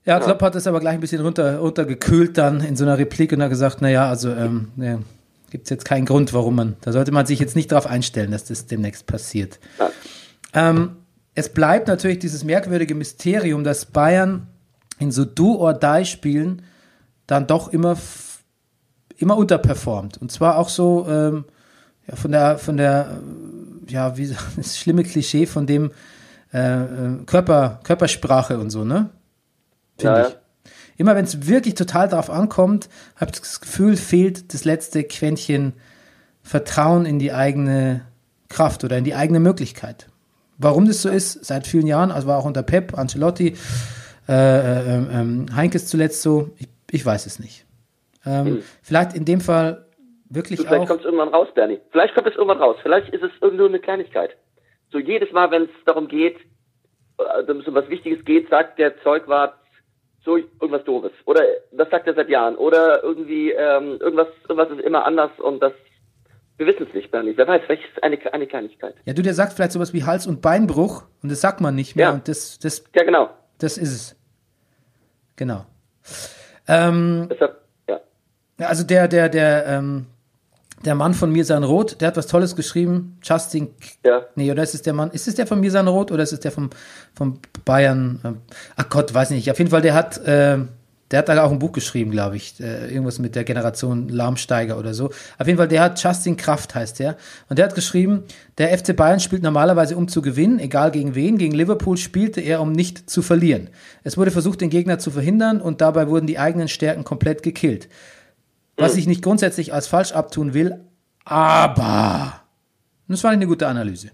ja, 0.04 0.19
Klopp 0.19 0.41
hat 0.41 0.56
es 0.56 0.67
aber 0.67 0.82
gleich 0.82 0.95
ein 0.95 0.99
bisschen 0.99 1.21
runter, 1.21 1.60
runtergekühlt 1.60 2.38
dann 2.38 2.60
in 2.60 2.75
so 2.75 2.84
einer 2.84 2.97
Replik 2.97 3.32
und 3.32 3.41
hat 3.41 3.49
gesagt, 3.49 3.82
naja, 3.82 4.10
also 4.10 4.30
ähm, 4.30 4.73
ja, 4.75 4.99
gibt 5.52 5.63
es 5.63 5.69
jetzt 5.69 5.86
keinen 5.86 6.06
Grund, 6.06 6.34
warum 6.34 6.58
man, 6.58 6.75
da 6.82 6.91
sollte 6.91 7.13
man 7.13 7.25
sich 7.25 7.39
jetzt 7.39 7.56
nicht 7.56 7.71
darauf 7.71 7.88
einstellen, 7.88 8.32
dass 8.32 8.43
das 8.43 8.67
demnächst 8.67 9.08
passiert. 9.08 9.58
Ja. 9.80 9.89
Ähm, 10.54 10.97
es 11.39 11.47
bleibt 11.47 11.88
natürlich 11.88 12.19
dieses 12.19 12.43
merkwürdige 12.43 12.95
Mysterium, 12.95 13.63
dass 13.63 13.86
Bayern 13.86 14.47
in 14.99 15.10
so 15.12 15.23
Do-or-Die-Spielen 15.23 16.63
dann 17.28 17.47
doch 17.47 17.69
immer, 17.69 17.97
immer 19.15 19.38
unterperformt. 19.38 20.17
Und 20.17 20.34
zwar 20.34 20.58
auch 20.58 20.67
so 20.67 21.08
ähm, 21.08 21.45
ja, 22.08 22.15
von 22.17 22.32
der, 22.34 22.58
von 22.58 22.75
der, 22.75 23.21
äh, 23.88 23.91
ja, 23.91 24.17
wie 24.17 24.36
das 24.58 24.78
schlimme 24.78 25.04
Klischee 25.04 25.45
von 25.45 25.65
dem 25.65 25.91
äh, 26.54 26.84
äh, 26.84 27.23
Körper, 27.25 27.80
Körpersprache 27.84 28.60
und 28.60 28.69
so, 28.69 28.84
ne? 28.84 29.10
Finde 29.97 30.19
Ja, 30.19 30.28
ich. 30.28 30.36
Immer 30.97 31.15
wenn 31.15 31.23
es 31.23 31.47
wirklich 31.47 31.75
total 31.75 32.10
drauf 32.10 32.30
ankommt, 32.30 32.89
habe 33.15 33.32
ich 33.34 33.39
das 33.39 33.62
Gefühl, 33.62 33.95
fehlt 33.95 34.54
das 34.54 34.65
letzte 34.65 35.06
Quäntchen 35.06 35.71
Vertrauen 36.41 37.06
in 37.06 37.17
die 37.19 37.32
eigene 37.32 38.02
Kraft 38.49 38.84
oder 38.84 38.97
in 38.97 39.06
die 39.06 39.15
eigene 39.15 39.39
Möglichkeit. 39.39 40.10
Warum 40.60 40.86
das 40.86 41.02
so 41.02 41.10
ist, 41.10 41.45
seit 41.45 41.65
vielen 41.65 41.88
Jahren, 41.88 42.12
also 42.12 42.28
war 42.28 42.38
auch 42.38 42.45
unter 42.45 42.63
Pep, 42.63 42.98
Ancelotti, 42.98 43.56
äh, 44.28 44.34
äh, 44.34 44.95
ähm, 44.95 45.48
Heinkes 45.56 45.88
zuletzt 45.88 46.22
so, 46.22 46.50
ich, 46.60 46.67
ich 46.91 47.06
weiß 47.06 47.26
es 47.26 47.39
nicht. 47.39 47.65
Ähm, 48.26 48.62
Vielleicht 48.84 49.13
in 49.15 49.24
dem 49.24 49.39
Fall 49.39 49.86
wirklich 50.30 50.60
Du, 50.60 50.65
vielleicht 50.65 50.88
kommt 50.88 51.00
es 51.00 51.06
irgendwann 51.06 51.30
raus, 51.30 51.48
Bernie. 51.56 51.80
Vielleicht 51.91 52.13
kommt 52.13 52.28
es 52.28 52.36
irgendwann 52.36 52.60
raus. 52.60 52.76
Vielleicht 52.84 53.10
ist 53.13 53.24
es 53.24 53.32
irgendwo 53.41 53.65
eine 53.65 53.80
Kleinigkeit. 53.80 54.36
So 54.91 55.00
jedes 55.00 55.32
Mal, 55.32 55.50
wenn 55.50 55.63
es 55.63 55.69
darum 55.86 56.10
geht, 56.10 56.36
äh, 57.17 57.48
wenn 57.48 57.62
es 57.62 57.67
um 57.67 57.76
was 57.76 57.89
Wichtiges 57.89 58.24
geht, 58.26 58.50
sagt 58.50 58.80
der 58.80 59.02
Zeugwart 59.02 59.54
so 60.26 60.36
irgendwas 60.36 60.84
Doofes. 60.84 61.13
Oder 61.26 61.41
das 61.72 61.89
sagt 61.89 62.06
er 62.06 62.15
seit 62.15 62.30
Jahren. 62.30 62.58
Oder 62.58 63.02
irgendwie 63.02 63.52
ähm, 63.52 63.98
irgendwas, 64.02 64.28
irgendwas 64.48 64.78
ist 64.78 64.86
immer 64.86 65.06
anders 65.06 65.32
und 65.39 65.63
das 65.63 65.74
wir 66.60 66.67
wissen 66.67 66.86
es 66.88 66.93
nicht, 66.93 67.10
Bernie. 67.10 67.34
Wer 67.36 67.48
weiß, 67.48 67.62
vielleicht 67.65 67.84
ist 67.84 68.04
eine, 68.04 68.17
eine 68.34 68.45
Kleinigkeit. 68.45 68.93
Ja, 69.06 69.13
du, 69.13 69.22
der 69.24 69.34
sagt 69.34 69.54
vielleicht 69.54 69.72
sowas 69.72 69.93
wie 69.93 70.04
Hals- 70.04 70.28
und 70.28 70.41
Beinbruch 70.41 71.04
und 71.24 71.32
das 71.32 71.41
sagt 71.41 71.62
man 71.62 71.74
nicht 71.74 71.95
mehr 71.95 72.08
Ja. 72.08 72.12
und 72.13 72.28
das, 72.28 72.60
das, 72.60 72.84
Ja, 72.95 73.04
genau. 73.04 73.30
das 73.58 73.78
ist 73.78 73.91
es. 73.93 74.15
Genau. 75.38 75.65
Ähm, 76.67 77.28
Deshalb, 77.32 77.62
ja. 77.88 78.00
Ja, 78.60 78.67
Also 78.67 78.84
der, 78.84 79.08
der, 79.08 79.30
der, 79.30 79.65
ähm, 79.67 80.06
der 80.86 80.95
Mann 80.95 81.13
von 81.13 81.32
Mirsan 81.32 81.63
Roth, 81.63 82.00
der 82.00 82.10
hat 82.10 82.17
was 82.17 82.28
Tolles 82.28 82.56
geschrieben. 82.56 83.17
Justin, 83.24 83.74
Ja. 84.06 84.26
nee, 84.36 84.52
oder 84.52 84.63
ist 84.63 84.74
es 84.76 84.82
der 84.82 84.93
Mann, 84.93 85.12
ist 85.12 85.28
es 85.28 85.36
der 85.36 85.48
von 85.48 85.60
Mirsan 85.60 85.88
Roth 85.88 86.12
oder 86.12 86.24
ist 86.24 86.32
es 86.34 86.39
der 86.39 86.52
vom, 86.52 86.69
vom 87.15 87.39
Bayern? 87.65 88.19
Ähm, 88.24 88.38
Ach 88.76 88.88
Gott, 88.89 89.13
weiß 89.13 89.32
nicht. 89.32 89.50
Auf 89.52 89.58
jeden 89.58 89.72
Fall, 89.72 89.82
der 89.82 89.93
hat, 89.93 90.17
äh, 90.26 90.58
der 91.12 91.19
hat 91.19 91.30
da 91.30 91.43
auch 91.43 91.52
ein 91.52 91.60
Buch 91.60 91.72
geschrieben, 91.72 92.12
glaube 92.12 92.36
ich. 92.36 92.60
Äh, 92.60 92.91
irgendwas 92.91 93.19
mit 93.19 93.36
der 93.36 93.43
Generation 93.43 94.10
Lahmsteiger 94.10 94.78
oder 94.78 94.93
so. 94.93 95.12
Auf 95.38 95.48
jeden 95.48 95.58
Fall, 95.58 95.67
der 95.67 95.82
hat 95.82 96.02
Justin 96.02 96.38
Kraft 96.38 96.76
heißt 96.76 97.00
der. 97.00 97.17
Und 97.50 97.58
der 97.58 97.65
hat 97.65 97.76
geschrieben, 97.76 98.24
der 98.58 98.78
FC 98.78 98.95
Bayern 98.95 99.19
spielt 99.19 99.41
normalerweise 99.41 99.98
um 99.98 100.08
zu 100.08 100.22
gewinnen, 100.22 100.60
egal 100.60 100.91
gegen 100.91 101.15
wen. 101.15 101.38
Gegen 101.38 101.56
Liverpool 101.56 101.98
spielte 101.98 102.41
er, 102.41 102.62
um 102.62 102.72
nicht 102.72 103.10
zu 103.10 103.22
verlieren. 103.22 103.69
Es 104.04 104.17
wurde 104.17 104.32
versucht, 104.32 104.62
den 104.62 104.69
Gegner 104.69 105.00
zu 105.00 105.10
verhindern 105.10 105.62
und 105.62 105.82
dabei 105.82 106.08
wurden 106.10 106.28
die 106.28 106.38
eigenen 106.38 106.67
Stärken 106.67 107.04
komplett 107.04 107.41
gekillt. 107.41 107.89
Was 108.78 108.95
ich 108.95 109.08
nicht 109.08 109.22
grundsätzlich 109.22 109.74
als 109.74 109.88
falsch 109.88 110.13
abtun 110.13 110.54
will, 110.54 110.80
aber 111.26 112.41
das 113.08 113.24
war 113.24 113.32
eine 113.32 113.45
gute 113.45 113.67
Analyse. 113.67 114.12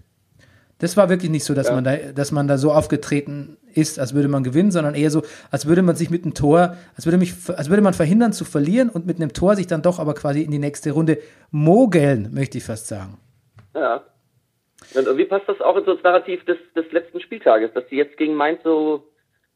Das 0.78 0.96
war 0.96 1.08
wirklich 1.08 1.30
nicht 1.30 1.44
so, 1.44 1.54
dass 1.54 1.70
man 1.70 1.84
da, 1.84 1.96
dass 1.96 2.32
man 2.32 2.48
da 2.48 2.58
so 2.58 2.70
aufgetreten 2.70 3.56
ist, 3.72 3.98
als 3.98 4.14
würde 4.14 4.28
man 4.28 4.44
gewinnen, 4.44 4.70
sondern 4.70 4.94
eher 4.94 5.10
so, 5.10 5.22
als 5.50 5.66
würde 5.66 5.80
man 5.80 5.96
sich 5.96 6.10
mit 6.10 6.24
einem 6.24 6.34
Tor, 6.34 6.76
als 6.94 7.06
würde 7.06 7.16
mich, 7.16 7.32
als 7.48 7.70
würde 7.70 7.82
man 7.82 7.94
verhindern 7.94 8.34
zu 8.34 8.44
verlieren 8.44 8.90
und 8.90 9.06
mit 9.06 9.16
einem 9.16 9.32
Tor 9.32 9.56
sich 9.56 9.66
dann 9.66 9.80
doch 9.80 9.98
aber 9.98 10.12
quasi 10.12 10.42
in 10.42 10.50
die 10.50 10.58
nächste 10.58 10.90
Runde 10.90 11.18
mogeln, 11.50 12.30
möchte 12.34 12.58
ich 12.58 12.64
fast 12.64 12.88
sagen. 12.88 13.18
Ja. 13.74 14.02
Und 14.94 15.06
irgendwie 15.06 15.24
passt 15.24 15.48
das 15.48 15.60
auch 15.60 15.76
in 15.76 15.84
so 15.84 15.94
das 15.94 16.02
Narrativ 16.02 16.44
des, 16.44 16.58
des 16.74 16.90
letzten 16.92 17.20
Spieltages, 17.20 17.72
dass 17.74 17.86
die 17.86 17.96
jetzt 17.96 18.16
gegen 18.18 18.34
Mainz 18.34 18.60
so, 18.62 19.04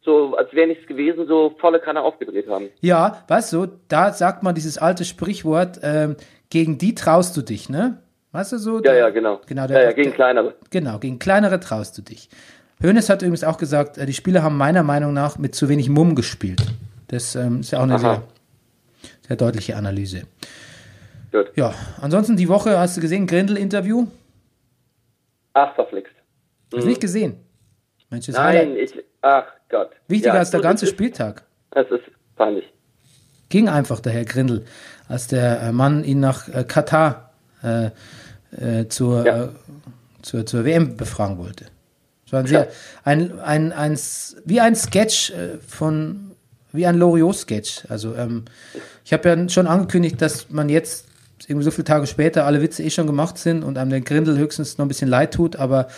so 0.02 0.34
als 0.36 0.52
wäre 0.54 0.68
nichts 0.68 0.86
gewesen, 0.86 1.26
so 1.26 1.54
volle 1.58 1.80
Kanne 1.80 2.00
aufgedreht 2.00 2.48
haben. 2.48 2.70
Ja, 2.80 3.24
weißt 3.28 3.52
du, 3.52 3.66
da 3.88 4.12
sagt 4.12 4.42
man 4.42 4.54
dieses 4.54 4.78
alte 4.78 5.04
Sprichwort, 5.04 5.80
ähm, 5.82 6.16
gegen 6.48 6.78
die 6.78 6.94
traust 6.94 7.36
du 7.36 7.42
dich, 7.42 7.68
ne? 7.68 8.02
Weißt 8.32 8.52
du 8.52 8.58
so? 8.58 8.80
Ja, 8.82 8.94
ja, 8.94 9.10
genau. 9.10 9.40
Genau, 9.46 9.62
ja, 9.62 9.66
der- 9.68 9.82
ja, 9.84 9.92
gegen 9.92 10.10
der- 10.10 10.14
kleinere. 10.14 10.54
Genau, 10.70 10.98
gegen 10.98 11.18
kleinere 11.18 11.58
traust 11.60 11.98
du 11.98 12.02
dich. 12.02 12.28
Hoeneß 12.82 13.10
hat 13.10 13.22
übrigens 13.22 13.44
auch 13.44 13.58
gesagt, 13.58 13.98
äh, 13.98 14.06
die 14.06 14.12
Spieler 14.14 14.42
haben 14.42 14.56
meiner 14.56 14.82
Meinung 14.82 15.12
nach 15.12 15.36
mit 15.38 15.54
zu 15.54 15.68
wenig 15.68 15.88
Mumm 15.90 16.14
gespielt. 16.14 16.62
Das 17.08 17.34
ähm, 17.34 17.60
ist 17.60 17.72
ja 17.72 17.78
auch 17.80 17.82
eine 17.82 17.98
sehr, 17.98 18.22
sehr 19.26 19.36
deutliche 19.36 19.76
Analyse. 19.76 20.22
Gut. 21.32 21.50
Ja, 21.56 21.74
ansonsten 22.00 22.36
die 22.36 22.48
Woche 22.48 22.78
hast 22.78 22.96
du 22.96 23.00
gesehen, 23.00 23.26
Grindel-Interview? 23.26 24.06
Ach, 25.54 25.74
verflixt. 25.74 26.12
Hast 26.72 26.84
du 26.84 26.88
nicht 26.88 27.00
gesehen? 27.00 27.36
Mensch, 28.10 28.26
das 28.26 28.36
Mhm. 28.36 28.42
Nein, 28.42 28.76
ich, 28.76 28.92
ach 29.22 29.44
Gott. 29.68 29.90
Wichtiger 30.08 30.34
Ja, 30.34 30.40
als 30.40 30.50
der 30.50 30.60
ganze 30.60 30.84
es. 30.86 30.90
Spieltag. 30.90 31.42
Das 31.72 31.88
ist 31.90 32.02
peinlich. 32.36 32.64
Ging 33.48 33.68
einfach 33.68 34.00
der 34.00 34.12
Herr 34.12 34.24
Grindel, 34.24 34.64
als 35.08 35.26
der 35.26 35.60
äh, 35.62 35.72
Mann 35.72 36.02
ihn 36.04 36.20
nach 36.20 36.48
äh, 36.48 36.64
Katar 36.64 37.32
äh, 37.62 37.90
äh, 38.56 38.86
zur, 38.88 39.26
Ja. 39.26 39.44
äh, 39.44 39.48
zur, 40.22 40.46
zur 40.46 40.64
WM 40.64 40.96
befragen 40.96 41.38
wollte. 41.38 41.66
Es 42.26 42.32
war 42.32 42.40
ein 42.40 42.46
sehr, 42.46 42.68
ein, 43.04 43.40
ein, 43.40 43.72
ein, 43.72 43.98
wie 44.44 44.60
ein 44.60 44.76
Sketch 44.76 45.30
äh, 45.30 45.58
von, 45.66 46.30
wie 46.72 46.86
ein 46.86 46.96
Loriot-Sketch. 46.96 47.86
Also, 47.88 48.14
ähm, 48.14 48.44
ich 49.04 49.12
habe 49.12 49.28
ja 49.28 49.48
schon 49.48 49.66
angekündigt, 49.66 50.22
dass 50.22 50.50
man 50.50 50.68
jetzt 50.68 51.06
irgendwie 51.48 51.64
so 51.64 51.70
viele 51.72 51.84
Tage 51.84 52.06
später 52.06 52.46
alle 52.46 52.62
Witze 52.62 52.82
eh 52.82 52.90
schon 52.90 53.06
gemacht 53.06 53.38
sind 53.38 53.64
und 53.64 53.78
einem 53.78 53.90
der 53.90 54.02
Grindel 54.02 54.38
höchstens 54.38 54.78
noch 54.78 54.84
ein 54.84 54.88
bisschen 54.88 55.08
leid 55.08 55.34
tut, 55.34 55.56
aber 55.56 55.88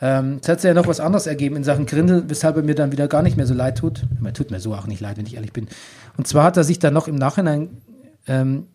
ähm, 0.00 0.38
es 0.40 0.48
hat 0.48 0.60
sich 0.60 0.68
ja 0.68 0.74
noch 0.74 0.86
was 0.86 1.00
anderes 1.00 1.26
ergeben 1.26 1.56
in 1.56 1.64
Sachen 1.64 1.86
Grindel, 1.86 2.24
weshalb 2.28 2.56
er 2.56 2.62
mir 2.62 2.74
dann 2.74 2.92
wieder 2.92 3.08
gar 3.08 3.22
nicht 3.22 3.36
mehr 3.36 3.46
so 3.46 3.52
leid 3.54 3.78
tut. 3.78 4.04
Er 4.24 4.32
tut 4.32 4.50
mir 4.50 4.60
so 4.60 4.74
auch 4.74 4.86
nicht 4.86 5.00
leid, 5.00 5.18
wenn 5.18 5.26
ich 5.26 5.34
ehrlich 5.34 5.52
bin. 5.52 5.68
Und 6.16 6.26
zwar 6.26 6.44
hat 6.44 6.56
er 6.56 6.64
sich 6.64 6.78
dann 6.78 6.94
noch 6.94 7.08
im 7.08 7.16
Nachhinein 7.16 7.76
ähm, 8.26 8.66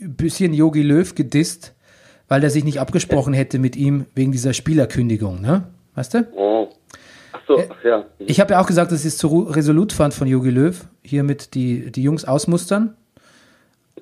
ein 0.00 0.14
bisschen 0.14 0.52
Yogi 0.52 0.82
Löw 0.82 1.14
gedisst, 1.14 1.72
weil 2.28 2.44
er 2.44 2.50
sich 2.50 2.64
nicht 2.64 2.80
abgesprochen 2.80 3.32
hätte 3.32 3.58
mit 3.58 3.76
ihm 3.76 4.06
wegen 4.14 4.32
dieser 4.32 4.52
Spielerkündigung, 4.52 5.40
ne? 5.40 5.64
Weißt 5.94 6.14
du? 6.14 6.28
Oh. 6.34 6.68
Ach 7.32 7.40
so, 7.46 7.58
ach 7.58 7.84
ja. 7.84 8.04
Ich 8.18 8.40
habe 8.40 8.52
ja 8.52 8.60
auch 8.60 8.66
gesagt, 8.66 8.92
dass 8.92 9.00
ich 9.00 9.08
es 9.08 9.18
zu 9.18 9.42
resolut 9.42 9.92
fand 9.92 10.14
von 10.14 10.28
Jogi 10.28 10.50
Löw, 10.50 10.86
hiermit 11.02 11.54
die, 11.54 11.90
die 11.90 12.02
Jungs 12.02 12.24
ausmustern. 12.24 12.96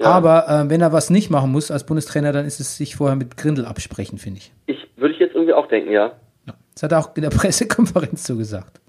Aber 0.00 0.48
äh, 0.48 0.70
wenn 0.70 0.80
er 0.80 0.92
was 0.92 1.10
nicht 1.10 1.30
machen 1.30 1.50
muss 1.50 1.70
als 1.70 1.86
Bundestrainer, 1.86 2.32
dann 2.32 2.44
ist 2.44 2.60
es 2.60 2.76
sich 2.76 2.96
vorher 2.96 3.16
mit 3.16 3.36
Grindel 3.36 3.64
absprechen, 3.64 4.18
finde 4.18 4.40
ich. 4.40 4.52
Ich 4.66 4.86
würde 4.96 5.14
ich 5.14 5.20
jetzt 5.20 5.34
irgendwie 5.34 5.54
auch 5.54 5.68
denken, 5.68 5.90
ja. 5.90 6.12
Ja. 6.46 6.54
Das 6.74 6.82
hat 6.82 6.92
er 6.92 6.98
auch 6.98 7.16
in 7.16 7.22
der 7.22 7.30
Pressekonferenz 7.36 8.26
so 8.26 8.36
gesagt. 8.36 8.80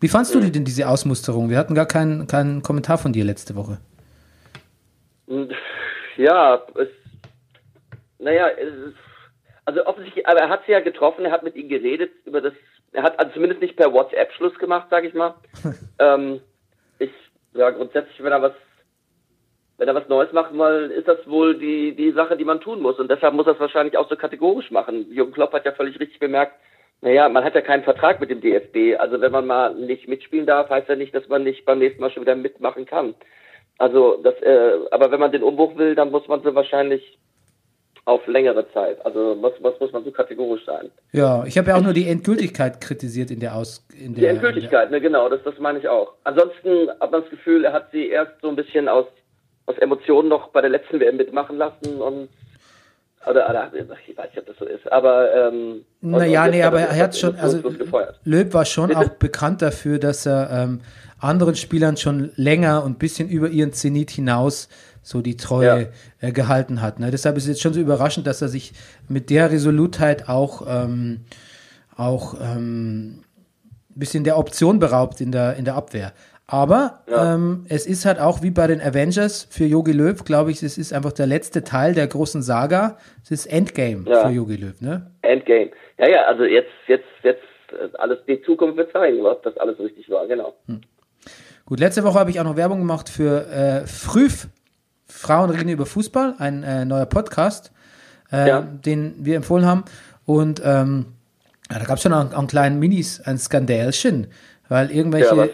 Wie 0.00 0.08
fandst 0.08 0.34
du 0.34 0.40
denn 0.40 0.64
diese 0.64 0.88
Ausmusterung? 0.88 1.50
Wir 1.50 1.58
hatten 1.58 1.74
gar 1.74 1.86
keinen, 1.86 2.26
keinen 2.26 2.62
Kommentar 2.62 2.96
von 2.96 3.12
dir 3.12 3.24
letzte 3.24 3.54
Woche. 3.54 3.78
Ja, 6.16 6.62
es, 6.74 6.88
naja, 8.20 8.48
ist, 8.48 8.96
also 9.64 9.86
offensichtlich, 9.86 10.26
aber 10.26 10.40
er 10.40 10.48
hat 10.48 10.62
sie 10.66 10.72
ja 10.72 10.80
getroffen, 10.80 11.24
er 11.24 11.32
hat 11.32 11.42
mit 11.42 11.56
ihnen 11.56 11.68
geredet 11.68 12.10
über 12.24 12.40
das, 12.40 12.54
er 12.92 13.02
hat 13.02 13.18
also 13.18 13.32
zumindest 13.32 13.60
nicht 13.60 13.76
per 13.76 13.92
WhatsApp 13.92 14.32
Schluss 14.32 14.58
gemacht, 14.58 14.88
sag 14.90 15.04
ich 15.04 15.14
mal. 15.14 15.34
ähm, 15.98 16.40
ich, 16.98 17.10
ja, 17.54 17.70
grundsätzlich, 17.70 18.22
wenn 18.22 18.32
er 18.32 18.42
was, 18.42 18.52
wenn 19.78 19.88
er 19.88 19.94
was 19.94 20.08
Neues 20.08 20.32
machen 20.32 20.58
will, 20.58 20.90
ist 20.90 21.08
das 21.08 21.26
wohl 21.26 21.58
die, 21.58 21.94
die 21.94 22.12
Sache, 22.12 22.36
die 22.36 22.44
man 22.44 22.60
tun 22.60 22.82
muss. 22.82 22.98
Und 22.98 23.10
deshalb 23.10 23.34
muss 23.34 23.46
er 23.46 23.54
es 23.54 23.60
wahrscheinlich 23.60 23.96
auch 23.96 24.08
so 24.08 24.16
kategorisch 24.16 24.70
machen. 24.70 25.10
Jürgen 25.10 25.32
Klopp 25.32 25.52
hat 25.52 25.64
ja 25.64 25.72
völlig 25.72 25.98
richtig 25.98 26.18
bemerkt, 26.18 26.54
naja, 27.02 27.28
man 27.30 27.44
hat 27.44 27.54
ja 27.54 27.62
keinen 27.62 27.84
Vertrag 27.84 28.20
mit 28.20 28.28
dem 28.28 28.40
DFB. 28.40 29.00
Also 29.00 29.20
wenn 29.20 29.32
man 29.32 29.46
mal 29.46 29.74
nicht 29.74 30.06
mitspielen 30.06 30.46
darf, 30.46 30.68
heißt 30.68 30.88
ja 30.88 30.96
nicht, 30.96 31.14
dass 31.14 31.28
man 31.28 31.44
nicht 31.44 31.64
beim 31.64 31.78
nächsten 31.78 32.00
Mal 32.00 32.10
schon 32.10 32.22
wieder 32.22 32.36
mitmachen 32.36 32.84
kann. 32.84 33.14
Also 33.78 34.20
das, 34.22 34.34
äh, 34.42 34.72
aber 34.90 35.10
wenn 35.10 35.20
man 35.20 35.32
den 35.32 35.42
Umbruch 35.42 35.76
will, 35.76 35.94
dann 35.94 36.10
muss 36.10 36.28
man 36.28 36.42
so 36.42 36.54
wahrscheinlich 36.54 37.18
auf 38.04 38.26
längere 38.26 38.70
Zeit. 38.72 39.04
Also 39.04 39.36
was, 39.40 39.52
was 39.60 39.78
muss 39.80 39.92
man 39.92 40.04
so 40.04 40.10
kategorisch 40.10 40.64
sein? 40.64 40.90
Ja, 41.12 41.44
ich 41.44 41.58
habe 41.58 41.70
ja 41.70 41.76
auch 41.76 41.82
nur 41.82 41.92
die 41.92 42.08
Endgültigkeit 42.08 42.80
kritisiert 42.80 43.30
in 43.30 43.40
der 43.40 43.54
Aus. 43.54 43.86
In 43.98 44.14
der, 44.14 44.20
Die 44.20 44.26
Endgültigkeit, 44.26 44.90
ne, 44.90 45.00
genau, 45.00 45.28
das, 45.28 45.40
das 45.44 45.58
meine 45.58 45.78
ich 45.78 45.88
auch. 45.88 46.14
Ansonsten 46.24 46.88
hat 47.00 47.10
man 47.10 47.22
das 47.22 47.30
Gefühl, 47.30 47.64
er 47.64 47.72
hat 47.72 47.90
sie 47.92 48.08
erst 48.08 48.32
so 48.40 48.48
ein 48.48 48.56
bisschen 48.56 48.88
aus, 48.88 49.06
aus 49.66 49.76
Emotionen 49.78 50.28
noch 50.28 50.48
bei 50.48 50.60
der 50.60 50.70
letzten 50.70 50.98
WM 51.00 51.16
mitmachen 51.16 51.58
lassen 51.58 52.00
und 52.00 52.28
oder, 53.26 53.50
oder 53.50 53.70
ich 53.74 54.16
weiß 54.16 54.28
nicht, 54.30 54.38
ob 54.38 54.46
das 54.46 54.56
so 54.56 54.64
ist, 54.64 54.90
aber 54.90 55.28
ähm, 55.34 55.84
naja, 56.00 56.48
nee, 56.48 56.62
aber 56.62 56.80
er 56.80 57.04
hat 57.04 57.14
schon, 57.14 57.36
also. 57.36 57.60
Löb 58.24 58.54
war 58.54 58.64
schon 58.64 58.94
auch 58.94 59.10
bekannt 59.10 59.60
dafür, 59.60 59.98
dass 59.98 60.24
er 60.24 60.48
ähm, 60.50 60.80
anderen 61.18 61.54
Spielern 61.54 61.98
schon 61.98 62.30
länger 62.36 62.82
und 62.82 62.98
bisschen 62.98 63.28
über 63.28 63.48
ihren 63.48 63.74
Zenit 63.74 64.10
hinaus 64.10 64.70
so 65.10 65.22
die 65.22 65.36
Treue 65.36 65.88
äh, 66.20 66.30
gehalten 66.30 66.80
hat. 66.82 67.00
Ne? 67.00 67.10
Deshalb 67.10 67.36
ist 67.36 67.42
es 67.44 67.48
jetzt 67.48 67.62
schon 67.62 67.72
so 67.74 67.80
überraschend, 67.80 68.26
dass 68.28 68.40
er 68.42 68.48
sich 68.48 68.72
mit 69.08 69.28
der 69.28 69.50
Resolutheit 69.50 70.28
auch 70.28 70.62
ähm, 70.68 71.22
auch 71.96 72.34
ähm, 72.40 73.22
ein 73.90 73.98
bisschen 73.98 74.22
der 74.24 74.38
Option 74.38 74.78
beraubt 74.78 75.20
in 75.20 75.32
der 75.32 75.56
in 75.56 75.64
der 75.64 75.74
Abwehr. 75.74 76.12
Aber 76.46 77.00
Ja. 77.08 77.34
ähm, 77.34 77.64
es 77.68 77.86
ist 77.86 78.04
halt 78.06 78.18
auch 78.20 78.42
wie 78.42 78.50
bei 78.50 78.66
den 78.66 78.80
Avengers 78.80 79.46
für 79.50 79.64
Yogi 79.64 79.92
Löw, 79.92 80.24
glaube 80.24 80.50
ich, 80.52 80.62
es 80.62 80.78
ist 80.78 80.92
einfach 80.92 81.12
der 81.12 81.26
letzte 81.26 81.62
Teil 81.64 81.94
der 81.94 82.06
großen 82.06 82.42
Saga. 82.42 82.96
Es 83.24 83.30
ist 83.30 83.46
Endgame 83.46 84.04
Ja. 84.08 84.26
für 84.26 84.32
Yogi 84.32 84.56
Löw, 84.56 84.80
ne? 84.80 85.10
Endgame. 85.22 85.70
Ja, 85.98 86.08
ja, 86.08 86.22
also 86.28 86.44
jetzt, 86.44 86.70
jetzt, 86.88 87.04
jetzt 87.22 87.42
äh, 87.72 87.96
alles 87.98 88.18
die 88.26 88.40
Zukunft 88.42 88.76
wird 88.76 88.92
zeigen, 88.92 89.24
ob 89.26 89.42
das 89.42 89.56
alles 89.58 89.78
richtig 89.78 90.08
war, 90.10 90.26
genau. 90.26 90.54
Gut, 91.66 91.78
letzte 91.80 92.02
Woche 92.04 92.18
habe 92.18 92.30
ich 92.30 92.40
auch 92.40 92.44
noch 92.44 92.56
Werbung 92.56 92.78
gemacht 92.78 93.08
für 93.08 93.46
äh, 93.46 93.86
Früf, 93.86 94.48
Frauen 95.20 95.50
reden 95.50 95.68
über 95.68 95.84
Fußball, 95.84 96.34
ein 96.38 96.62
äh, 96.62 96.84
neuer 96.86 97.04
Podcast, 97.04 97.72
äh, 98.32 98.48
Ja. 98.48 98.60
den 98.62 99.14
wir 99.18 99.36
empfohlen 99.36 99.66
haben. 99.66 99.84
Und 100.24 100.62
ähm, 100.64 101.06
ja, 101.70 101.78
da 101.78 101.84
gab 101.84 101.96
es 101.96 102.02
schon 102.02 102.14
auch 102.14 102.32
einen 102.32 102.46
kleinen 102.46 102.78
Minis, 102.78 103.20
ein 103.20 103.38
Skandälchen, 103.38 104.28
weil 104.70 104.90
irgendwelche, 104.90 105.36
Ja, 105.36 105.46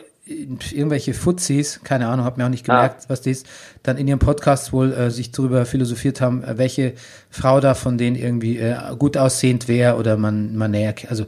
irgendwelche 0.73 1.15
Fuzis, 1.15 1.81
keine 1.83 2.07
Ahnung, 2.07 2.25
habe 2.25 2.39
mir 2.41 2.47
auch 2.47 2.51
nicht 2.51 2.65
gemerkt, 2.65 3.09
was 3.09 3.23
das, 3.23 3.43
dann 3.83 3.97
in 3.97 4.07
ihrem 4.07 4.19
Podcast 4.21 4.73
wohl 4.73 4.93
äh, 4.93 5.11
sich 5.11 5.33
darüber 5.33 5.67
philosophiert 5.67 6.21
haben, 6.21 6.45
äh, 6.45 6.59
welche 6.59 6.95
Frau 7.29 7.59
da 7.61 7.75
von 7.75 7.99
denen 7.99 8.15
irgendwie 8.17 8.59
äh, 8.59 8.77
gut 8.99 9.17
aussehend 9.17 9.67
wäre 9.67 9.97
oder 9.97 10.17
man, 10.17 10.57
man 10.57 10.71
näher, 10.71 10.95
also 11.09 11.27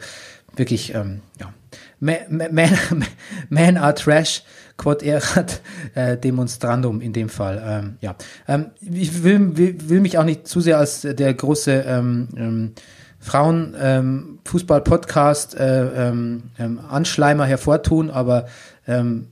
wirklich, 0.55 0.94
ähm, 0.94 1.22
ja. 1.40 1.53
Man, 2.01 2.16
man, 2.53 2.79
man 3.48 3.77
are 3.77 3.94
trash, 3.94 4.42
quod 4.78 5.02
erat 5.02 5.60
äh, 5.94 6.16
demonstrandum 6.16 7.02
in 7.02 7.12
dem 7.12 7.28
Fall. 7.28 7.62
Ähm, 7.62 7.96
ja, 8.00 8.16
ähm, 8.46 8.70
ich 8.80 9.22
will, 9.22 9.58
will, 9.58 9.76
will 9.88 10.00
mich 10.00 10.16
auch 10.16 10.24
nicht 10.24 10.48
zu 10.48 10.60
sehr 10.60 10.78
als 10.78 11.02
der 11.02 11.34
große 11.34 11.84
ähm, 11.86 12.28
ähm, 12.36 12.72
Frauen 13.18 13.76
ähm, 13.78 14.38
Fußball 14.46 14.80
Podcast 14.82 15.54
äh, 15.56 16.08
ähm, 16.08 16.44
ähm, 16.58 16.80
Anschleimer 16.88 17.44
hervortun, 17.44 18.10
aber 18.10 18.46
ähm, 18.86 19.26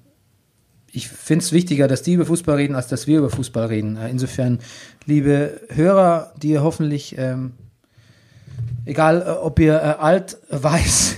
ich 0.90 1.08
finde 1.08 1.44
es 1.44 1.52
wichtiger, 1.52 1.88
dass 1.88 2.02
die 2.02 2.14
über 2.14 2.26
Fußball 2.26 2.56
reden, 2.56 2.74
als 2.74 2.88
dass 2.88 3.06
wir 3.06 3.18
über 3.18 3.30
Fußball 3.30 3.66
reden. 3.66 3.96
Äh, 3.96 4.10
insofern, 4.10 4.58
liebe 5.04 5.60
Hörer, 5.68 6.32
die 6.42 6.48
ihr 6.48 6.62
hoffentlich, 6.62 7.16
ähm, 7.18 7.52
egal 8.84 9.22
äh, 9.22 9.30
ob 9.30 9.60
ihr 9.60 9.74
äh, 9.74 10.02
alt, 10.02 10.38
weiß, 10.50 11.16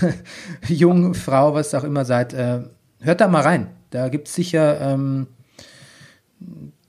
jung, 0.68 1.14
Frau, 1.14 1.54
was 1.54 1.74
auch 1.74 1.84
immer 1.84 2.04
seid, 2.04 2.32
äh, 2.32 2.60
hört 3.04 3.20
da 3.20 3.28
mal 3.28 3.42
rein. 3.42 3.68
Da 3.90 4.08
gibt 4.08 4.28
es 4.28 4.34
sicher, 4.34 4.80
ähm, 4.80 5.28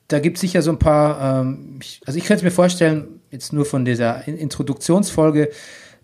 da 0.08 0.20
gibt 0.20 0.38
sicher 0.38 0.62
so 0.62 0.72
ein 0.72 0.80
paar, 0.80 1.42
ähm, 1.42 1.80
ich, 1.82 2.02
also 2.06 2.18
ich 2.18 2.26
könnte 2.26 2.40
es 2.40 2.44
mir 2.44 2.52
vorstellen, 2.52 3.20
jetzt 3.32 3.54
nur 3.54 3.66
von 3.66 3.86
dieser 3.86 4.28
In- 4.28 4.38
Introduktionsfolge, 4.38 5.50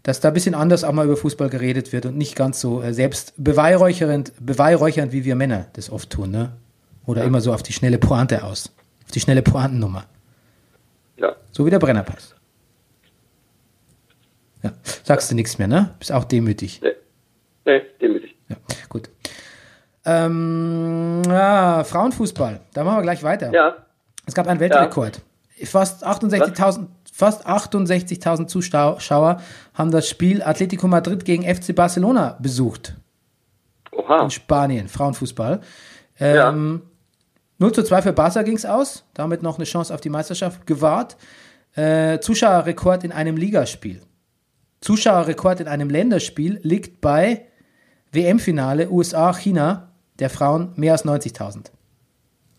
dass 0.03 0.19
da 0.19 0.29
ein 0.29 0.33
bisschen 0.33 0.55
anders 0.55 0.83
auch 0.83 0.93
mal 0.93 1.05
über 1.05 1.17
Fußball 1.17 1.49
geredet 1.49 1.93
wird 1.93 2.05
und 2.07 2.17
nicht 2.17 2.35
ganz 2.35 2.59
so 2.59 2.81
äh, 2.81 2.93
selbst 2.93 3.33
beweihräuchernd, 3.37 4.33
beweihräuchernd, 4.39 5.11
wie 5.11 5.25
wir 5.25 5.35
Männer 5.35 5.67
das 5.73 5.89
oft 5.91 6.09
tun, 6.09 6.31
ne? 6.31 6.53
Oder 7.05 7.23
immer 7.23 7.41
so 7.41 7.53
auf 7.53 7.63
die 7.63 7.73
schnelle 7.73 7.97
Pointe 7.97 8.43
aus. 8.43 8.73
Auf 9.05 9.11
die 9.11 9.19
schnelle 9.19 9.41
Pointennummer. 9.41 10.05
Ja. 11.17 11.35
So 11.51 11.65
wie 11.65 11.69
der 11.71 11.79
Brennerpass. 11.79 12.35
Ja, 14.63 14.73
sagst 15.03 15.31
du 15.31 15.35
nichts 15.35 15.57
mehr, 15.57 15.67
ne? 15.67 15.95
Bist 15.99 16.11
auch 16.11 16.23
demütig. 16.23 16.79
Nee, 16.83 16.91
nee 17.65 17.81
demütig. 17.99 18.35
Ja, 18.49 18.55
gut. 18.89 19.09
Ähm, 20.05 21.21
ja, 21.27 21.83
Frauenfußball. 21.83 22.59
Da 22.73 22.83
machen 22.83 22.97
wir 22.97 23.01
gleich 23.03 23.23
weiter. 23.23 23.51
Ja, 23.53 23.75
Es 24.25 24.33
gab 24.33 24.47
einen 24.47 24.59
Weltrekord. 24.59 25.21
Fast 25.65 26.05
68.000 26.05 26.87
fast 27.13 27.45
68.000 27.45 28.47
Zuschauer 28.47 29.41
haben 29.75 29.91
das 29.91 30.09
Spiel 30.09 30.41
Atletico 30.41 30.87
Madrid 30.87 31.23
gegen 31.23 31.43
FC 31.43 31.75
Barcelona 31.75 32.37
besucht 32.41 32.95
oha. 33.91 34.23
in 34.23 34.31
Spanien, 34.31 34.87
Frauenfußball. 34.87 35.61
Ähm, 36.19 36.81
0 37.59 37.71
zu 37.73 37.83
2 37.83 38.01
für 38.01 38.13
Barca 38.13 38.41
ging 38.41 38.55
es 38.55 38.65
aus, 38.65 39.03
damit 39.13 39.43
noch 39.43 39.57
eine 39.57 39.65
Chance 39.65 39.93
auf 39.93 40.01
die 40.01 40.09
Meisterschaft 40.09 40.65
gewahrt. 40.65 41.15
Äh, 41.75 42.19
Zuschauerrekord 42.19 43.03
in 43.03 43.11
einem 43.11 43.37
Ligaspiel. 43.37 44.01
Zuschauerrekord 44.81 45.59
in 45.59 45.67
einem 45.67 45.89
Länderspiel 45.89 46.59
liegt 46.63 47.01
bei 47.01 47.45
WM-Finale 48.13 48.89
USA-China 48.89 49.90
der 50.21 50.29
Frauen 50.29 50.71
mehr 50.77 50.93
als 50.93 51.03
90.000. 51.03 51.71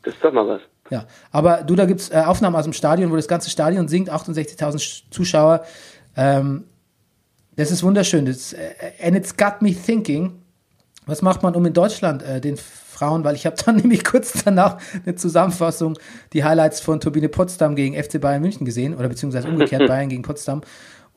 Das 0.03 0.15
ist 0.15 0.23
doch 0.23 0.33
mal 0.33 0.47
was. 0.47 0.61
Ja, 0.91 1.07
aber 1.31 1.63
du, 1.63 1.75
da 1.75 1.87
gibt's 1.87 2.11
äh, 2.11 2.23
Aufnahmen 2.27 2.57
aus 2.57 2.65
dem 2.65 2.75
Stadion, 2.75 3.11
wo 3.11 3.17
das 3.17 3.29
ganze 3.29 3.49
Stadion 3.49 3.89
singt, 3.89 4.11
68.000 4.13 4.75
Sch- 4.79 5.03
Zuschauer. 5.11 5.65
Ähm, 6.17 6.65
das 7.57 7.71
ist 7.71 7.83
wunderschön. 7.83 8.27
Das, 8.27 8.53
äh, 8.53 8.73
and 9.03 9.17
it's 9.17 9.37
got 9.37 9.63
me 9.63 9.73
thinking, 9.73 10.43
was 11.07 11.23
macht 11.23 11.43
man 11.43 11.55
um 11.55 11.65
in 11.65 11.73
Deutschland 11.73 12.23
äh, 12.23 12.41
den 12.41 12.57
Frauen, 12.59 13.25
weil 13.25 13.37
ich 13.37 13.47
habe 13.47 13.57
dann 13.65 13.77
nämlich 13.77 14.05
kurz 14.05 14.43
danach 14.45 14.79
eine 15.07 15.15
Zusammenfassung, 15.15 15.99
die 16.33 16.45
Highlights 16.45 16.81
von 16.81 17.01
Turbine 17.01 17.29
Potsdam 17.29 17.75
gegen 17.77 17.95
FC 17.95 18.21
Bayern 18.21 18.43
München 18.43 18.65
gesehen, 18.67 18.95
oder 18.95 19.09
beziehungsweise 19.09 19.49
umgekehrt 19.49 19.87
Bayern 19.89 20.09
gegen 20.09 20.23
Potsdam, 20.23 20.63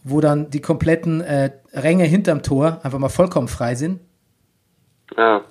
wo 0.04 0.22
dann 0.22 0.52
die 0.52 0.62
kompletten 0.62 1.22
äh, 1.22 1.52
Ränge 1.74 2.04
hinterm 2.06 2.44
Tor 2.44 2.80
einfach 2.84 3.00
mal 3.00 3.10
vollkommen 3.10 3.48
frei 3.48 3.74
sind. 3.76 4.00
Ja. 5.18 5.42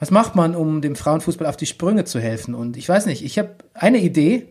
Was 0.00 0.10
macht 0.10 0.34
man, 0.34 0.56
um 0.56 0.80
dem 0.80 0.96
Frauenfußball 0.96 1.46
auf 1.46 1.56
die 1.56 1.66
Sprünge 1.66 2.04
zu 2.04 2.18
helfen? 2.18 2.54
Und 2.54 2.76
ich 2.76 2.88
weiß 2.88 3.06
nicht, 3.06 3.24
ich 3.24 3.38
habe 3.38 3.50
eine 3.74 3.98
Idee. 3.98 4.48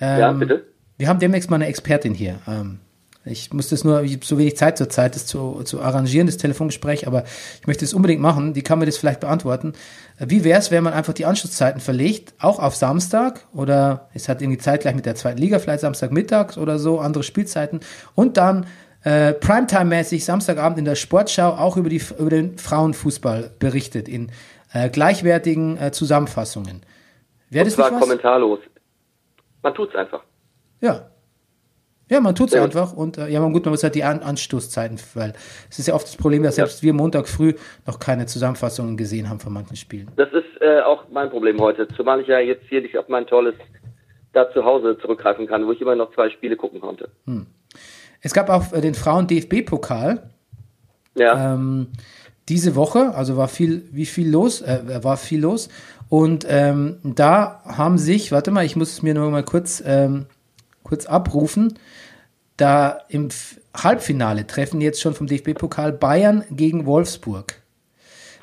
Ähm, 0.00 0.20
Ja, 0.20 0.32
bitte? 0.32 0.64
Wir 0.98 1.08
haben 1.08 1.18
demnächst 1.18 1.48
mal 1.48 1.56
eine 1.56 1.66
Expertin 1.66 2.12
hier. 2.14 2.38
Ähm, 2.46 2.80
ich 3.24 3.52
muss 3.52 3.68
das 3.68 3.84
nur, 3.84 4.02
ich 4.02 4.14
habe 4.14 4.24
so 4.24 4.38
wenig 4.38 4.56
Zeit 4.56 4.78
zur 4.78 4.88
Zeit, 4.88 5.14
das 5.14 5.26
zu, 5.26 5.62
zu 5.64 5.80
arrangieren, 5.80 6.26
das 6.26 6.36
Telefongespräch, 6.36 7.06
aber 7.06 7.24
ich 7.60 7.66
möchte 7.66 7.84
es 7.84 7.94
unbedingt 7.94 8.20
machen. 8.20 8.54
Die 8.54 8.62
kann 8.62 8.78
mir 8.78 8.86
das 8.86 8.96
vielleicht 8.96 9.20
beantworten. 9.20 9.72
Äh, 10.18 10.26
Wie 10.28 10.44
wäre 10.44 10.58
es, 10.58 10.70
wenn 10.70 10.84
man 10.84 10.92
einfach 10.92 11.14
die 11.14 11.24
Anschlusszeiten 11.24 11.80
verlegt, 11.80 12.34
auch 12.38 12.58
auf 12.58 12.76
Samstag 12.76 13.46
oder 13.54 14.08
es 14.12 14.28
hat 14.28 14.42
irgendwie 14.42 14.58
zeitgleich 14.58 14.94
mit 14.94 15.06
der 15.06 15.14
zweiten 15.14 15.38
Liga, 15.38 15.58
vielleicht 15.58 15.80
Samstagmittags 15.80 16.58
oder 16.58 16.78
so, 16.78 17.00
andere 17.00 17.22
Spielzeiten 17.22 17.80
und 18.14 18.36
dann 18.36 18.66
äh, 19.04 19.32
Primetime-mäßig 19.32 20.24
Samstagabend 20.24 20.78
in 20.78 20.84
der 20.84 20.96
Sportschau 20.96 21.50
auch 21.50 21.76
über, 21.76 21.88
die, 21.88 22.02
über 22.18 22.30
den 22.30 22.58
Frauenfußball 22.58 23.52
berichtet 23.58 24.08
in 24.08 24.30
äh, 24.72 24.88
gleichwertigen 24.90 25.76
äh, 25.78 25.90
Zusammenfassungen. 25.92 26.82
Wäre 27.50 27.64
Und 27.64 27.66
das 27.68 27.74
zwar 27.74 27.90
nicht 27.90 28.00
was? 28.00 28.08
kommentarlos. 28.08 28.60
Man 29.62 29.74
tut's 29.74 29.94
einfach. 29.94 30.22
Ja. 30.80 31.10
Ja, 32.10 32.20
man 32.20 32.34
tut's 32.34 32.52
Sehr 32.52 32.62
einfach 32.62 32.94
und 32.94 33.18
äh, 33.18 33.28
ja, 33.28 33.38
man- 33.40 33.52
gut, 33.52 33.64
man 33.66 33.72
muss 33.72 33.82
halt 33.82 33.94
die 33.94 34.02
An 34.04 34.20
Anstoßzeiten, 34.20 34.98
weil 35.14 35.34
es 35.68 35.78
ist 35.78 35.88
ja 35.88 35.94
oft 35.94 36.06
das 36.06 36.16
Problem, 36.16 36.42
dass 36.42 36.56
Ja. 36.56 36.64
selbst 36.64 36.82
wir 36.82 36.94
Montag 36.94 37.28
früh 37.28 37.52
noch 37.86 37.98
keine 37.98 38.24
Zusammenfassungen 38.24 38.96
gesehen 38.96 39.28
haben 39.28 39.40
von 39.40 39.52
manchen 39.52 39.76
Spielen. 39.76 40.10
Das 40.16 40.28
ist 40.32 40.46
äh, 40.62 40.80
auch 40.80 41.04
mein 41.10 41.28
Problem 41.28 41.60
heute, 41.60 41.86
zumal 41.88 42.20
ich 42.22 42.26
ja 42.28 42.38
jetzt 42.38 42.64
hier 42.70 42.80
nicht 42.80 42.96
auf 42.96 43.08
mein 43.08 43.26
tolles 43.26 43.54
da 44.32 44.50
zu 44.52 44.64
Hause 44.64 44.96
zurückgreifen 45.00 45.46
kann, 45.46 45.66
wo 45.66 45.72
ich 45.72 45.80
immer 45.82 45.96
noch 45.96 46.14
zwei 46.14 46.30
Spiele 46.30 46.56
gucken 46.56 46.80
konnte. 46.80 47.10
Es 48.22 48.32
gab 48.32 48.48
auch 48.48 48.72
äh, 48.72 48.80
den 48.80 48.94
Frauen-DFB-Pokal. 48.94 50.30
Ja, 51.14 51.54
Ähm, 51.54 51.88
diese 52.48 52.74
Woche, 52.74 53.14
also 53.14 53.36
war 53.36 53.48
viel, 53.48 53.88
wie 53.92 54.06
viel 54.06 54.28
los, 54.28 54.62
äh, 54.62 55.02
war 55.02 55.16
viel 55.16 55.40
los. 55.40 55.68
Und 56.08 56.46
ähm, 56.48 56.96
da 57.02 57.62
haben 57.66 57.98
sich, 57.98 58.32
warte 58.32 58.50
mal, 58.50 58.64
ich 58.64 58.76
muss 58.76 58.90
es 58.92 59.02
mir 59.02 59.14
nur 59.14 59.30
mal 59.30 59.42
kurz, 59.44 59.82
ähm, 59.84 60.26
kurz 60.82 61.06
abrufen. 61.06 61.78
Da 62.56 63.00
im 63.08 63.28
Halbfinale 63.76 64.46
treffen 64.46 64.80
jetzt 64.80 65.00
schon 65.00 65.14
vom 65.14 65.26
DFB-Pokal 65.26 65.92
Bayern 65.92 66.44
gegen 66.50 66.86
Wolfsburg. 66.86 67.56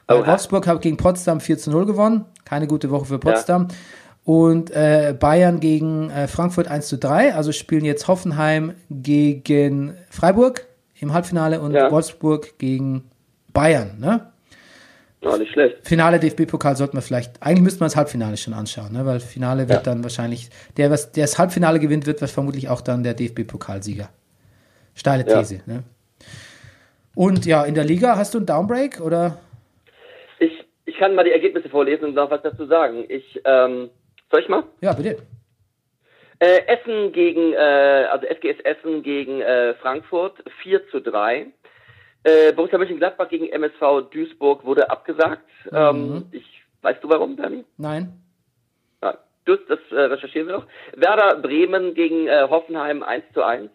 Weil 0.07 0.19
Oha. 0.21 0.27
Wolfsburg 0.27 0.67
hat 0.67 0.81
gegen 0.81 0.97
Potsdam 0.97 1.41
4 1.41 1.57
zu 1.57 1.71
0 1.71 1.85
gewonnen. 1.85 2.25
Keine 2.45 2.67
gute 2.67 2.91
Woche 2.91 3.05
für 3.05 3.19
Potsdam. 3.19 3.67
Und 4.23 4.71
äh, 4.71 5.15
Bayern 5.19 5.59
gegen 5.59 6.09
äh, 6.11 6.27
Frankfurt 6.27 6.67
1 6.67 6.87
zu 6.87 6.97
3. 6.97 7.33
Also 7.33 7.51
spielen 7.51 7.85
jetzt 7.85 8.07
Hoffenheim 8.07 8.73
gegen 8.89 9.95
Freiburg 10.09 10.67
im 10.99 11.13
Halbfinale 11.13 11.59
und 11.59 11.73
Ja. 11.73 11.91
Wolfsburg 11.91 12.57
gegen 12.57 13.03
Bayern. 13.55 13.97
Ne? 13.99 14.31
Ja, 15.21 15.35
nicht 15.37 15.51
schlecht. 15.51 15.77
Finale 15.81 16.19
DFB-Pokal 16.19 16.75
sollten 16.75 16.95
wir 16.95 17.01
vielleicht, 17.01 17.41
eigentlich 17.41 17.63
müsste 17.63 17.79
man 17.79 17.87
das 17.87 17.95
Halbfinale 17.95 18.37
schon 18.37 18.53
anschauen, 18.53 18.93
ne? 18.93 19.07
weil 19.07 19.19
Finale 19.19 19.67
wird 19.67 19.87
dann 19.87 20.03
wahrscheinlich, 20.03 20.51
der, 20.77 20.91
was 20.91 21.11
der 21.11 21.23
das 21.23 21.39
Halbfinale 21.39 21.79
gewinnt, 21.79 22.05
wird 22.05 22.19
vermutlich 22.19 22.69
auch 22.69 22.81
dann 22.81 23.01
der 23.01 23.15
DFB-Pokalsieger. 23.15 24.09
Steile 24.93 25.27
Ja. 25.27 25.39
These. 25.39 25.61
Ne? 25.65 25.83
Und 27.15 27.45
ja, 27.45 27.63
in 27.63 27.73
der 27.73 27.85
Liga 27.85 28.17
hast 28.17 28.35
du 28.35 28.37
einen 28.37 28.45
Downbreak 28.45 29.01
oder? 29.01 29.39
Ich, 30.37 30.51
ich 30.85 30.97
kann 30.97 31.15
mal 31.15 31.23
die 31.23 31.31
Ergebnisse 31.31 31.69
vorlesen 31.69 32.05
und 32.05 32.13
noch 32.13 32.29
was 32.29 32.43
dazu 32.43 32.67
sagen. 32.67 33.05
Ich, 33.07 33.41
ähm, 33.45 33.89
soll 34.29 34.41
ich 34.41 34.49
mal? 34.49 34.63
Ja, 34.81 34.93
bitte. 34.93 35.17
Äh, 36.39 36.67
Essen 36.67 37.13
gegen, 37.13 37.53
äh, 37.53 38.07
also 38.11 38.27
SGS 38.27 38.59
Essen 38.63 39.01
gegen 39.01 39.41
äh, 39.41 39.73
Frankfurt 39.75 40.43
4 40.61 40.87
zu 40.89 40.99
3. 40.99 41.47
Äh, 42.25 42.53
Borussia 42.53 42.79
Mönchengladbach 42.79 43.29
gegen 43.29 43.47
MSV 43.47 44.09
Duisburg 44.11 44.65
wurde 44.65 44.89
abgesagt. 44.89 45.43
Ähm, 45.71 46.25
ich, 46.31 46.63
weißt 46.81 47.03
du 47.03 47.09
warum, 47.09 47.37
Dani? 47.37 47.63
Nein. 47.77 48.13
Ja, 49.03 49.19
das, 49.45 49.59
das 49.67 49.79
äh, 49.91 50.01
recherchieren 50.01 50.47
wir 50.47 50.55
noch. 50.57 50.65
Werder 50.95 51.35
Bremen 51.39 51.93
gegen 51.93 52.27
äh, 52.27 52.47
Hoffenheim 52.49 53.03
1 53.03 53.25
zu 53.35 53.43
1. 53.43 53.69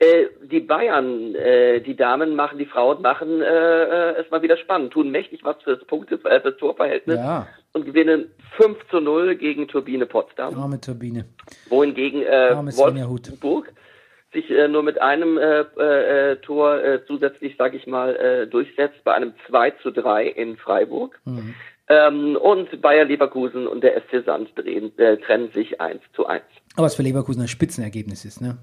Äh, 0.00 0.26
die 0.42 0.58
Bayern, 0.58 1.36
äh, 1.36 1.80
die 1.80 1.94
Damen 1.94 2.34
machen, 2.34 2.58
die 2.58 2.66
Frauen 2.66 3.00
machen 3.00 3.40
äh, 3.42 4.10
es 4.14 4.28
mal 4.30 4.42
wieder 4.42 4.56
spannend, 4.56 4.92
tun 4.92 5.10
mächtig 5.12 5.44
was 5.44 5.62
fürs 5.62 5.84
Punkte, 5.84 6.16
äh, 6.24 6.40
fürs 6.40 6.56
Torverhältnis 6.56 7.16
Ja, 7.16 7.46
und 7.74 7.84
gewinnen 7.84 8.30
5 8.56 8.76
zu 8.90 9.00
0 9.00 9.36
gegen 9.36 9.68
Turbine 9.68 10.06
Potsdam. 10.06 10.58
arme 10.58 10.80
Turbine. 10.80 11.26
wohingegen 11.68 12.22
äh, 12.22 12.50
Armes. 12.54 12.76
Wolfsburg 12.76 13.72
sich 14.32 14.50
äh, 14.50 14.68
nur 14.68 14.82
mit 14.82 15.00
einem 15.00 15.38
äh, 15.38 15.60
äh, 15.60 16.36
Tor 16.36 16.82
äh, 16.82 17.00
zusätzlich, 17.06 17.56
sage 17.56 17.76
ich 17.76 17.86
mal, 17.86 18.14
äh, 18.16 18.46
durchsetzt 18.46 19.02
bei 19.04 19.14
einem 19.14 19.32
2 19.48 19.70
zu 19.82 19.90
3 19.90 20.26
in 20.26 20.56
Freiburg. 20.56 21.18
Mhm. 21.24 21.54
Ähm, 21.88 22.36
und 22.36 22.82
Bayer 22.82 23.04
Leverkusen 23.06 23.66
und 23.66 23.82
der 23.82 23.96
SC 24.02 24.24
Sand 24.26 24.50
drehen, 24.56 24.96
äh, 24.98 25.16
trennen 25.16 25.50
sich 25.54 25.80
1 25.80 26.02
zu 26.14 26.26
1. 26.26 26.42
Aber 26.76 26.84
was 26.84 26.94
für 26.96 27.02
Leverkusen 27.02 27.40
ein 27.42 27.48
Spitzenergebnis 27.48 28.24
ist, 28.26 28.40
ne? 28.42 28.58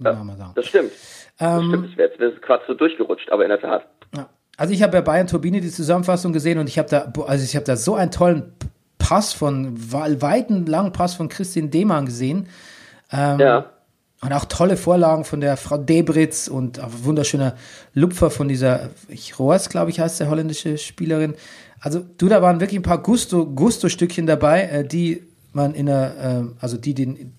Mal 0.00 0.36
sagen. 0.36 0.52
Das 0.54 0.66
stimmt. 0.66 0.92
Das 1.38 1.58
Ähm, 1.60 1.68
stimmt. 1.68 1.86
Ich 1.90 1.96
wäre 1.96 2.10
jetzt 2.18 2.42
Quatsch 2.42 2.62
so 2.66 2.74
durchgerutscht, 2.74 3.30
aber 3.30 3.42
in 3.44 3.48
der 3.48 3.60
Tat. 3.60 3.84
Ja. 4.16 4.28
Also 4.56 4.72
ich 4.72 4.82
habe 4.82 4.92
bei 4.92 5.00
Bayern 5.02 5.26
Turbine 5.28 5.60
die 5.60 5.70
Zusammenfassung 5.70 6.32
gesehen 6.32 6.58
und 6.58 6.68
ich 6.68 6.78
habe 6.78 6.88
da, 6.88 7.12
also 7.26 7.44
ich 7.44 7.54
habe 7.54 7.64
da 7.64 7.76
so 7.76 7.94
einen 7.94 8.10
tollen 8.10 8.52
Pass 8.98 9.32
von, 9.32 9.76
weiten 9.92 10.66
langen 10.66 10.92
Pass 10.92 11.14
von 11.14 11.28
Christine 11.28 11.68
Demann 11.68 12.06
gesehen. 12.06 12.48
Ähm, 13.12 13.38
Ja. 13.38 13.70
Und 14.20 14.32
auch 14.32 14.46
tolle 14.46 14.76
Vorlagen 14.76 15.24
von 15.24 15.40
der 15.40 15.56
Frau 15.56 15.78
Debritz 15.78 16.48
und 16.48 16.80
auch 16.80 16.90
wunderschöner 17.02 17.54
Lupfer 17.94 18.30
von 18.30 18.48
dieser, 18.48 18.90
ich, 19.06 19.38
Roas, 19.38 19.68
glaube 19.68 19.90
ich, 19.90 20.00
heißt 20.00 20.18
der 20.18 20.28
holländische 20.28 20.76
Spielerin. 20.76 21.34
Also 21.78 22.04
du, 22.18 22.28
da 22.28 22.42
waren 22.42 22.58
wirklich 22.60 22.80
ein 22.80 22.82
paar 22.82 23.00
Gusto, 23.00 23.46
Gusto-Stückchen 23.46 24.26
dabei, 24.26 24.62
äh, 24.62 24.84
die 24.84 25.22
man 25.52 25.72
in 25.72 25.86
der, 25.86 26.14
äh, 26.18 26.54
also 26.60 26.76
die 26.76 26.94
den, 26.94 27.32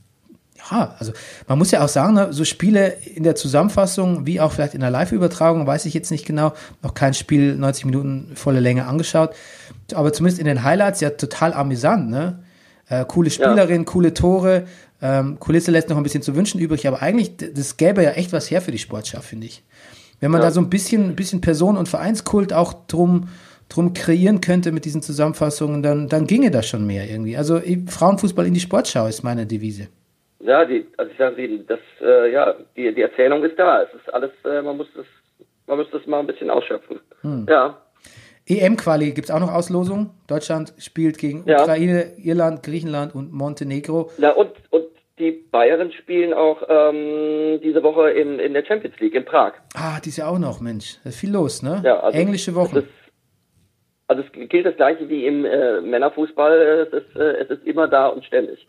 ja, 0.72 0.96
also 0.98 1.12
man 1.48 1.58
muss 1.58 1.72
ja 1.72 1.84
auch 1.84 1.90
sagen, 1.90 2.14
ne, 2.14 2.32
so 2.32 2.46
Spiele 2.46 2.96
in 3.16 3.24
der 3.24 3.36
Zusammenfassung, 3.36 4.26
wie 4.26 4.40
auch 4.40 4.54
vielleicht 4.54 4.74
in 4.74 4.80
der 4.80 4.92
Live-Übertragung, 4.92 5.68
weiß 5.68 5.86
ich 5.86 5.94
jetzt 5.94 6.12
nicht 6.12 6.26
genau, 6.26 6.54
noch 6.82 6.94
kein 6.94 7.14
Spiel 7.14 7.56
90 7.56 7.86
Minuten 7.86 8.32
volle 8.36 8.62
Länge 8.62 8.86
angeschaut, 8.86 9.32
aber 9.94 10.14
zumindest 10.14 10.40
in 10.40 10.46
den 10.46 10.64
Highlights 10.64 11.02
ja 11.02 11.10
total 11.10 11.54
amüsant, 11.54 12.10
ne? 12.10 12.40
Äh, 12.88 13.06
coole 13.06 13.30
Spielerin, 13.30 13.86
coole 13.86 14.16
Tore, 14.16 14.66
ähm, 15.02 15.40
Kulisse 15.40 15.72
lässt 15.72 15.90
noch 15.90 15.98
ein 15.98 16.04
bisschen 16.04 16.22
zu 16.22 16.36
wünschen 16.36 16.60
übrig, 16.60 16.88
aber 16.88 17.02
eigentlich, 17.02 17.38
das 17.38 17.78
gäbe 17.78 18.04
ja 18.04 18.12
echt 18.12 18.34
was 18.34 18.50
her 18.52 18.62
für 18.62 18.72
die 18.72 18.78
Sportschau, 18.78 19.22
finde 19.22 19.48
ich. 19.48 19.64
Wenn 20.20 20.32
man 20.32 20.42
Ja. 20.42 20.48
da 20.48 20.52
so 20.52 20.60
ein 20.60 20.70
bisschen, 20.70 21.10
ein 21.10 21.16
bisschen 21.16 21.42
Personen- 21.42 21.78
und 21.78 21.88
Vereinskult 21.88 22.52
auch 22.54 22.74
drum, 22.88 23.30
drum 23.70 23.94
kreieren 23.94 24.42
könnte 24.42 24.72
mit 24.72 24.84
diesen 24.84 25.02
Zusammenfassungen, 25.02 25.82
dann, 25.84 26.08
dann 26.10 26.28
ginge 26.28 26.52
da 26.52 26.62
schon 26.64 26.86
mehr 26.86 27.10
irgendwie. 27.10 27.38
Also 27.38 27.62
Frauenfußball 27.88 28.46
in 28.46 28.54
die 28.54 28.60
Sportschau 28.60 29.08
ist 29.08 29.24
meine 29.24 29.46
Devise. 29.46 29.88
Ja, 30.42 30.66
die, 30.66 30.86
also 30.98 31.12
ich 31.12 31.18
sage 31.18 31.46
Ihnen, 31.46 31.66
das, 31.68 31.80
äh, 32.02 32.32
ja, 32.32 32.56
die, 32.76 32.94
die 32.94 33.02
Erzählung 33.02 33.44
ist 33.44 33.58
da. 33.60 33.84
Es 33.84 33.94
ist 33.94 34.14
alles, 34.14 34.32
äh, 34.46 34.62
man 34.62 34.78
muss 34.78 34.88
das, 34.96 35.06
man 35.68 35.78
muss 35.78 35.88
das 35.92 36.06
mal 36.08 36.20
ein 36.22 36.28
bisschen 36.28 36.50
ausschöpfen. 36.50 37.00
Hm. 37.22 37.46
Ja. 37.50 37.78
EM-Quali 38.50 39.12
gibt 39.12 39.30
es 39.30 39.32
auch 39.32 39.40
noch 39.40 39.54
Auslosungen. 39.54 40.10
Deutschland 40.28 40.74
spielt 40.80 41.18
gegen 41.20 41.44
Ja. 41.48 41.62
Ukraine, 41.62 42.14
Irland, 42.18 42.64
Griechenland 42.64 43.14
und 43.14 43.32
Montenegro. 43.32 44.12
Na 44.18 44.32
und, 44.32 44.52
und 44.72 44.86
die 45.20 45.32
Bayern 45.52 45.92
spielen 45.92 46.34
auch 46.34 46.64
ähm, 46.68 47.60
diese 47.62 47.84
Woche 47.84 48.10
in, 48.10 48.40
in 48.40 48.54
der 48.54 48.66
Champions 48.66 49.00
League 49.00 49.14
in 49.14 49.26
Prag. 49.26 49.54
Ah, 49.76 50.00
die 50.00 50.10
ist 50.10 50.18
ja 50.18 50.28
auch 50.28 50.40
noch, 50.40 50.62
Mensch. 50.62 50.98
Da 51.04 51.10
ist 51.10 51.20
viel 51.20 51.32
los, 51.32 51.62
ne? 51.62 51.82
Ja, 51.86 52.00
also 52.00 52.18
Englische 52.18 52.52
ist, 52.52 52.58
also 54.08 54.24
es 54.24 54.50
gilt 54.50 54.66
das 54.66 54.76
gleiche 54.76 55.08
wie 55.08 55.28
im 55.28 55.46
äh, 55.46 55.82
Männerfußball. 55.82 56.88
Es 56.92 56.94
ist, 57.04 57.16
äh, 57.16 57.44
es 57.44 57.50
ist 57.52 57.68
immer 57.68 57.88
da 57.88 58.08
und 58.08 58.26
ständig. 58.26 58.66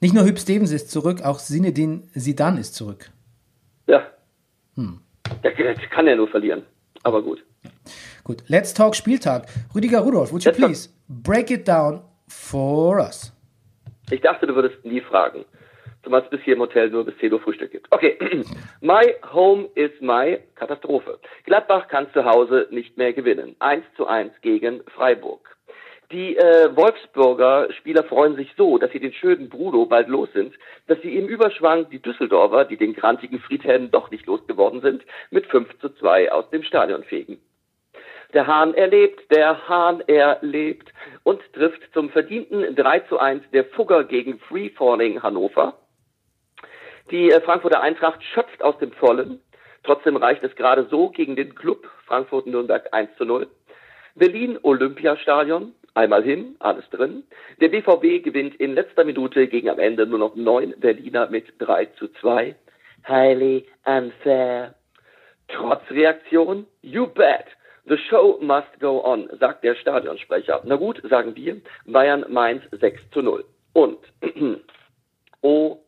Nicht 0.00 0.14
nur 0.14 0.24
Hüb 0.24 0.38
Stevens 0.38 0.70
ist 0.72 0.90
zurück, 0.90 1.22
auch 1.24 1.38
Sinedin 1.38 2.02
Sidan 2.12 2.58
ist 2.58 2.74
zurück. 2.74 3.10
Ja. 3.86 4.06
Hm. 4.74 5.00
Der, 5.42 5.52
der 5.52 5.74
kann 5.74 6.06
ja 6.06 6.14
nur 6.14 6.28
verlieren. 6.28 6.62
Aber 7.02 7.22
gut. 7.22 7.42
Gut, 8.28 8.42
Let's 8.46 8.74
Talk 8.74 8.94
Spieltag. 8.94 9.46
Rüdiger 9.74 10.00
Rudolph, 10.00 10.32
would 10.32 10.44
you 10.44 10.50
Let's 10.50 10.60
please 10.60 10.88
break 11.08 11.50
it 11.50 11.66
down 11.66 12.02
for 12.28 12.98
us? 12.98 13.32
Ich 14.10 14.20
dachte, 14.20 14.46
du 14.46 14.54
würdest 14.54 14.84
nie 14.84 15.00
fragen. 15.00 15.46
Zumal 16.04 16.20
es 16.20 16.28
bis 16.28 16.42
hier 16.42 16.52
im 16.52 16.60
Hotel 16.60 16.90
nur 16.90 17.06
bis 17.06 17.16
10 17.20 17.32
Uhr 17.32 17.40
Frühstück 17.40 17.70
gibt. 17.70 17.86
Okay. 17.90 18.18
my 18.82 19.14
home 19.32 19.70
is 19.76 19.92
my 20.02 20.40
Katastrophe. 20.56 21.18
Gladbach 21.44 21.88
kann 21.88 22.06
zu 22.12 22.26
Hause 22.26 22.68
nicht 22.70 22.98
mehr 22.98 23.14
gewinnen. 23.14 23.56
1 23.60 23.82
zu 23.96 24.06
1 24.06 24.30
gegen 24.42 24.82
Freiburg. 24.94 25.56
Die 26.12 26.36
äh, 26.36 26.76
Wolfsburger 26.76 27.72
Spieler 27.78 28.04
freuen 28.04 28.36
sich 28.36 28.52
so, 28.58 28.76
dass 28.76 28.92
sie 28.92 29.00
den 29.00 29.14
schönen 29.14 29.48
Bruno 29.48 29.86
bald 29.86 30.08
los 30.08 30.28
sind, 30.34 30.52
dass 30.86 31.00
sie 31.00 31.16
im 31.16 31.28
Überschwang 31.28 31.88
die 31.88 32.02
Düsseldorfer, 32.02 32.66
die 32.66 32.76
den 32.76 32.92
grantigen 32.92 33.38
Friedhelm 33.38 33.90
doch 33.90 34.10
nicht 34.10 34.26
losgeworden 34.26 34.82
sind, 34.82 35.02
mit 35.30 35.46
5 35.46 35.78
zu 35.78 35.88
2 35.88 36.30
aus 36.30 36.50
dem 36.50 36.62
Stadion 36.62 37.04
fegen. 37.04 37.38
Der 38.34 38.46
Hahn 38.46 38.74
erlebt, 38.74 39.30
der 39.30 39.68
Hahn 39.68 40.02
erlebt 40.02 40.92
und 41.22 41.40
trifft 41.54 41.80
zum 41.94 42.10
verdienten 42.10 42.76
3 42.76 43.00
zu 43.00 43.18
1 43.18 43.42
der 43.52 43.64
Fugger 43.64 44.04
gegen 44.04 44.38
Free 44.38 44.68
Falling 44.68 45.22
Hannover. 45.22 45.78
Die 47.10 47.30
äh, 47.30 47.40
Frankfurter 47.40 47.80
Eintracht 47.80 48.22
schöpft 48.22 48.62
aus 48.62 48.76
dem 48.78 48.92
Vollen. 48.92 49.40
Trotzdem 49.82 50.16
reicht 50.16 50.44
es 50.44 50.54
gerade 50.56 50.86
so 50.90 51.08
gegen 51.08 51.36
den 51.36 51.54
Club 51.54 51.88
Frankfurt-Nürnberg 52.06 52.92
1 52.92 53.16
zu 53.16 53.24
0. 53.24 53.46
Berlin 54.14 54.58
Olympiastadion, 54.62 55.72
einmal 55.94 56.22
hin, 56.22 56.56
alles 56.58 56.88
drin. 56.90 57.24
Der 57.62 57.68
BVB 57.68 58.22
gewinnt 58.22 58.56
in 58.56 58.74
letzter 58.74 59.04
Minute 59.04 59.48
gegen 59.48 59.70
am 59.70 59.78
Ende 59.78 60.06
nur 60.06 60.18
noch 60.18 60.34
neun 60.34 60.74
Berliner 60.78 61.30
mit 61.30 61.46
3 61.60 61.86
zu 61.98 62.08
2. 62.08 62.54
Highly 63.08 63.66
unfair. 63.86 64.74
Trotz 65.48 65.90
Reaktion, 65.90 66.66
you 66.82 67.06
bet. 67.06 67.46
The 67.88 67.96
show 68.10 68.38
must 68.42 68.78
go 68.80 69.02
on, 69.02 69.30
sagt 69.40 69.64
der 69.64 69.74
Stadionsprecher. 69.74 70.60
Na 70.64 70.76
gut, 70.76 71.00
sagen 71.08 71.34
wir, 71.34 71.56
Bayern 71.86 72.26
Mainz 72.28 72.62
6 72.70 73.00
zu 73.12 73.22
0. 73.22 73.44
Und, 73.72 73.98
oh 75.40 75.78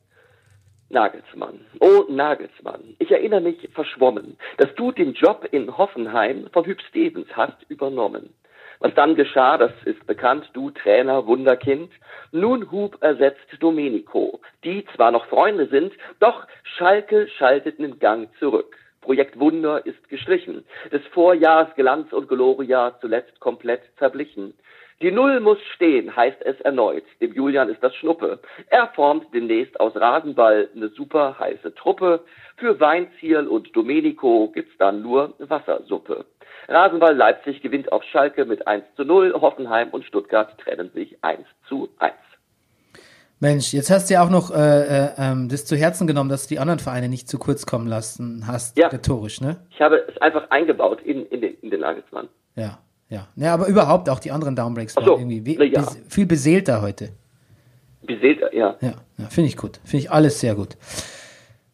Nagelsmann, 0.89 1.61
oh 1.81 2.07
Nagelsmann, 2.09 2.97
ich 2.99 3.11
erinnere 3.11 3.43
mich 3.43 3.69
verschwommen, 3.75 4.39
dass 4.57 4.75
du 4.77 4.93
den 4.93 5.13
Job 5.13 5.47
in 5.53 5.77
Hoffenheim 5.77 6.49
von 6.53 6.65
Hüb 6.65 6.81
Stevens 6.89 7.29
hast 7.37 7.65
übernommen. 7.69 8.33
Was 8.79 8.95
dann 8.95 9.15
geschah, 9.15 9.59
das 9.59 9.73
ist 9.85 10.07
bekannt, 10.07 10.49
du 10.55 10.71
Trainer, 10.71 11.27
Wunderkind. 11.27 11.93
Nun 12.33 12.71
Hub 12.71 12.97
ersetzt 13.03 13.47
Domenico, 13.61 14.41
die 14.65 14.87
zwar 14.97 15.11
noch 15.11 15.27
Freunde 15.27 15.67
sind, 15.67 15.93
doch 16.19 16.47
Schalke 16.63 17.29
schaltet 17.29 17.79
den 17.79 17.99
Gang 17.99 18.31
zurück. 18.39 18.75
Projekt 19.01 19.39
Wunder 19.41 19.85
ist 19.87 20.09
gestrichen, 20.09 20.65
des 20.93 21.05
Vorjahrs 21.09 21.75
Glanz 21.75 22.13
und 22.13 22.29
Gloria 22.29 22.97
zuletzt 23.01 23.41
komplett 23.41 23.83
verblichen. 23.97 24.55
Die 25.03 25.11
Null 25.11 25.41
muss 25.41 25.59
stehen, 25.75 26.15
heißt 26.15 26.43
es 26.43 26.61
erneut. 26.61 27.05
Dem 27.23 27.33
Julian 27.33 27.71
ist 27.71 27.83
das 27.83 27.95
Schnuppe. 27.97 28.39
Er 28.69 28.89
formt 28.89 29.33
demnächst 29.33 29.81
aus 29.81 29.97
Rasenball 29.97 30.69
eine 30.77 30.89
super 30.89 31.39
heiße 31.39 31.75
Truppe. 31.75 32.21
Für 32.59 32.79
Weinziel 32.81 33.47
und 33.49 33.75
Domenico 33.75 34.49
gibt's 34.49 34.77
dann 34.77 35.01
nur 35.01 35.33
Wassersuppe. 35.39 36.27
Rasenball 36.69 37.17
Leipzig 37.17 37.63
gewinnt 37.63 37.91
auf 37.93 38.05
Schalke 38.05 38.45
mit 38.45 38.67
1 38.67 38.85
zu 38.97 39.05
0. 39.05 39.33
Hoffenheim 39.41 39.89
und 39.89 40.05
Stuttgart 40.05 40.59
trennen 40.59 40.91
sich 40.93 41.17
1 41.25 41.47
zu 41.67 41.89
1. 41.99 42.13
Mensch, 43.43 43.73
jetzt 43.73 43.91
hast 43.91 44.11
du 44.11 44.15
ja 44.15 44.23
auch 44.23 44.29
noch 44.31 44.51
äh, 44.51 44.57
äh, 45.07 45.09
ähm, 45.17 45.49
das 45.49 45.65
zu 45.65 45.75
Herzen 45.77 46.07
genommen, 46.07 46.29
dass 46.29 46.43
du 46.47 46.55
die 46.55 46.59
anderen 46.59 46.79
Vereine 46.79 47.09
nicht 47.09 47.27
zu 47.29 47.39
kurz 47.39 47.65
kommen 47.65 47.87
lassen 47.87 48.47
hast, 48.47 48.77
Ja. 48.79 48.89
rhetorisch, 48.89 49.41
ne? 49.41 49.57
Ich 49.71 49.81
habe 49.81 49.97
es 50.09 50.21
einfach 50.21 50.51
eingebaut 50.51 51.01
in, 51.03 51.25
in 51.27 51.41
den, 51.41 51.55
in 51.63 51.71
den 51.71 51.81
Nagelsmann. 51.81 52.29
Ja, 52.55 52.79
ja. 53.09 53.29
Ja, 53.37 53.55
aber 53.55 53.67
überhaupt 53.67 54.11
auch 54.11 54.19
die 54.21 54.31
anderen 54.31 54.57
Downbreaks 54.57 54.95
Ach 54.99 55.03
so, 55.05 55.13
waren 55.13 55.31
irgendwie 55.31 55.59
we- 55.59 55.65
ja. 55.67 55.81
bes 55.81 55.99
viel 56.11 56.27
beseelter 56.27 56.83
heute. 56.83 57.11
Beseelt, 58.03 58.41
ja. 58.53 58.77
Ja, 58.81 58.95
ja 59.17 59.27
finde 59.31 59.49
ich 59.49 59.57
gut. 59.57 59.81
Finde 59.85 60.05
ich 60.05 60.11
alles 60.11 60.41
sehr 60.41 60.55
gut. 60.55 60.77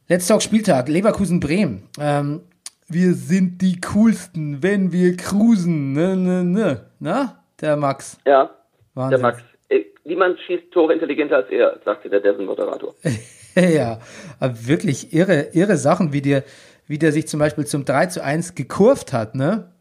Let's 0.08 0.26
Talk 0.28 0.42
Spieltag, 0.42 0.88
Leverkusen-Bremen. 0.88 1.88
Ähm, 1.98 2.42
wir 2.88 3.14
sind 3.14 3.60
die 3.60 3.80
coolsten, 3.80 4.62
wenn 4.62 4.92
wir 4.92 5.16
cruisen. 5.16 5.92
Ne, 5.94 6.16
ne, 6.16 6.44
ne. 6.44 6.86
Na, 7.00 7.42
der 7.60 7.76
Max. 7.76 8.18
Ja, 8.24 8.50
Wahnsinn. 8.94 9.10
der 9.10 9.18
Max. 9.20 9.42
Äh, 9.68 9.84
Niemand 10.06 10.38
schießt 10.40 10.70
Tore 10.70 10.92
intelligenter 10.92 11.36
als 11.36 11.50
er, 11.50 11.80
sagte 11.84 12.08
der 12.08 12.20
Dessen-Moderator. 12.20 12.94
ja, 13.56 13.98
aber 14.38 14.66
wirklich 14.66 15.12
irre, 15.12 15.48
irre 15.52 15.76
Sachen, 15.76 16.12
wie 16.12 16.22
der, 16.22 16.44
wie 16.86 16.98
der 16.98 17.10
sich 17.10 17.26
zum 17.26 17.40
Beispiel 17.40 17.66
zum 17.66 17.84
3 17.84 18.06
zu 18.06 18.22
1 18.22 18.54
gekurvt 18.54 19.12
hat, 19.12 19.34
ne? 19.34 19.72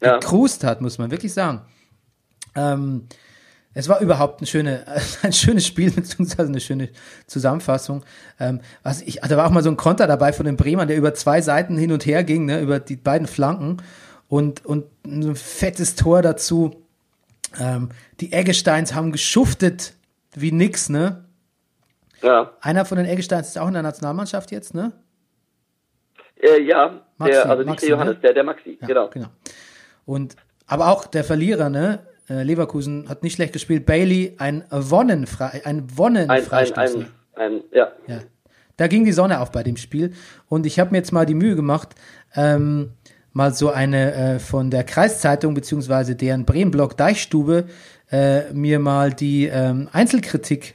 Ja. 0.00 0.18
Gekrust 0.18 0.62
hat, 0.62 0.80
muss 0.80 0.98
man 0.98 1.10
wirklich 1.10 1.32
sagen. 1.32 1.62
Ähm, 2.54 3.08
es 3.74 3.88
war 3.88 4.00
überhaupt 4.00 4.42
ein, 4.42 4.46
schöne, 4.46 4.84
ein 5.22 5.32
schönes 5.32 5.66
Spiel, 5.66 5.90
beziehungsweise 5.94 6.48
eine 6.48 6.60
schöne 6.60 6.90
Zusammenfassung. 7.26 8.04
Ähm, 8.38 8.60
was 8.84 9.02
ich, 9.02 9.20
da 9.20 9.36
war 9.36 9.46
auch 9.46 9.50
mal 9.50 9.64
so 9.64 9.70
ein 9.70 9.76
Konter 9.76 10.06
dabei 10.06 10.32
von 10.32 10.46
den 10.46 10.56
Bremern, 10.56 10.86
der 10.86 10.96
über 10.96 11.14
zwei 11.14 11.40
Seiten 11.40 11.76
hin 11.76 11.90
und 11.90 12.06
her 12.06 12.22
ging, 12.22 12.46
ne, 12.46 12.60
über 12.60 12.78
die 12.78 12.96
beiden 12.96 13.26
Flanken 13.26 13.78
und, 14.28 14.64
und 14.64 14.84
ein 15.04 15.34
fettes 15.34 15.96
Tor 15.96 16.22
dazu. 16.22 16.84
Ähm, 17.58 17.90
die 18.20 18.32
Eggesteins 18.32 18.94
haben 18.94 19.12
geschuftet 19.12 19.94
wie 20.34 20.52
nix, 20.52 20.88
ne? 20.88 21.24
Ja, 22.22 22.52
Einer 22.60 22.84
von 22.84 22.98
den 22.98 23.06
Eggesteins 23.06 23.48
ist 23.48 23.58
auch 23.58 23.68
in 23.68 23.74
der 23.74 23.82
Nationalmannschaft 23.82 24.50
jetzt, 24.50 24.74
ne? 24.74 24.92
äh, 26.40 26.60
ja 26.62 27.00
Maxi, 27.16 27.32
der, 27.32 27.46
also 27.48 27.62
nicht 27.62 27.66
Maxi, 27.70 27.86
der 27.86 27.94
Johannes, 27.94 28.14
ne? 28.14 28.20
der, 28.20 28.32
der 28.34 28.44
Maxi, 28.44 28.78
Ja, 28.80 28.86
genau. 28.86 29.08
genau. 29.10 29.28
Und 30.04 30.36
aber 30.66 30.88
auch 30.88 31.06
der 31.06 31.24
Verlierer, 31.24 31.68
ne? 31.70 32.00
Äh, 32.28 32.42
Leverkusen 32.42 33.08
hat 33.08 33.22
nicht 33.22 33.34
schlecht 33.34 33.52
gespielt. 33.54 33.86
Bailey 33.86 34.34
ein 34.38 34.64
Wonnenfrei, 34.70 35.46
ein 35.46 35.62
Ein, 35.64 35.76
ein, 35.78 35.98
Wonnenfreistoß. 35.98 36.76
ein, 36.76 37.06
ein, 37.36 37.60
ja. 37.72 37.92
Ja. 38.06 38.20
Da 38.76 38.86
ging 38.86 39.04
die 39.04 39.12
Sonne 39.12 39.40
auf 39.40 39.50
bei 39.50 39.62
dem 39.62 39.76
Spiel. 39.76 40.12
Und 40.48 40.66
ich 40.66 40.78
habe 40.78 40.90
mir 40.92 40.98
jetzt 40.98 41.10
mal 41.12 41.24
die 41.26 41.34
Mühe 41.34 41.56
gemacht, 41.56 41.94
ähm, 42.34 42.92
mal 43.38 43.54
so 43.54 43.70
eine 43.70 44.12
äh, 44.14 44.38
von 44.40 44.70
der 44.70 44.82
Kreiszeitung 44.84 45.54
beziehungsweise 45.54 46.16
deren 46.16 46.44
Bremen-Blog 46.44 46.96
Deichstube 46.96 47.66
äh, 48.10 48.52
mir 48.52 48.78
mal 48.80 49.12
die 49.12 49.46
ähm, 49.46 49.88
Einzelkritik 49.92 50.74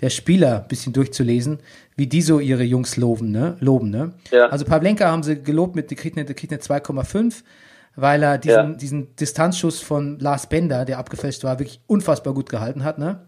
der 0.00 0.10
Spieler 0.10 0.62
ein 0.62 0.68
bisschen 0.68 0.92
durchzulesen, 0.92 1.58
wie 1.96 2.06
die 2.06 2.22
so 2.22 2.38
ihre 2.40 2.62
Jungs 2.62 2.96
loben, 2.96 3.30
ne? 3.30 3.56
Loben, 3.60 3.90
ne? 3.90 4.12
Ja. 4.30 4.46
Also 4.46 4.64
Pavlenka 4.64 5.10
haben 5.10 5.22
sie 5.22 5.42
gelobt 5.42 5.74
mit, 5.76 5.90
der 5.90 5.96
kriegt 5.98 6.16
eine, 6.16 6.24
der 6.24 6.34
kriegt 6.34 6.52
eine 6.52 6.62
2,5, 6.62 7.42
weil 7.96 8.22
er 8.22 8.38
diesen, 8.38 8.56
Ja. 8.70 8.76
diesen 8.76 9.16
Distanzschuss 9.16 9.80
von 9.80 10.18
Lars 10.18 10.48
Bender, 10.48 10.84
der 10.84 10.98
abgefälscht 10.98 11.44
war, 11.44 11.58
wirklich 11.58 11.80
unfassbar 11.88 12.32
gut 12.32 12.48
gehalten 12.48 12.84
hat, 12.84 12.98
ne? 12.98 13.26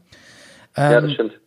ja, 0.76 0.96
Ähm, 0.98 1.02
das 1.04 1.12
stimmt. 1.12 1.40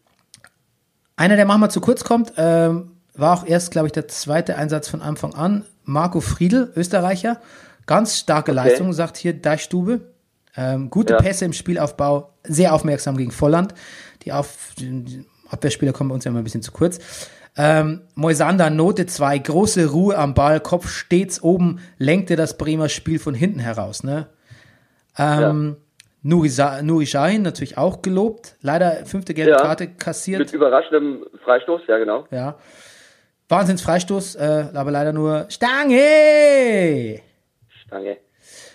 einer, 1.15 1.35
der 1.37 1.45
manchmal 1.45 1.71
zu 1.71 1.81
kurz 1.81 2.03
kommt, 2.03 2.33
ähm, 2.37 2.91
war 3.15 3.39
auch 3.39 3.45
erst, 3.47 3.71
glaube 3.71 3.87
ich, 3.87 3.91
der 3.93 4.07
zweite 4.07 4.55
Einsatz 4.57 4.87
von 4.87 5.01
Anfang 5.01 5.33
an. 5.33 5.65
Marco 5.83 6.19
Friedl, 6.21 6.71
Österreicher. 6.75 7.39
Ganz 7.85 8.17
starke 8.17 8.51
Leistung, 8.51 8.93
sagt 8.93 9.17
hier 9.17 9.33
Deichstube. 9.33 10.01
Ähm, 10.55 10.89
gute 10.89 11.13
Ja. 11.13 11.19
Pässe 11.19 11.45
im 11.45 11.53
Spielaufbau, 11.53 12.31
sehr 12.43 12.73
aufmerksam 12.73 13.17
gegen 13.17 13.31
Volland. 13.31 13.73
Die, 14.23 14.31
Auf 14.31 14.73
die 14.77 15.25
Abwehrspieler 15.49 15.91
kommen 15.93 16.09
bei 16.09 16.15
uns 16.15 16.23
ja 16.25 16.29
immer 16.31 16.39
ein 16.39 16.43
bisschen 16.43 16.61
zu 16.61 16.71
kurz. 16.71 16.99
Ähm, 17.57 18.01
Moisander, 18.15 18.69
Note 18.69 19.05
2, 19.05 19.37
große 19.39 19.87
Ruhe 19.91 20.17
am 20.17 20.33
Ball, 20.33 20.59
Kopf 20.59 20.87
stets 20.89 21.43
oben, 21.43 21.79
lenkte 21.97 22.35
das 22.35 22.57
Bremer 22.57 22.89
Spiel 22.89 23.19
von 23.19 23.35
hinten 23.35 23.59
heraus. 23.59 24.03
Ne? 24.03 24.27
Ähm, 25.17 25.77
Nuri, 26.23 26.49
Sa 26.49 26.81
Nuri 26.81 27.05
Sahin 27.05 27.41
natürlich 27.41 27.77
auch 27.77 28.01
gelobt. 28.01 28.55
Leider 28.61 29.05
fünfte 29.05 29.33
gelbe 29.33 29.51
Ja. 29.51 29.57
Karte 29.57 29.87
kassiert. 29.87 30.39
Mit 30.39 30.53
überraschendem 30.53 31.25
Freistoß, 31.43 31.81
ja 31.87 31.97
genau. 31.97 32.25
Ja. 32.31 32.55
Wahnsinns 33.53 33.83
Freistoß, 33.83 34.33
äh, 34.33 34.65
aber 34.73 34.89
leider 34.89 35.13
nur 35.13 35.45
Stange! 35.49 37.21
Stange. 37.67 38.17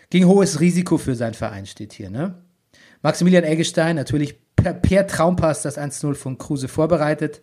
Ging 0.08 0.24
hohes 0.26 0.60
Risiko 0.60 0.98
für 0.98 1.16
seinen 1.16 1.34
Verein, 1.34 1.66
steht 1.66 1.92
hier, 1.92 2.10
ne? 2.10 2.34
Maximilian 3.02 3.42
Eggestein, 3.42 3.96
natürlich 3.96 4.38
per, 4.54 4.74
per 4.74 5.08
Traumpass 5.08 5.62
das 5.62 5.78
1-0 5.78 6.14
von 6.14 6.38
Kruse 6.38 6.68
vorbereitet. 6.68 7.40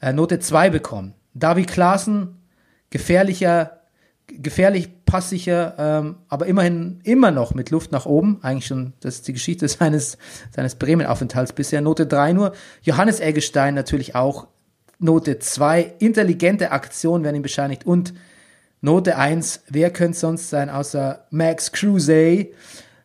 Äh, 0.00 0.12
Note 0.12 0.38
2 0.38 0.70
bekommen. 0.70 1.14
David 1.34 1.66
Klaassen, 1.66 2.42
gefährlicher, 2.90 3.80
gefährlich, 4.28 5.04
passsicher, 5.04 5.74
ähm, 5.78 6.18
aber 6.28 6.46
immerhin 6.46 7.00
immer 7.02 7.32
noch 7.32 7.54
mit 7.54 7.70
Luft 7.70 7.90
nach 7.90 8.06
oben. 8.06 8.38
Eigentlich 8.42 8.66
schon, 8.66 8.92
das 9.00 9.16
ist 9.16 9.26
die 9.26 9.32
Geschichte 9.32 9.66
seines, 9.68 10.16
seines 10.54 10.76
Bremen-Aufenthalts 10.76 11.54
bisher. 11.54 11.80
Note 11.80 12.06
3 12.06 12.34
nur. 12.34 12.52
Johannes 12.82 13.18
Eggestein 13.18 13.74
natürlich 13.74 14.14
auch. 14.14 14.46
Note 14.98 15.38
2, 15.38 15.94
intelligente 16.00 16.72
Aktion 16.72 17.22
werden 17.22 17.36
ihm 17.36 17.42
bescheinigt 17.42 17.86
und 17.86 18.14
Note 18.80 19.16
1, 19.16 19.64
wer 19.68 19.90
könnte 19.90 20.12
es 20.12 20.20
sonst 20.20 20.50
sein 20.50 20.70
außer 20.70 21.26
Max 21.30 21.72
Kruse? 21.72 22.48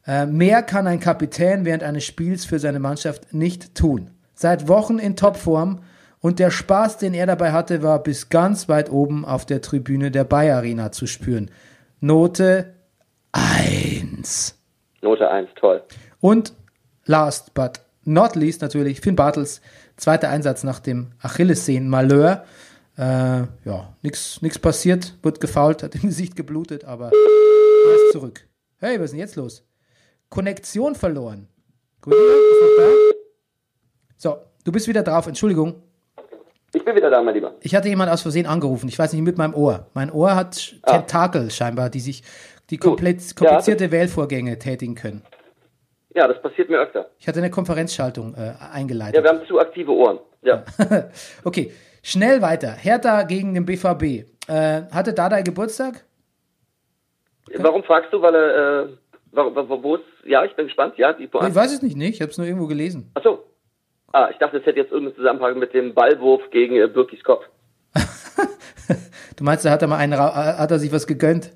Äh, 0.06 0.26
mehr 0.26 0.62
kann 0.64 0.88
ein 0.88 1.00
Kapitän 1.00 1.66
während 1.66 1.84
eines 1.84 2.04
Spiels 2.04 2.46
für 2.46 2.60
seine 2.60 2.80
Mannschaft 2.80 3.34
nicht 3.34 3.76
tun. 3.76 4.12
Seit 4.34 4.68
Wochen 4.68 5.00
in 5.00 5.16
Topform 5.16 5.84
und 6.20 6.40
der 6.40 6.52
Spaß, 6.52 6.98
den 6.98 7.14
er 7.14 7.26
dabei 7.26 7.52
hatte, 7.52 7.84
war 7.84 8.02
bis 8.02 8.30
ganz 8.30 8.70
weit 8.70 8.92
oben 8.92 9.26
auf 9.26 9.46
der 9.46 9.62
Tribüne 9.62 10.12
der 10.12 10.24
Bayer 10.24 10.58
Arena 10.58 10.92
zu 10.92 11.08
spüren. 11.08 11.50
Note 12.02 12.74
1. 13.32 14.58
Note 15.02 15.30
1, 15.30 15.50
toll. 15.56 15.84
Und 16.20 16.54
last 17.06 17.54
but 17.54 17.82
not 18.04 18.36
least 18.36 18.62
natürlich 18.62 19.02
Finn 19.02 19.16
Bartels, 19.16 19.62
zweiter 19.98 20.30
Einsatz 20.30 20.64
nach 20.64 20.80
dem 20.80 21.12
Achillessehnen-Malheur. 21.22 22.44
Äh, 22.98 23.02
ja, 23.02 23.96
nichts 24.02 24.42
nix 24.42 24.60
passiert, 24.60 25.18
wird 25.24 25.40
gefault, 25.40 25.82
hat 25.84 25.96
im 25.96 26.02
Gesicht 26.02 26.36
geblutet, 26.36 26.86
aber 26.86 27.12
er 27.12 27.96
ist 27.96 28.12
zurück. 28.12 28.48
Hey, 28.78 28.98
was 29.00 29.06
ist 29.06 29.12
denn 29.12 29.20
jetzt 29.20 29.36
los? 29.36 29.66
Konnektion 30.30 30.94
verloren. 30.96 31.48
Rüdiger, 32.06 32.22
bist 32.22 32.62
du 32.62 32.66
noch 32.66 32.78
da? 32.78 33.18
So, 34.18 34.38
du 34.64 34.72
bist 34.72 34.88
wieder 34.88 35.02
drauf, 35.04 35.26
Entschuldigung. 35.28 35.76
Ich 36.76 36.84
bin 36.84 36.96
wieder 36.96 37.10
da, 37.10 37.22
mein 37.22 37.36
Lieber. 37.36 37.56
Ich 37.62 37.76
hatte 37.76 37.88
jemand 37.88 38.12
aus 38.12 38.22
Versehen 38.24 38.46
angerufen, 38.48 38.88
ich 38.90 38.98
weiß 38.98 39.14
nicht, 39.14 39.22
mit 39.22 39.38
meinem 39.38 39.54
Ohr. 39.54 39.88
Mein 39.94 40.12
Ohr 40.12 40.36
hat 40.36 40.56
Sch- 40.56 40.84
Tentakel 40.86 41.50
scheinbar, 41.52 41.90
die 41.90 42.00
sich 42.00 42.24
die 42.70 42.78
komplett, 42.78 43.36
komplizierte 43.36 43.92
Wählvorgänge 43.92 44.58
tätigen 44.58 44.96
können. 44.96 45.22
Ja, 46.16 46.28
das 46.28 46.42
passiert 46.42 46.70
mir 46.70 46.80
öfter. 46.80 47.10
Ich 47.18 47.28
hatte 47.28 47.40
eine 47.40 47.50
Konferenzschaltung 47.50 48.36
äh, 48.36 48.54
eingeleitet. 48.74 49.16
Ja, 49.16 49.24
wir 49.24 49.30
haben 49.32 49.48
zu 49.48 49.60
aktive 49.60 49.92
Ohren. 49.92 50.20
Ja. 50.42 50.64
Okay, 51.44 51.72
schnell 52.04 52.42
weiter. 52.42 52.72
Hertha 52.72 53.24
gegen 53.24 53.54
den 53.54 53.66
BVB. 53.66 54.28
Äh, 54.48 54.84
hatte 54.92 55.14
Dada 55.14 55.42
Geburtstag? 55.42 56.04
Warum 57.58 57.84
fragst 57.84 58.12
du? 58.14 58.22
Weil 58.22 58.36
er, 58.36 58.84
äh, 58.84 58.88
wo, 59.32 59.84
wo, 59.84 59.96
ist, 59.96 60.04
ja, 60.26 60.44
ich 60.46 60.56
bin 60.56 60.68
gespannt. 60.68 60.98
Ja, 60.98 61.14
die 61.14 61.26
Ich 61.26 61.32
Pointe. 61.32 61.56
weiß 61.56 61.74
es 61.74 61.82
nicht, 61.82 61.98
nicht. 61.98 62.16
Ich 62.16 62.22
habe 62.22 62.32
es 62.32 62.38
nur 62.38 62.46
irgendwo 62.48 62.68
gelesen. 62.68 63.12
Ach 63.16 63.24
so. 63.24 63.44
Ah, 64.12 64.30
ich 64.32 64.38
dachte, 64.38 64.58
es 64.58 64.66
hätte 64.66 64.80
jetzt 64.80 64.92
irgendeinen 64.92 65.16
Zusammenhang 65.16 65.58
mit 65.58 65.74
dem 65.74 65.94
Ballwurf 65.94 66.42
gegen 66.52 66.76
äh, 66.76 66.88
Birkis 66.88 67.24
Kopf. 67.24 67.46
Du 69.36 69.44
meinst, 69.44 69.66
da 69.66 69.72
hat 69.72 69.82
er 69.82 69.88
mal 69.88 69.98
einen, 69.98 70.20
hat 70.20 70.70
er 70.70 70.78
sich 70.78 70.92
was 70.92 71.08
gegönnt? 71.08 71.52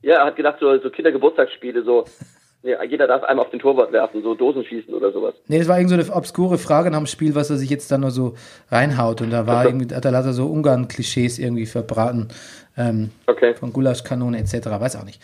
Ja, 0.00 0.16
er 0.16 0.24
hat 0.26 0.34
gedacht, 0.36 0.56
so, 0.58 0.76
so 0.80 0.90
Kindergeburtstagsspiele, 0.90 1.84
so, 1.84 2.04
ja, 2.62 2.82
jeder 2.84 3.06
darf 3.06 3.22
einem 3.24 3.40
auf 3.40 3.50
den 3.50 3.58
Torwart 3.60 3.92
werfen, 3.92 4.22
so 4.22 4.34
Dosen 4.34 4.64
schießen 4.64 4.92
oder 4.94 5.10
sowas. 5.12 5.34
Nee, 5.48 5.58
das 5.58 5.68
war 5.68 5.76
irgend 5.78 5.90
so 5.90 5.96
eine 5.96 6.08
obskure 6.14 6.58
Frage 6.58 6.90
nach 6.90 6.98
dem 6.98 7.06
Spiel, 7.06 7.34
was 7.34 7.50
er 7.50 7.56
sich 7.56 7.70
jetzt 7.70 7.90
dann 7.90 8.02
nur 8.02 8.10
so 8.10 8.34
reinhaut. 8.70 9.20
Und 9.20 9.30
da 9.30 9.46
war 9.46 9.64
irgendwie, 9.66 9.94
hat 9.94 10.04
er 10.04 10.12
lauter 10.12 10.32
so 10.32 10.46
Ungarn-Klischees 10.46 11.38
irgendwie 11.38 11.66
verbraten. 11.66 12.28
Ähm, 12.76 13.10
Okay. 13.26 13.54
von 13.54 13.72
Gulaschkanone 13.72 14.38
etc. 14.38 14.66
Weiß 14.66 14.96
auch 14.96 15.04
nicht. 15.04 15.20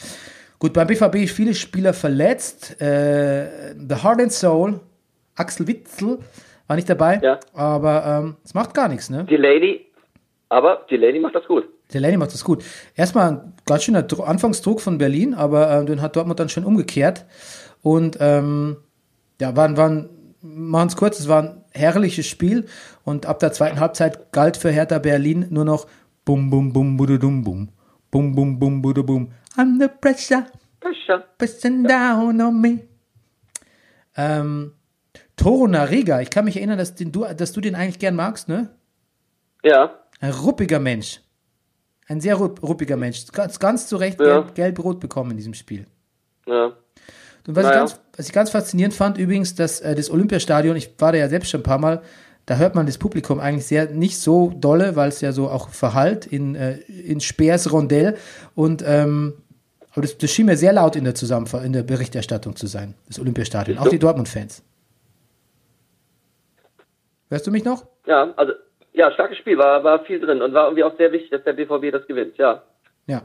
Gut, 0.58 0.72
beim 0.72 0.86
BVB 0.88 1.28
viele 1.28 1.54
Spieler 1.54 1.92
verletzt. 1.94 2.80
Äh, 2.82 3.74
The 3.76 3.94
Heart 4.02 4.20
and 4.20 4.32
Soul, 4.32 4.80
Axel 5.36 5.66
Witzel 5.68 6.18
war 6.66 6.74
nicht 6.76 6.90
dabei, 6.90 7.20
Ja. 7.22 7.38
aber 7.54 8.04
ähm, 8.24 8.36
es 8.44 8.52
macht 8.54 8.74
gar 8.74 8.88
nichts, 8.88 9.08
ne? 9.08 9.24
Delaney, 9.24 9.86
aber 10.48 10.84
Delaney 10.90 11.20
macht 11.20 11.36
das 11.36 11.46
gut. 11.46 11.64
Delaney 11.92 12.16
macht 12.16 12.34
das 12.34 12.44
gut. 12.44 12.64
Erstmal 12.94 13.30
ein 13.32 13.52
ganz 13.64 13.84
schöner 13.84 14.02
Dru- 14.02 14.24
Anfangsdruck 14.24 14.80
von 14.80 14.98
Berlin, 14.98 15.34
aber 15.34 15.70
äh, 15.70 15.84
den 15.84 16.02
hat 16.02 16.16
Dortmund 16.16 16.38
dann 16.38 16.48
schon 16.48 16.64
umgekehrt. 16.64 17.24
Und 17.82 18.18
ähm, 18.20 18.76
ja, 19.40 19.56
waren, 19.56 19.76
waren, 19.76 20.08
machen 20.42 20.88
es 20.88 20.96
kurz, 20.96 21.18
es 21.20 21.28
war 21.28 21.42
ein 21.42 21.64
herrliches 21.70 22.26
Spiel 22.26 22.66
und 23.04 23.26
ab 23.26 23.38
der 23.38 23.52
zweiten 23.52 23.80
Halbzeit 23.80 24.32
galt 24.32 24.56
für 24.56 24.70
Hertha 24.70 24.98
Berlin 24.98 25.46
nur 25.50 25.64
noch 25.64 25.86
bum, 26.24 26.50
bum, 26.50 26.72
bum, 26.72 26.96
bududum, 26.96 27.42
bum, 27.44 27.68
bum, 28.10 28.34
bum, 28.34 28.58
bum, 28.58 28.82
budubum, 28.82 29.32
under 29.56 29.88
pressure, 29.88 30.46
Pressure. 30.80 31.24
pressing 31.38 31.84
down 31.84 32.40
on 32.40 32.60
me. 32.60 32.78
Ähm, 34.16 34.72
Toro 35.36 35.66
Nariga, 35.68 36.20
ich 36.20 36.30
kann 36.30 36.44
mich 36.44 36.56
erinnern, 36.56 36.78
dass, 36.78 36.94
den, 36.94 37.12
du, 37.12 37.24
dass 37.24 37.52
du 37.52 37.60
den 37.60 37.74
eigentlich 37.76 37.98
gern 38.00 38.16
magst, 38.16 38.48
ne? 38.48 38.70
Ja. 39.62 39.90
Ein 40.20 40.32
ruppiger 40.32 40.80
Mensch. 40.80 41.20
Ein 42.08 42.20
sehr 42.20 42.36
rupp- 42.36 42.62
ruppiger 42.62 42.96
Mensch. 42.96 43.26
Ganz, 43.32 43.58
ganz 43.60 43.86
zu 43.86 43.96
Recht 43.96 44.18
Ja. 44.20 44.40
gelb- 44.40 44.54
gelb-rot 44.54 44.98
bekommen 44.98 45.30
in 45.32 45.36
diesem 45.36 45.54
Spiel. 45.54 45.86
Ja. 46.46 46.72
Und 47.46 47.56
was, 47.56 47.64
ich 47.64 47.68
Naja. 47.70 47.78
ganz, 47.80 48.00
was 48.16 48.26
ich 48.26 48.32
ganz 48.32 48.50
faszinierend 48.50 48.94
fand, 48.94 49.18
übrigens, 49.18 49.54
dass 49.54 49.80
äh, 49.80 49.94
das 49.94 50.10
Olympiastadion, 50.10 50.74
ich 50.76 50.94
war 50.98 51.12
da 51.12 51.18
ja 51.18 51.28
selbst 51.28 51.50
schon 51.50 51.60
ein 51.60 51.64
paar 51.64 51.78
Mal, 51.78 52.02
da 52.46 52.56
hört 52.56 52.74
man 52.74 52.86
das 52.86 52.96
Publikum 52.98 53.40
eigentlich 53.40 53.66
sehr 53.66 53.90
nicht 53.90 54.18
so 54.18 54.50
dolle, 54.56 54.96
weil 54.96 55.10
es 55.10 55.20
ja 55.20 55.32
so 55.32 55.50
auch 55.50 55.68
verhallt 55.68 56.26
in, 56.26 56.54
äh, 56.54 56.78
in 56.78 57.20
Speers 57.20 57.70
Rondell. 57.72 58.16
Und 58.54 58.82
ähm, 58.86 59.34
aber 59.92 60.02
das, 60.02 60.16
das 60.16 60.30
schien 60.30 60.46
mir 60.46 60.56
sehr 60.56 60.72
laut 60.72 60.96
in 60.96 61.04
der 61.04 61.14
Zusammenfassung, 61.14 61.66
in 61.66 61.72
der 61.74 61.82
Berichterstattung 61.82 62.56
zu 62.56 62.66
sein, 62.66 62.94
das 63.06 63.18
Olympiastadion. 63.18 63.78
Auch 63.78 63.88
die 63.88 63.98
Dortmund-Fans. 63.98 64.62
Hörst 67.30 67.46
du 67.46 67.50
mich 67.50 67.64
noch? 67.64 67.86
Ja, 68.06 68.32
also, 68.36 68.52
ja, 68.98 69.12
starkes 69.12 69.38
Spiel, 69.38 69.56
war, 69.56 69.84
war 69.84 70.04
viel 70.04 70.18
drin 70.18 70.42
und 70.42 70.52
war 70.52 70.64
irgendwie 70.64 70.82
auch 70.82 70.96
sehr 70.98 71.12
wichtig, 71.12 71.30
dass 71.30 71.44
der 71.44 71.52
BVB 71.52 71.92
das 71.92 72.06
gewinnt, 72.06 72.36
ja. 72.36 72.62
Ja. 73.06 73.22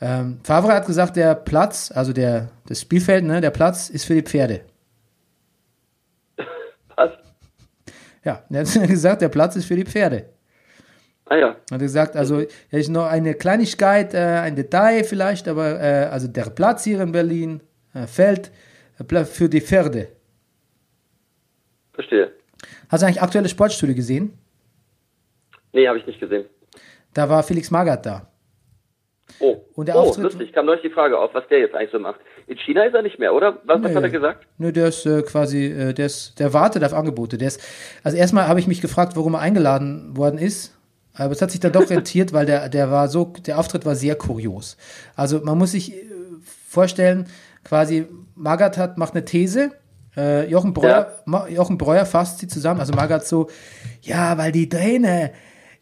Ähm, 0.00 0.40
Favre 0.42 0.74
hat 0.74 0.84
gesagt, 0.84 1.16
der 1.16 1.36
Platz, 1.36 1.92
also 1.94 2.12
der, 2.12 2.50
das 2.66 2.80
Spielfeld, 2.80 3.24
ne, 3.24 3.40
der 3.40 3.50
Platz 3.50 3.88
ist 3.88 4.04
für 4.04 4.14
die 4.14 4.22
Pferde. 4.22 4.62
Was? 6.96 7.12
Ja, 8.24 8.42
er 8.50 8.60
hat 8.60 8.88
gesagt, 8.88 9.22
der 9.22 9.28
Platz 9.28 9.54
ist 9.54 9.66
für 9.66 9.76
die 9.76 9.84
Pferde. 9.84 10.28
Ah 11.26 11.36
ja. 11.36 11.48
Hat 11.50 11.56
er 11.70 11.78
gesagt, 11.78 12.16
also 12.16 12.40
hier 12.40 12.78
ist 12.78 12.88
noch 12.88 13.06
eine 13.06 13.34
Kleinigkeit, 13.34 14.12
äh, 14.12 14.18
ein 14.18 14.56
Detail 14.56 15.04
vielleicht, 15.04 15.46
aber 15.46 15.80
äh, 15.80 16.08
also 16.10 16.26
der 16.26 16.50
Platz 16.50 16.84
hier 16.84 17.00
in 17.00 17.12
Berlin, 17.12 17.62
äh, 17.94 18.06
Feld 18.06 18.50
äh, 18.98 19.24
für 19.24 19.48
die 19.48 19.60
Pferde. 19.60 20.08
Verstehe. 21.94 22.32
Hast 22.88 23.02
du 23.02 23.06
eigentlich 23.06 23.22
aktuelle 23.22 23.48
Sportstudio 23.48 23.94
gesehen? 23.94 24.36
Nee, 25.76 25.86
habe 25.88 25.98
ich 25.98 26.06
nicht 26.06 26.18
gesehen. 26.20 26.46
Da 27.12 27.28
war 27.28 27.42
Felix 27.42 27.70
Magath 27.70 28.06
da. 28.06 28.26
Oh, 29.40 29.56
Und 29.74 29.88
der 29.88 29.96
oh 29.96 30.00
Auftritt- 30.00 30.22
lustig, 30.24 30.52
kam 30.54 30.64
neulich 30.66 30.82
die 30.82 30.90
Frage 30.90 31.18
auf, 31.18 31.34
was 31.34 31.46
der 31.48 31.58
jetzt 31.58 31.74
eigentlich 31.74 31.90
so 31.90 31.98
macht. 31.98 32.20
In 32.46 32.56
China 32.58 32.84
ist 32.84 32.94
er 32.94 33.02
nicht 33.02 33.18
mehr, 33.18 33.34
oder? 33.34 33.58
Was, 33.64 33.82
was 33.82 33.90
Nee. 33.90 33.94
hat 33.96 34.02
er 34.04 34.10
gesagt? 34.10 34.46
Nö, 34.56 34.72
der 34.72 34.88
ist 34.88 35.04
äh, 35.04 35.20
quasi, 35.22 35.66
äh, 35.66 35.92
der 35.92 36.06
ist, 36.06 36.38
der 36.38 36.52
wartet 36.54 36.82
auf 36.84 36.94
Angebote. 36.94 37.36
Der 37.36 37.48
ist, 37.48 37.60
also 38.04 38.16
erstmal 38.16 38.48
habe 38.48 38.60
ich 38.60 38.66
mich 38.68 38.80
gefragt, 38.80 39.16
warum 39.16 39.34
er 39.34 39.40
eingeladen 39.40 40.16
worden 40.16 40.38
ist. 40.38 40.72
Aber 41.12 41.32
es 41.32 41.42
hat 41.42 41.50
sich 41.50 41.60
dann 41.60 41.72
doch 41.72 41.90
rentiert, 41.90 42.32
weil 42.32 42.46
der, 42.46 42.68
der 42.70 42.90
war 42.90 43.08
so, 43.08 43.24
der 43.46 43.58
Auftritt 43.58 43.84
war 43.84 43.96
sehr 43.96 44.14
kurios. 44.16 44.76
Also 45.16 45.40
man 45.40 45.58
muss 45.58 45.72
sich 45.72 45.92
äh, 45.92 46.06
vorstellen, 46.68 47.26
quasi 47.64 48.06
Magath 48.36 48.78
hat, 48.78 48.96
macht 48.96 49.14
eine 49.14 49.24
These, 49.24 49.72
äh, 50.16 50.48
Jochen 50.48 50.72
Breuer, 50.72 51.12
Ja. 51.26 51.48
Jochen 51.48 51.76
Breuer 51.78 52.06
fasst 52.06 52.38
sie 52.38 52.46
zusammen. 52.48 52.80
Also 52.80 52.94
Magath 52.94 53.26
so, 53.26 53.48
ja, 54.02 54.38
weil 54.38 54.52
die 54.52 54.68
Trainer, 54.68 55.30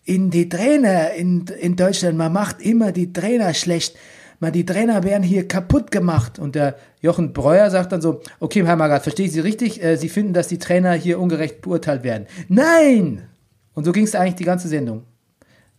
in 0.05 0.31
die 0.31 0.49
Trainer 0.49 1.13
in, 1.13 1.47
in 1.47 1.77
Deutschland, 1.77 2.19
man 2.19 2.33
macht 2.33 2.61
immer 2.61 2.93
die 2.93 3.13
Trainer 3.13 3.55
schlecht. 3.55 3.97
Man, 4.41 4.53
die 4.53 4.67
Trainer 4.67 5.03
werden 5.03 5.23
hier 5.23 5.49
kaputt 5.49 5.91
gemacht. 5.91 6.39
Und 6.39 6.55
der 6.55 6.77
Jochen 7.01 7.33
Breuer 7.33 7.71
sagt 7.71 7.93
dann 7.93 8.03
so, 8.03 8.21
okay, 8.41 8.65
Herr 8.67 8.77
Magath, 8.77 9.03
verstehe 9.03 9.27
ich 9.27 9.33
Sie 9.33 9.41
richtig? 9.41 9.83
Äh, 9.83 9.97
Sie 9.97 10.09
finden, 10.09 10.35
dass 10.35 10.49
die 10.49 10.59
Trainer 10.59 10.93
hier 10.93 11.19
ungerecht 11.19 11.63
beurteilt 11.63 12.03
werden. 12.03 12.27
Nein! 12.49 13.29
Und 13.75 13.85
so 13.85 13.93
ging 13.93 14.05
es 14.05 14.15
eigentlich 14.15 14.35
die 14.37 14.45
ganze 14.45 14.69
Sendung. 14.69 15.05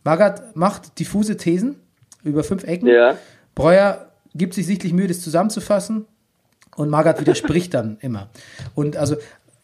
Magath 0.03 0.55
macht 0.55 0.99
diffuse 0.99 1.37
Thesen 1.37 1.75
über 2.23 2.43
fünf 2.43 2.63
Ecken. 2.63 2.87
Ja. 2.87 3.17
Breuer 3.53 4.11
gibt 4.33 4.53
sich 4.53 4.65
sichtlich 4.65 4.93
Mühe, 4.93 5.07
das 5.07 5.21
zusammenzufassen. 5.21 6.05
Und 6.75 6.89
Magath 6.89 7.21
widerspricht 7.21 7.73
dann 7.73 7.97
immer. 8.01 8.29
Und 8.73 8.97
also 8.97 9.15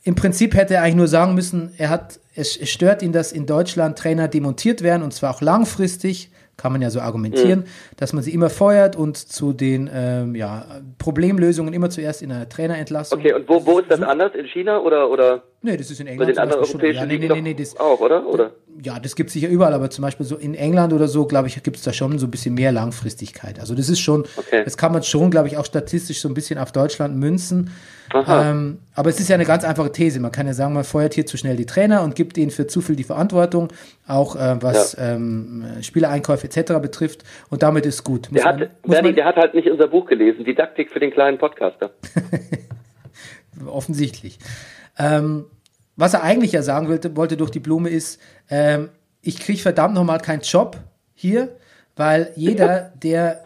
im 0.04 0.16
Prinzip 0.16 0.56
hätte 0.56 0.76
er 0.76 0.82
eigentlich 0.82 0.96
nur 0.96 1.08
sagen 1.08 1.36
müssen, 1.36 1.74
er 1.78 1.90
hat, 1.90 2.20
es, 2.36 2.58
es 2.58 2.70
stört 2.70 3.02
ihn, 3.04 3.12
dass 3.12 3.32
in 3.32 3.46
Deutschland 3.46 3.98
Trainer 3.98 4.28
demontiert 4.28 4.82
werden 4.82 5.04
und 5.04 5.14
zwar 5.14 5.36
auch 5.36 5.42
langfristig, 5.42 6.32
kann 6.58 6.72
man 6.72 6.82
ja 6.82 6.90
so 6.90 7.00
argumentieren, 7.00 7.66
dass 7.98 8.14
man 8.14 8.24
sie 8.24 8.34
immer 8.34 8.50
feuert 8.50 8.96
und 8.96 9.18
zu 9.18 9.54
den 9.54 9.90
ähm, 9.94 10.36
ja, 10.36 10.66
Problemlösungen 11.00 11.74
immer 11.74 11.90
zuerst 11.90 12.22
in 12.22 12.32
einer 12.32 12.50
Trainerentlassung. 12.50 13.20
Okay, 13.20 13.34
und 13.34 13.50
wo, 13.50 13.66
wo 13.66 13.80
ist 13.80 13.90
das 13.90 14.02
anders? 14.02 14.34
In 14.36 14.46
China 14.46 14.80
oder, 14.80 15.10
oder 15.10 15.44
Nee, 15.64 15.78
das 15.78 15.92
ist 15.92 16.00
in 16.00 16.08
bei 16.08 16.14
England 16.14 16.30
den 16.30 16.36
zum 16.36 16.42
anderen 16.44 16.62
Beispiel 16.62 16.72
schon. 16.72 16.82
europäischen 16.82 17.12
Ja, 17.12 17.28
nee, 17.36 17.42
nee, 17.42 17.42
nee, 17.42 17.54
das, 17.54 17.80
auch, 17.80 18.00
oder? 18.00 18.26
oder? 18.26 18.52
ja, 18.84 19.00
das 19.00 19.16
gibt 19.16 19.28
es 19.28 19.34
sicher 19.34 19.48
überall, 19.48 19.74
aber 19.74 19.92
zum 19.92 20.02
Beispiel 20.02 20.26
so 20.26 20.36
in 20.36 20.56
England 20.56 20.92
oder 20.92 21.08
so, 21.08 21.26
glaube 21.26 21.48
ich, 21.50 21.62
gibt 21.62 21.78
es 21.78 21.84
da 21.84 21.94
schon 21.94 22.18
so 22.18 22.26
ein 22.26 22.32
bisschen 22.32 22.56
mehr 22.56 22.72
Langfristigkeit. 22.72 23.60
Also 23.60 23.76
das 23.76 23.88
ist 23.88 24.00
schon, 24.00 24.26
Okay. 24.38 24.64
das 24.64 24.76
kann 24.76 24.92
man 24.92 25.04
schon, 25.04 25.30
glaube 25.30 25.48
ich, 25.50 25.58
auch 25.58 25.66
statistisch 25.66 26.20
so 26.22 26.28
ein 26.30 26.34
bisschen 26.34 26.58
auf 26.58 26.72
Deutschland 26.72 27.16
münzen. 27.16 27.70
Ähm, 28.28 28.80
aber 28.96 29.10
es 29.12 29.20
ist 29.20 29.30
ja 29.30 29.36
eine 29.36 29.46
ganz 29.46 29.64
einfache 29.64 29.92
These. 29.92 30.20
Man 30.20 30.32
kann 30.32 30.48
ja 30.48 30.54
sagen, 30.54 30.74
man 30.74 30.84
feuert 30.84 31.14
hier 31.14 31.26
zu 31.28 31.38
schnell 31.38 31.56
die 31.56 31.68
Trainer 31.68 32.02
und 32.02 32.16
gibt 32.16 32.38
ihnen 32.38 32.52
für 32.52 32.66
zu 32.66 32.82
viel 32.82 32.96
die 32.96 33.04
Verantwortung, 33.04 33.70
auch 34.08 34.36
äh, 34.36 34.62
was 34.62 34.98
ähm, 35.00 35.64
Spielereinkäufe 35.82 36.48
etc. 36.48 36.74
betrifft. 36.82 37.24
Und 37.50 37.62
damit 37.62 37.86
ist 37.86 38.04
gut. 38.04 38.32
Muss 38.32 38.42
Der 38.42 38.50
hat, 38.50 38.60
man, 38.60 38.70
Bernie, 38.84 39.08
man, 39.10 39.16
der 39.16 39.26
hat 39.26 39.36
halt 39.36 39.54
nicht 39.54 39.70
unser 39.70 39.88
Buch 39.88 40.08
gelesen, 40.08 40.44
Didaktik 40.44 40.90
für 40.92 41.00
den 41.00 41.12
kleinen 41.12 41.38
Podcaster. 41.38 41.92
offensichtlich. 43.68 44.40
Ähm, 45.02 45.46
was 45.96 46.14
er 46.14 46.24
eigentlich 46.24 46.52
ja 46.52 46.62
sagen 46.62 46.88
wollte, 46.88 47.16
wollte 47.16 47.38
durch 47.38 47.52
die 47.52 47.60
Blume 47.60 47.90
ist, 47.90 48.20
ähm, 48.50 48.90
ich 49.22 49.40
kriege 49.40 49.60
verdammt 49.60 49.94
nochmal 49.94 50.20
keinen 50.20 50.42
Job 50.42 50.78
hier, 51.14 51.50
weil 51.96 52.32
jeder, 52.36 52.92
der 53.02 53.44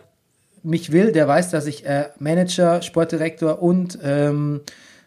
mich 0.63 0.91
will, 0.91 1.11
der 1.11 1.27
weiß, 1.27 1.51
dass 1.51 1.67
ich 1.67 1.85
äh, 1.85 2.09
Manager, 2.17 2.81
Sportdirektor 2.81 3.61
und 3.61 3.99
ähm, 4.03 4.61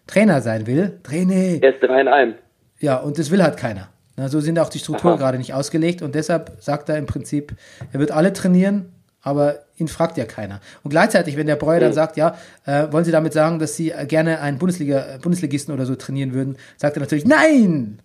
Trainer 0.07 0.41
sein 0.41 0.67
will. 0.67 1.01
Trainer. 1.03 1.63
Er 1.63 1.75
ist 1.75 1.83
drei 1.83 2.01
in 2.01 2.09
einem. 2.09 2.35
Ja, 2.81 2.97
und 2.97 3.19
das 3.19 3.31
will 3.31 3.43
halt 3.43 3.57
keiner. 3.57 3.89
Na, 4.17 4.29
so 4.29 4.41
sind 4.41 4.59
auch 4.59 4.69
die 4.69 4.79
Strukturen 4.79 5.15
Aha. 5.15 5.19
gerade 5.19 5.39
nicht 5.39 5.55
ausgelegt 5.55 6.03
und 6.03 6.15
deshalb 6.15 6.57
sagt 6.61 6.89
er 6.89 6.97
im 6.97 7.07
Prinzip, 7.07 7.55
er 7.93 8.01
wird 8.01 8.11
alle 8.11 8.33
trainieren, 8.33 8.93
aber 9.23 9.61
ihn 9.77 9.89
fragt 9.89 10.17
ja 10.17 10.25
keiner. 10.25 10.61
Und 10.83 10.91
gleichzeitig, 10.91 11.37
wenn 11.37 11.47
der 11.47 11.57
Breuer 11.57 11.81
dann 11.81 11.93
sagt, 11.93 12.17
ja, 12.17 12.37
äh, 12.67 12.87
wollen 12.91 13.05
Sie 13.05 13.13
damit 13.13 13.33
sagen, 13.33 13.59
dass 13.59 13.77
Sie 13.77 13.91
äh, 13.91 14.07
gerne 14.07 14.41
einen 14.41 14.59
Bundesliga, 14.59 15.19
Bundesligisten 15.23 15.75
oder 15.75 15.87
so 15.87 15.97
trainieren 15.97 16.35
würden, 16.35 16.57
sagt 16.77 16.97
er 16.97 17.01
natürlich, 17.01 17.27
nein! 17.27 18.01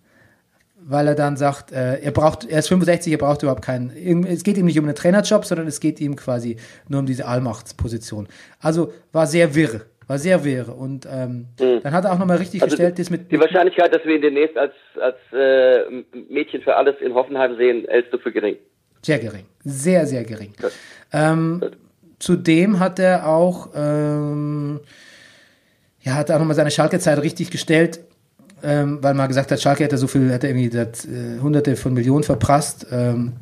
Weil 0.85 1.07
er 1.07 1.15
dann 1.15 1.37
sagt, 1.37 1.71
äh, 1.71 2.01
er 2.01 2.11
braucht, 2.11 2.43
er 2.43 2.59
ist 2.59 2.67
65, 2.67 3.13
er 3.13 3.17
braucht 3.17 3.41
überhaupt 3.41 3.63
keinen, 3.63 4.25
es 4.25 4.43
geht 4.43 4.57
ihm 4.57 4.65
nicht 4.65 4.77
um 4.77 4.83
einen 4.83 4.95
Trainerjob, 4.95 5.45
sondern 5.45 5.65
es 5.65 5.79
geht 5.79 6.01
ihm 6.01 6.17
quasi 6.17 6.57
nur 6.89 6.99
um 6.99 7.05
diese 7.05 7.25
Allmachtsposition. 7.25 8.27
Also 8.59 8.91
war 9.13 9.25
sehr 9.25 9.55
wirr, 9.55 9.79
war 10.07 10.17
sehr 10.17 10.43
wirr. 10.43 10.75
Und 10.77 11.07
ähm, 11.09 11.47
dann 11.57 11.93
hat 11.93 12.03
er 12.03 12.11
auch 12.11 12.19
nochmal 12.19 12.35
richtig 12.35 12.61
Also 12.61 12.75
gestellt, 12.75 12.99
das 12.99 13.09
mit, 13.09 13.31
die 13.31 13.39
Wahrscheinlichkeit, 13.39 13.95
dass 13.95 14.03
wir 14.03 14.15
ihn 14.15 14.21
demnächst 14.21 14.57
als, 14.57 14.73
als 14.99 15.15
äh, 15.31 15.85
Mädchen 16.29 16.61
für 16.61 16.75
alles 16.75 16.95
in 16.99 17.13
Hoffenheim 17.13 17.55
sehen, 17.55 17.87
du 18.11 18.17
für 18.17 18.33
gering. 18.33 18.57
Sehr 19.03 19.19
gering. 19.19 19.45
Sehr, 19.63 20.07
sehr 20.07 20.23
gering. 20.23 20.53
Ähm, 21.11 21.63
zudem 22.19 22.79
hat 22.79 22.99
er 22.99 23.27
auch, 23.27 23.69
ähm, 23.75 24.79
ja, 26.01 26.15
hat 26.15 26.29
er 26.29 26.35
auch 26.35 26.39
nochmal 26.39 26.55
seine 26.55 26.71
Schalke-Zeit 26.71 27.21
richtig 27.21 27.51
gestellt, 27.51 27.99
ähm, 28.63 28.99
weil 29.01 29.13
man 29.13 29.27
gesagt 29.27 29.51
hat, 29.51 29.61
Schalke 29.61 29.83
hätte 29.83 29.97
so 29.97 30.07
viel, 30.07 30.31
hätte 30.31 30.47
irgendwie 30.47 30.69
das, 30.69 31.05
äh, 31.05 31.39
hunderte 31.41 31.75
von 31.75 31.93
Millionen 31.93 32.23
verprasst. 32.23 32.87
Ähm, 32.91 33.33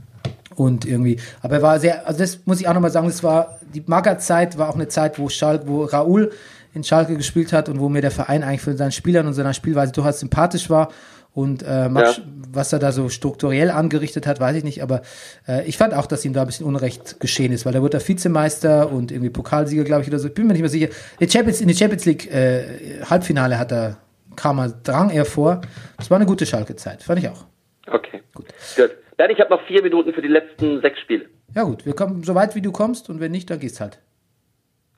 und 0.55 0.85
irgendwie, 0.85 1.17
aber 1.41 1.55
er 1.55 1.61
war 1.61 1.79
sehr, 1.79 2.07
also 2.07 2.19
das 2.19 2.39
muss 2.45 2.59
ich 2.59 2.67
auch 2.67 2.73
nochmal 2.73 2.91
sagen, 2.91 3.07
das 3.07 3.23
war, 3.23 3.59
die 3.73 3.83
Mager-Zeit 3.85 4.57
war 4.57 4.69
auch 4.69 4.75
eine 4.75 4.87
Zeit, 4.87 5.17
wo 5.17 5.29
Schalke, 5.29 5.67
wo 5.67 5.85
Raoul 5.85 6.31
in 6.73 6.83
Schalke 6.83 7.15
gespielt 7.17 7.53
hat 7.53 7.69
und 7.69 7.79
wo 7.79 7.89
mir 7.89 8.01
der 8.01 8.11
Verein 8.11 8.43
eigentlich 8.43 8.61
von 8.61 8.77
seinen 8.77 8.91
Spielern 8.91 9.27
und 9.27 9.33
seiner 9.33 9.53
Spielweise 9.53 9.91
durchaus 9.91 10.19
sympathisch 10.19 10.69
war. 10.69 10.89
Und 11.33 11.63
äh, 11.63 11.87
Max, 11.87 12.17
Ja. 12.17 12.23
was 12.51 12.73
er 12.73 12.79
da 12.79 12.91
so 12.91 13.07
strukturell 13.07 13.71
angerichtet 13.71 14.27
hat, 14.27 14.41
weiß 14.41 14.57
ich 14.57 14.63
nicht, 14.65 14.83
aber 14.83 15.01
äh, 15.47 15.65
ich 15.65 15.77
fand 15.77 15.93
auch, 15.93 16.05
dass 16.05 16.25
ihm 16.25 16.33
da 16.33 16.41
ein 16.41 16.47
bisschen 16.47 16.65
Unrecht 16.65 17.21
geschehen 17.21 17.53
ist, 17.53 17.65
weil 17.65 17.71
da 17.71 17.81
wurde 17.81 17.97
er 17.99 18.05
Vizemeister 18.07 18.91
und 18.91 19.11
irgendwie 19.11 19.29
Pokalsieger, 19.29 19.85
glaube 19.85 20.01
ich, 20.01 20.09
oder 20.09 20.19
so. 20.19 20.27
Ich 20.27 20.33
bin 20.33 20.45
mir 20.47 20.53
nicht 20.53 20.61
mehr 20.61 20.69
sicher. 20.69 20.89
Die 21.21 21.29
Champions, 21.29 21.61
in 21.61 21.69
die 21.69 21.73
Champions 21.75 22.05
League 22.05 22.29
äh, 22.33 23.01
Halbfinale 23.09 23.57
hat 23.57 23.71
er, 23.71 23.97
kam 24.35 24.59
er, 24.59 24.69
drang 24.83 25.09
er 25.09 25.23
vor. 25.23 25.61
Das 25.97 26.09
war 26.11 26.17
eine 26.17 26.25
gute 26.25 26.45
Schalke-Zeit, 26.45 27.01
fand 27.03 27.19
ich 27.19 27.29
auch. 27.29 27.45
Okay. 27.87 28.21
Gut. 28.33 28.47
Gut. 28.75 28.91
Dann, 29.17 29.29
ich 29.29 29.39
habe 29.39 29.49
noch 29.51 29.61
vier 29.67 29.81
Minuten 29.83 30.13
für 30.13 30.21
die 30.21 30.27
letzten 30.27 30.81
sechs 30.81 30.99
Spiele. 30.99 31.27
Ja 31.55 31.63
gut, 31.63 31.85
wir 31.85 31.93
kommen 31.93 32.23
so 32.23 32.35
weit, 32.35 32.55
wie 32.55 32.61
du 32.61 32.71
kommst 32.73 33.09
und 33.09 33.19
wenn 33.21 33.31
nicht, 33.31 33.49
dann 33.49 33.59
geht's 33.59 33.79
halt. 33.79 33.99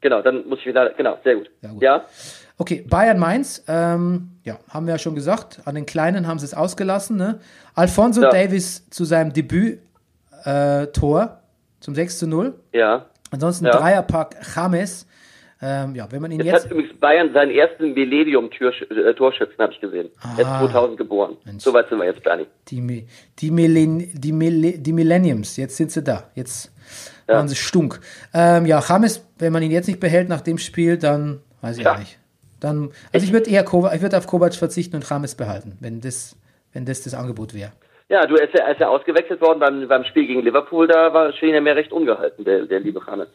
Genau, 0.02 0.22
dann 0.22 0.48
muss 0.48 0.60
ich 0.60 0.66
wieder, 0.66 0.90
genau, 0.98 1.18
sehr 1.24 1.36
gut. 1.36 1.50
Ja, 1.62 1.70
gut. 1.70 1.82
Ja? 1.82 2.06
Okay, 2.58 2.86
Bayern 2.88 3.18
Mainz, 3.20 3.64
ähm, 3.68 4.30
ja, 4.44 4.58
haben 4.70 4.86
wir 4.86 4.94
ja 4.94 4.98
schon 5.00 5.16
gesagt, 5.16 5.62
an 5.66 5.76
den 5.76 5.86
Kleinen 5.86 6.28
haben 6.28 6.38
sie 6.40 6.46
es 6.46 6.54
ausgelassen. 6.54 7.18
Ne? 7.18 7.40
Alfonso 7.74 8.22
Ja. 8.22 8.30
Davis 8.30 8.88
zu 8.90 9.06
seinem 9.06 9.34
Debüt-Tor 10.46 11.40
zum 11.80 11.96
6 11.96 12.20
zu 12.20 12.28
0. 12.28 12.54
Ja. 12.72 13.06
Ansonsten 13.32 13.66
Ja. 13.66 13.72
Dreierpack 13.72 14.36
James, 14.56 15.08
Ähm, 15.66 15.96
ja, 15.96 16.06
wenn 16.12 16.22
man 16.22 16.30
ihn 16.30 16.42
Jetzt, 16.42 16.48
jetzt. 16.48 16.64
hat 16.66 16.72
übrigens 16.72 17.00
Bayern 17.00 17.32
seinen 17.34 17.52
ersten 17.52 17.94
Millennium-Torschützen, 17.94 19.58
habe 19.60 19.72
ich 19.72 19.80
gesehen. 19.80 20.10
Er 20.36 20.40
ist 20.42 20.46
Ah. 20.46 20.60
2000 20.60 20.98
geboren. 20.98 21.38
Soweit 21.58 21.88
sind 21.88 22.00
wir 22.00 22.06
jetzt, 22.06 22.22
Bernie. 22.22 22.48
Die, 22.68 22.82
Mi- 22.82 23.08
die, 23.40 23.50
Millen, 23.50 24.12
die, 24.14 24.34
Mille- 24.34 24.78
die 24.78 24.92
Millenniums, 24.92 25.56
jetzt 25.56 25.78
sind 25.78 25.90
sie 25.90 26.04
da. 26.04 26.26
Jetzt 26.36 26.70
waren 27.28 27.48
sie 27.48 27.56
stunk. 27.56 28.02
Ähm, 28.34 28.66
ja, 28.66 28.84
James, 28.86 29.26
wenn 29.40 29.54
man 29.54 29.64
ihn 29.64 29.72
jetzt 29.72 29.88
nicht 29.88 30.02
behält 30.02 30.28
nach 30.28 30.42
dem 30.42 30.58
Spiel, 30.58 30.98
dann 30.98 31.40
weiß 31.62 31.78
ich 31.78 31.86
Ja. 31.86 31.98
nicht. 31.98 32.20
Dann, 32.64 32.92
also 33.12 33.26
ich 33.26 33.34
würde 33.34 33.50
eher 33.50 33.64
Kovac, 33.64 33.94
ich 33.94 34.02
würde 34.02 34.18
auf 34.18 34.26
Kovac 34.26 34.56
verzichten 34.56 34.96
und 34.96 35.04
James 35.04 35.36
behalten, 35.36 35.78
wenn 35.82 36.00
das, 36.00 36.38
wenn 36.72 36.86
das 36.86 37.02
das 37.04 37.14
Angebot 37.14 37.54
wäre. 37.54 37.72
Ja, 38.08 38.26
du, 38.26 38.36
ist 38.36 38.54
ja, 38.58 38.68
ist 38.68 38.80
ja 38.80 38.88
ausgewechselt 38.88 39.42
worden 39.42 39.60
beim, 39.60 39.88
beim 39.88 40.06
Spiel 40.06 40.28
gegen 40.28 40.42
Liverpool, 40.44 40.88
da 40.88 41.14
war 41.14 41.34
schien 41.34 41.54
er 41.54 41.62
mir 41.62 41.76
recht 41.76 41.92
ungehalten, 41.92 42.46
der, 42.46 42.66
der 42.66 42.80
liebe 42.80 43.06
James. 43.06 43.28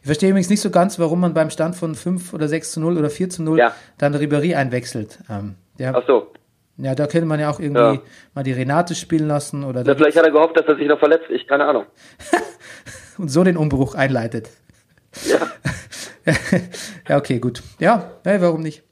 Ich 0.00 0.06
verstehe 0.06 0.30
übrigens 0.30 0.50
nicht 0.50 0.60
so 0.60 0.70
ganz, 0.70 0.98
warum 1.00 1.20
man 1.20 1.34
beim 1.34 1.50
Stand 1.50 1.74
von 1.74 1.94
5 1.96 2.32
oder 2.32 2.46
6 2.46 2.72
zu 2.72 2.80
0 2.80 2.96
oder 2.98 3.10
4 3.10 3.28
zu 3.30 3.42
0 3.42 3.58
Ja. 3.58 3.74
dann 3.98 4.14
Ribéry 4.14 4.54
einwechselt. 4.54 5.18
Ähm, 5.28 5.56
der, 5.78 5.96
Ach 5.96 6.02
so. 6.06 6.30
ja, 6.76 6.94
da 6.94 7.06
könnte 7.08 7.26
man 7.26 7.40
ja 7.40 7.50
auch 7.50 7.58
irgendwie 7.58 7.80
Ja. 7.96 8.00
mal 8.34 8.44
die 8.44 8.52
Renate 8.52 8.94
spielen 8.94 9.26
lassen 9.26 9.64
oder 9.64 9.82
Na, 9.84 9.94
vielleicht 9.96 10.16
hat 10.16 10.24
er 10.26 10.32
gehofft, 10.32 10.56
dass 10.56 10.66
er 10.66 10.76
sich 10.76 10.86
noch 10.86 10.98
verletzt. 11.00 11.26
Ich 11.30 11.46
keine 11.48 11.64
Ahnung. 11.64 11.86
und 13.18 13.28
so 13.30 13.42
den 13.42 13.56
Umbruch 13.56 13.94
einleitet. 13.96 14.48
Ja. 15.26 15.38
ja, 17.08 17.16
okay, 17.16 17.38
gut. 17.38 17.62
Ja, 17.78 18.12
ja 18.24 18.40
warum 18.40 18.62
nicht? 18.62 18.82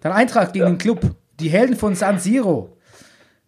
Dann 0.00 0.12
Eintracht 0.12 0.52
gegen 0.52 0.66
den 0.66 0.78
Club. 0.78 1.00
Die 1.38 1.48
Helden 1.48 1.76
von 1.76 1.94
San 1.94 2.18
Siro. 2.18 2.76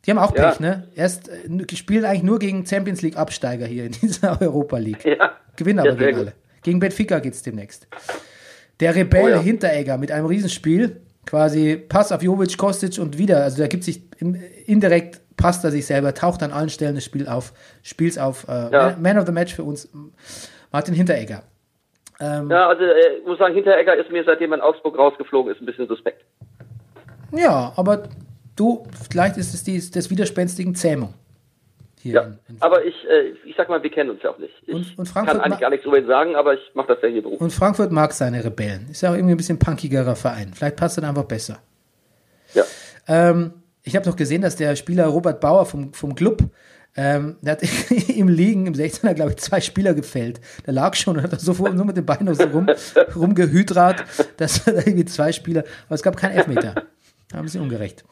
Die 0.04 0.10
haben 0.10 0.18
auch 0.18 0.34
Ja. 0.36 0.50
Pech, 0.50 0.60
ne? 0.60 0.88
Erst 0.94 1.28
äh, 1.28 1.76
spielen 1.76 2.04
eigentlich 2.04 2.22
nur 2.22 2.38
gegen 2.38 2.66
Champions 2.66 3.02
League 3.02 3.16
Absteiger 3.16 3.66
hier 3.66 3.84
in 3.84 3.92
dieser 4.02 4.40
Europa 4.40 4.78
League. 4.78 5.04
Ja. 5.04 5.32
Gewinnen 5.56 5.80
aber 5.80 5.90
Ja, 5.90 5.94
gegen 5.94 6.18
alle. 6.18 6.32
Gegen 6.62 6.80
Benfica 6.80 7.18
geht's 7.18 7.42
demnächst. 7.42 7.86
Der 8.80 8.94
Rebell 8.94 9.24
Oh 9.24 9.28
ja. 9.28 9.40
Hinteregger 9.40 9.98
mit 9.98 10.10
einem 10.12 10.26
Riesenspiel. 10.26 11.02
Quasi 11.26 11.76
Pass 11.76 12.10
auf 12.10 12.22
Jovic, 12.22 12.56
Kostic 12.56 12.98
und 12.98 13.18
wieder. 13.18 13.42
Also 13.44 13.58
da 13.58 13.68
gibt 13.68 13.84
sich 13.84 14.02
indirekt 14.66 15.20
passt 15.36 15.64
er 15.64 15.70
sich 15.70 15.86
selber, 15.86 16.14
taucht 16.14 16.42
an 16.42 16.52
allen 16.52 16.68
Stellen 16.68 16.94
des 16.94 17.04
Spiel 17.04 17.26
auf, 17.28 17.52
Spiels 17.82 18.18
auf. 18.18 18.46
Äh, 18.48 18.70
Ja. 18.72 18.96
Man 19.00 19.18
of 19.18 19.26
the 19.26 19.32
Match 19.32 19.54
für 19.54 19.64
uns, 19.64 19.88
Martin 20.70 20.94
Hinteregger. 20.94 21.42
Ja, 22.20 22.68
also 22.68 22.84
äh, 22.84 23.18
ich 23.20 23.26
muss 23.26 23.38
sagen, 23.38 23.54
Hinteregger 23.54 23.96
ist 23.96 24.10
mir, 24.10 24.22
seitdem 24.24 24.52
in 24.52 24.60
Augsburg 24.60 24.96
rausgeflogen 24.96 25.52
ist, 25.52 25.60
ein 25.60 25.66
bisschen 25.66 25.88
suspekt. 25.88 26.24
Ja, 27.32 27.72
aber 27.76 28.04
du, 28.56 28.86
vielleicht 29.10 29.36
ist 29.38 29.54
es 29.54 29.64
die, 29.64 29.78
des 29.78 30.10
widerspenstigen 30.10 30.74
Zähmung. 30.74 31.14
Hier 32.00 32.14
Ja. 32.14 32.20
in, 32.22 32.38
in, 32.48 32.56
Aber 32.60 32.84
ich, 32.84 32.94
äh, 33.08 33.32
ich 33.44 33.54
sag 33.56 33.68
mal, 33.68 33.82
wir 33.82 33.90
kennen 33.90 34.10
uns 34.10 34.22
ja 34.22 34.30
auch 34.30 34.38
nicht. 34.38 34.52
Ich 34.66 34.74
Und- 34.74 34.98
und 34.98 35.06
Frankfurt 35.08 35.36
kann 35.36 35.44
eigentlich 35.44 35.60
gar 35.60 35.70
nichts 35.70 35.86
über 35.86 35.98
ihn 35.98 36.06
sagen, 36.06 36.34
aber 36.36 36.54
ich 36.54 36.60
mache 36.74 36.88
das 36.88 36.98
ja 37.02 37.08
hier 37.08 37.22
beruflich. 37.22 37.40
und 37.40 37.52
Frankfurt 37.52 37.92
mag 37.92 38.12
seine 38.12 38.44
Rebellen. 38.44 38.88
Ist 38.90 39.02
ja 39.02 39.10
auch 39.10 39.14
irgendwie 39.14 39.34
ein 39.34 39.36
bisschen 39.36 39.58
punkigerer 39.58 40.14
Verein. 40.16 40.52
Vielleicht 40.54 40.76
passt 40.76 40.98
er 40.98 41.08
einfach 41.08 41.24
besser. 41.24 41.58
Ja. 42.54 42.64
Ähm, 43.08 43.52
ich 43.84 43.96
habe 43.96 44.08
noch 44.08 44.16
gesehen, 44.16 44.42
dass 44.42 44.56
der 44.56 44.76
Spieler 44.76 45.06
Robert 45.06 45.40
Bauer 45.40 45.64
vom, 45.66 45.92
vom 45.92 46.14
Club, 46.14 46.42
ähm, 46.96 47.36
der 47.40 47.52
hat 47.52 47.62
im 48.08 48.28
Liegen, 48.28 48.66
im 48.66 48.74
16er, 48.74 49.14
glaube 49.14 49.30
ich, 49.32 49.36
zwei 49.38 49.60
Spieler 49.60 49.94
gefällt. 49.94 50.40
Der 50.66 50.72
lag 50.74 50.94
schon 50.94 51.16
und 51.16 51.22
hat 51.22 51.32
da 51.32 51.38
sofort 51.38 51.74
nur 51.74 51.84
mit 51.84 51.96
den 51.96 52.04
Beinen 52.06 52.34
so 52.34 52.44
rum, 52.44 52.66
rumgehydrat, 53.16 54.04
dass 54.36 54.66
er 54.66 54.74
da 54.74 54.78
irgendwie 54.80 55.04
zwei 55.06 55.32
Spieler, 55.32 55.64
aber 55.86 55.94
es 55.94 56.02
gab 56.02 56.16
keinen 56.16 56.32
Elfmeter. 56.36 56.74
War 57.30 57.40
ein 57.40 57.44
bisschen 57.44 57.62
ungerecht. 57.62 58.04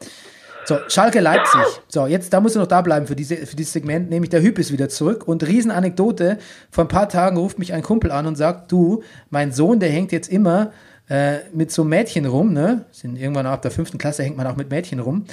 So, 0.65 0.77
Schalke 0.87 1.19
Leipzig. 1.21 1.61
So, 1.87 2.05
jetzt, 2.05 2.31
da 2.33 2.39
musst 2.39 2.55
du 2.55 2.59
noch 2.59 2.67
da 2.67 2.81
bleiben 2.81 3.07
für, 3.07 3.15
diese, 3.15 3.35
für 3.37 3.55
dieses 3.55 3.73
Segment, 3.73 4.09
nämlich 4.09 4.29
der 4.29 4.41
Hüb 4.43 4.59
ist 4.59 4.71
wieder 4.71 4.89
zurück. 4.89 5.27
Und 5.27 5.45
Riesenanekdote, 5.45 6.37
vor 6.69 6.85
ein 6.85 6.87
paar 6.87 7.09
Tagen 7.09 7.37
ruft 7.37 7.57
mich 7.59 7.73
ein 7.73 7.81
Kumpel 7.81 8.11
an 8.11 8.27
und 8.27 8.35
sagt, 8.35 8.71
du, 8.71 9.01
mein 9.31 9.51
Sohn, 9.51 9.79
der 9.79 9.89
hängt 9.89 10.11
jetzt 10.11 10.29
immer 10.31 10.71
äh, 11.09 11.37
mit 11.51 11.71
so 11.71 11.83
Mädchen 11.83 12.25
rum, 12.25 12.53
ne? 12.53 12.85
Sind 12.91 13.17
irgendwann 13.17 13.47
ab 13.47 13.63
der 13.63 13.71
fünften 13.71 13.97
Klasse 13.97 14.21
hängt 14.23 14.37
man 14.37 14.45
auch 14.47 14.55
mit 14.55 14.69
Mädchen 14.69 14.99
rum. 14.99 15.25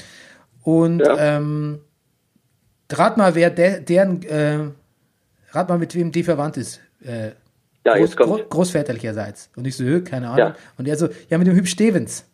Und 0.62 1.00
Ja. 1.00 1.16
ähm, 1.18 1.80
rat 2.92 3.16
mal, 3.16 3.34
wer 3.34 3.50
der, 3.50 3.80
deren, 3.80 4.22
äh, 4.22 4.58
rat 5.50 5.68
mal, 5.68 5.78
mit 5.78 5.94
wem 5.94 6.12
die 6.12 6.22
verwandt 6.22 6.56
ist. 6.56 6.80
Äh, 7.04 7.32
Ja, 7.84 7.94
Groß, 7.94 8.00
jetzt 8.00 8.16
kommt. 8.16 8.28
Gro 8.42 8.48
Großväterlicherseits. 8.48 9.50
Und 9.56 9.66
ich 9.66 9.76
so, 9.76 9.84
"Hö, 9.84 10.02
keine 10.02 10.26
Ahnung. 10.28 10.38
Ja. 10.48 10.56
Und 10.76 10.86
er 10.88 10.96
so, 10.96 11.08
ja, 11.30 11.38
mit 11.38 11.46
dem 11.46 11.54
Hüb 11.56 11.66
Stevens. 11.68 12.24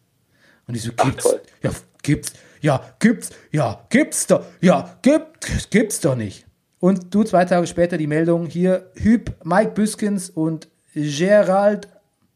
Und 0.67 0.75
ich 0.75 0.83
so, 0.83 0.91
gibt's? 0.93 1.23
toll. 1.23 1.41
ja, 1.63 1.71
gibt's? 2.03 2.33
Ja, 2.61 2.81
gibt's? 2.99 3.31
Ja, 3.53 3.87
gibt's 3.91 4.27
doch. 4.27 4.45
Ja, 4.61 4.99
gibt, 5.03 5.71
gibt's 5.71 6.01
doch 6.01 6.17
nicht. 6.17 6.47
Und 6.81 7.15
du 7.15 7.23
zwei 7.25 7.45
Tage 7.45 7.67
später 7.67 7.97
die 7.99 8.07
Meldung 8.07 8.47
hier, 8.47 8.91
Hüb, 8.95 9.31
Mike 9.45 9.73
Büskens 9.73 10.29
und 10.31 10.69
Gerald, 10.95 11.89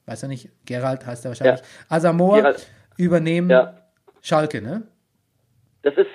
weiß 0.06 0.22
er 0.24 0.28
nicht, 0.28 0.50
Gerald 0.66 1.04
heißt 1.06 1.24
er 1.24 1.30
wahrscheinlich, 1.30 1.60
Ja. 1.60 1.66
Asamoah 1.88 2.54
übernehmen 2.98 3.50
Ja. 3.50 3.74
Schalke, 4.20 4.60
ne? 4.62 4.82
Das 5.82 5.94
ist, 5.96 6.06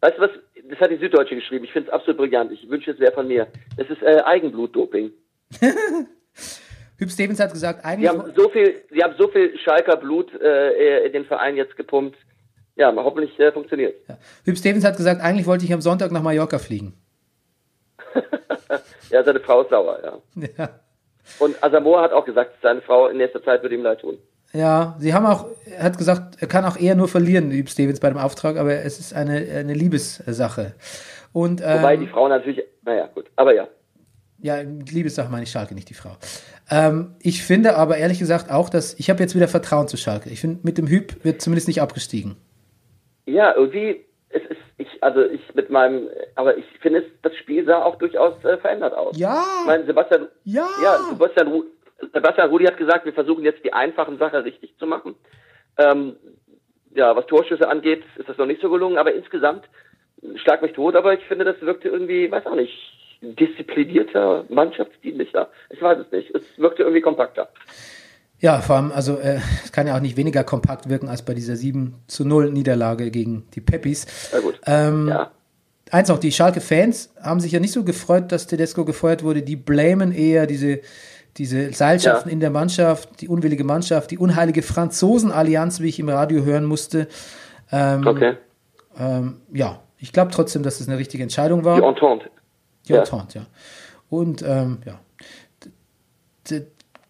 weißt 0.00 0.18
du 0.18 0.22
was, 0.22 0.30
das 0.70 0.80
hat 0.80 0.90
die 0.90 0.96
Süddeutsche 0.96 1.34
geschrieben. 1.34 1.64
Ich 1.64 1.72
finde 1.72 1.88
es 1.88 1.94
absolut 1.94 2.18
brillant. 2.18 2.52
Ich 2.52 2.68
wünsche, 2.68 2.90
es 2.90 2.98
wäre 2.98 3.12
von 3.12 3.26
mir. 3.28 3.46
Das 3.76 3.88
ist 3.88 4.02
äh, 4.02 4.22
Eigenblutdoping. 4.24 5.10
Hüb 6.98 7.10
Stevens 7.10 7.40
hat 7.40 7.52
gesagt, 7.52 7.84
eigentlich, 7.84 8.10
haben 8.10 8.32
so 8.36 8.48
viel, 8.50 8.82
die 8.94 9.02
haben 9.02 9.14
so 9.18 9.28
viel 9.28 9.58
Schalker 9.58 9.96
Blut 9.96 10.32
äh, 10.40 11.06
in 11.06 11.12
den 11.12 11.24
Verein 11.24 11.56
jetzt 11.56 11.76
gepumpt. 11.76 12.16
Ja, 12.76 12.94
hoffentlich 12.94 13.38
äh, 13.38 13.52
funktioniert. 13.52 13.94
ja. 14.08 14.18
Hüb 14.44 14.56
Stevens 14.56 14.84
hat 14.84 14.96
gesagt, 14.96 15.20
eigentlich 15.20 15.46
wollte 15.46 15.64
ich 15.64 15.72
am 15.72 15.80
Sonntag 15.80 16.12
nach 16.12 16.22
Mallorca 16.22 16.58
fliegen. 16.58 16.94
Ja, 19.10 19.24
seine 19.24 19.40
Frau 19.40 19.62
ist 19.62 19.70
sauer, 19.70 19.98
ja. 20.02 20.48
Ja. 20.56 20.80
Und 21.38 21.62
Asamoah 21.62 22.02
hat 22.02 22.12
auch 22.12 22.24
gesagt, 22.24 22.54
seine 22.62 22.80
Frau 22.80 23.08
in 23.08 23.18
nächster 23.18 23.42
Zeit 23.42 23.62
würde 23.62 23.74
ihm 23.74 23.82
leid 23.82 24.00
tun. 24.00 24.18
Ja, 24.52 24.96
sie 24.98 25.14
haben 25.14 25.26
auch, 25.26 25.46
er 25.76 25.84
hat 25.84 25.98
gesagt, 25.98 26.38
er 26.40 26.48
kann 26.48 26.64
auch 26.64 26.76
eher 26.76 26.96
nur 26.96 27.06
verlieren, 27.08 27.50
Hüb 27.52 27.68
Stevens, 27.68 28.00
bei 28.00 28.08
dem 28.08 28.18
Auftrag, 28.18 28.56
aber 28.56 28.72
es 28.72 28.98
ist 28.98 29.14
eine, 29.14 29.36
eine 29.36 29.74
Liebessache. 29.74 30.74
Und, 31.32 31.60
Wobei 31.60 31.94
ähm, 31.94 32.00
die 32.00 32.06
Frau 32.08 32.26
natürlich, 32.28 32.60
naja, 32.84 33.08
gut. 33.14 33.26
Aber 33.36 33.54
ja. 33.54 33.68
ja, 34.40 34.56
Liebessache 34.60 35.30
meine 35.30 35.44
ich 35.44 35.50
Schalke, 35.52 35.74
nicht 35.74 35.88
die 35.88 35.94
Frau. 35.94 36.16
Ähm, 36.68 37.14
ich 37.20 37.44
finde 37.44 37.76
aber 37.76 37.96
ehrlich 37.98 38.18
gesagt 38.18 38.50
auch, 38.50 38.68
dass, 38.68 38.94
ich 38.98 39.08
habe 39.08 39.20
jetzt 39.20 39.36
wieder 39.36 39.46
Vertrauen 39.46 39.86
zu 39.86 39.96
Schalke. 39.96 40.30
Ich 40.30 40.40
finde, 40.40 40.58
mit 40.64 40.78
dem 40.78 40.88
Hüb 40.88 41.24
wird 41.24 41.40
zumindest 41.40 41.68
nicht 41.68 41.80
abgestiegen. 41.80 42.36
Ja, 43.26 43.54
irgendwie, 43.54 44.04
es 44.30 44.42
ist, 44.50 44.60
ich, 44.78 44.88
also 45.00 45.22
ich 45.26 45.54
mit 45.54 45.70
meinem, 45.70 46.08
aber 46.34 46.56
ich 46.58 46.64
finde, 46.80 47.04
das 47.22 47.36
Spiel 47.36 47.64
sah 47.66 47.82
auch 47.84 47.96
durchaus 47.96 48.42
äh, 48.44 48.56
verändert 48.58 48.94
aus. 48.94 49.16
Ja. 49.16 49.44
Ich 49.60 49.66
meine, 49.66 49.86
Sebastian, 49.86 50.26
Ja. 50.42 50.66
ja, 50.82 50.96
Sebastian, 51.10 51.48
Ru- 51.48 51.64
Sebastian 52.12 52.48
Rudi 52.48 52.64
hat 52.64 52.76
gesagt, 52.76 53.04
wir 53.04 53.12
versuchen 53.12 53.44
jetzt 53.44 53.64
die 53.64 53.72
einfachen 53.72 54.18
Sachen 54.18 54.42
richtig 54.42 54.76
zu 54.78 54.86
machen. 54.86 55.14
Ähm, 55.78 56.16
ja, 56.94 57.14
was 57.14 57.26
Torschüsse 57.26 57.68
angeht, 57.68 58.02
ist 58.16 58.28
das 58.28 58.38
noch 58.38 58.46
nicht 58.46 58.60
so 58.60 58.70
gelungen, 58.70 58.98
aber 58.98 59.14
insgesamt 59.14 59.64
schlag 60.36 60.62
mich 60.62 60.72
tot, 60.72 60.96
aber 60.96 61.14
ich 61.14 61.24
finde, 61.26 61.44
das 61.44 61.60
wirkte 61.60 61.88
irgendwie, 61.88 62.30
weiß 62.30 62.46
auch 62.46 62.56
nicht, 62.56 62.72
disziplinierter, 63.22 64.44
mannschaftsdienlicher. 64.48 65.50
Ich 65.70 65.80
weiß 65.80 65.98
es 65.98 66.12
nicht. 66.12 66.34
Es 66.34 66.42
wirkte 66.56 66.82
irgendwie 66.82 67.02
kompakter. 67.02 67.48
Ja, 68.38 68.60
vor 68.60 68.76
allem, 68.76 68.92
also 68.92 69.18
äh, 69.18 69.38
es 69.64 69.72
kann 69.72 69.86
ja 69.86 69.96
auch 69.96 70.00
nicht 70.00 70.16
weniger 70.16 70.44
kompakt 70.44 70.88
wirken 70.88 71.08
als 71.08 71.22
bei 71.22 71.34
dieser 71.34 71.56
7 71.56 71.94
zu 72.06 72.26
0 72.26 72.50
Niederlage 72.50 73.10
gegen 73.10 73.46
die 73.54 73.60
Peppis. 73.60 74.30
Na 74.32 74.40
gut. 74.40 74.58
Ähm, 74.66 75.08
ja. 75.08 75.30
Eins 75.90 76.08
noch, 76.08 76.18
die 76.18 76.32
Schalke-Fans 76.32 77.14
haben 77.20 77.40
sich 77.40 77.52
ja 77.52 77.60
nicht 77.60 77.72
so 77.72 77.84
gefreut, 77.84 78.32
dass 78.32 78.46
Tedesco 78.46 78.84
gefeuert 78.84 79.22
wurde. 79.24 79.42
Die 79.42 79.56
blamen 79.56 80.12
eher 80.12 80.46
diese, 80.46 80.80
diese 81.36 81.72
Seilschaften 81.72 82.28
Ja. 82.28 82.32
in 82.32 82.40
der 82.40 82.50
Mannschaft, 82.50 83.20
die 83.20 83.28
unwillige 83.28 83.64
Mannschaft, 83.64 84.10
die 84.10 84.18
unheilige 84.18 84.62
Franzosen-Allianz, 84.62 85.80
wie 85.80 85.88
ich 85.88 85.98
im 85.98 86.08
Radio 86.08 86.44
hören 86.44 86.64
musste. 86.64 87.06
Ähm, 87.72 88.06
Okay. 88.06 88.34
ähm, 88.98 89.36
ja, 89.52 89.80
ich 89.98 90.12
glaube 90.12 90.30
trotzdem, 90.32 90.62
dass 90.62 90.80
es 90.80 90.88
eine 90.88 90.98
richtige 90.98 91.22
Entscheidung 91.22 91.64
war. 91.64 91.80
Die 91.80 91.86
Entente. 91.86 92.30
Die 92.88 92.92
Ja. 92.92 92.98
Entente, 93.00 93.38
ja. 93.40 93.46
Und 94.08 94.42
ähm, 94.42 94.78
ja. 94.86 94.98
D- 96.50 96.66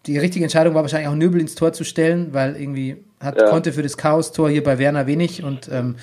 Die 0.07 0.17
richtige 0.17 0.43
Entscheidung 0.43 0.73
war 0.73 0.81
wahrscheinlich 0.81 1.09
auch 1.09 1.15
Nöbel 1.15 1.39
ins 1.39 1.53
Tor 1.53 1.73
zu 1.73 1.83
stellen, 1.83 2.33
weil 2.33 2.55
irgendwie 2.59 3.03
hat, 3.19 3.39
Ja. 3.39 3.49
konnte 3.49 3.71
für 3.71 3.83
das 3.83 3.97
Chaos-Tor 3.97 4.49
hier 4.49 4.63
bei 4.63 4.79
Werner 4.79 5.05
wenig 5.05 5.43
und 5.43 5.69
ähm, 5.71 5.95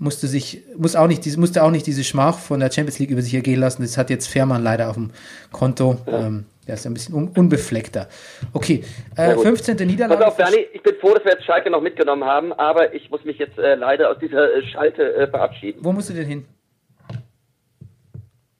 musste 0.00 0.26
sich, 0.26 0.62
muss 0.76 0.96
auch 0.96 1.06
nicht, 1.06 1.24
diese- 1.24 1.38
musste 1.38 1.62
auch 1.62 1.70
nicht 1.70 1.86
diese 1.86 2.02
Schmach 2.02 2.38
von 2.40 2.58
der 2.58 2.72
Champions 2.72 2.98
League 2.98 3.10
über 3.10 3.22
sich 3.22 3.34
ergehen 3.34 3.60
lassen. 3.60 3.82
Das 3.82 3.96
hat 3.96 4.10
jetzt 4.10 4.26
Fährmann 4.26 4.64
leider 4.64 4.88
auf 4.90 4.94
dem 4.96 5.10
Konto. 5.52 5.96
Ähm, 6.08 6.44
der 6.66 6.74
ist 6.74 6.86
ein 6.86 6.94
bisschen 6.94 7.14
un 7.14 7.28
unbefleckter. 7.28 8.08
Okay, 8.52 8.82
äh, 9.16 9.34
gut. 9.34 9.44
15. 9.44 9.76
Niederlage. 9.86 10.20
Pass 10.20 10.32
auf, 10.32 10.36
Bernie, 10.36 10.66
ich 10.72 10.82
bin 10.82 10.94
froh, 10.96 11.14
dass 11.14 11.24
wir 11.24 11.32
jetzt 11.32 11.44
Schalke 11.44 11.70
noch 11.70 11.80
mitgenommen 11.80 12.24
haben, 12.24 12.52
aber 12.52 12.94
ich 12.94 13.10
muss 13.10 13.24
mich 13.24 13.38
jetzt 13.38 13.58
äh, 13.58 13.76
leider 13.76 14.10
aus 14.10 14.18
dieser 14.18 14.52
äh, 14.52 14.62
Schalte 14.66 15.14
äh, 15.14 15.28
verabschieden. 15.28 15.78
Wo 15.82 15.92
musst 15.92 16.10
du 16.10 16.14
denn 16.14 16.26
hin? 16.26 16.44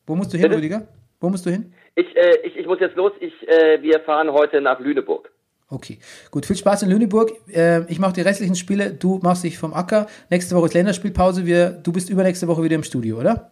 Wo 0.06 0.14
musst 0.14 0.32
du 0.32 0.36
hin, 0.36 0.44
Bitte? 0.44 0.56
Rüdiger? 0.58 0.86
Wo 1.20 1.28
musst 1.28 1.44
du 1.46 1.50
hin? 1.50 1.72
Ich, 1.96 2.16
äh, 2.16 2.36
ich, 2.44 2.56
ich 2.56 2.66
muss 2.66 2.78
jetzt 2.78 2.96
los. 2.96 3.12
Ich, 3.20 3.32
äh, 3.48 3.82
wir 3.82 4.00
fahren 4.00 4.30
heute 4.30 4.60
nach 4.60 4.78
Lüneburg. 4.78 5.32
Okay, 5.68 5.98
gut. 6.30 6.46
Viel 6.46 6.54
Spaß 6.54 6.84
in 6.84 6.90
Lüneburg. 6.90 7.32
Äh, 7.52 7.90
ich 7.90 7.98
mache 7.98 8.12
die 8.12 8.20
restlichen 8.20 8.54
Spiele. 8.54 8.92
Du 8.92 9.18
machst 9.22 9.42
dich 9.42 9.58
vom 9.58 9.74
Acker. 9.74 10.06
Nächste 10.30 10.54
Woche 10.54 10.66
ist 10.66 10.74
Länderspielpause. 10.74 11.44
Wir, 11.44 11.70
du 11.70 11.92
bist 11.92 12.08
übernächste 12.08 12.46
Woche 12.46 12.62
wieder 12.62 12.76
im 12.76 12.84
Studio, 12.84 13.18
oder? 13.18 13.50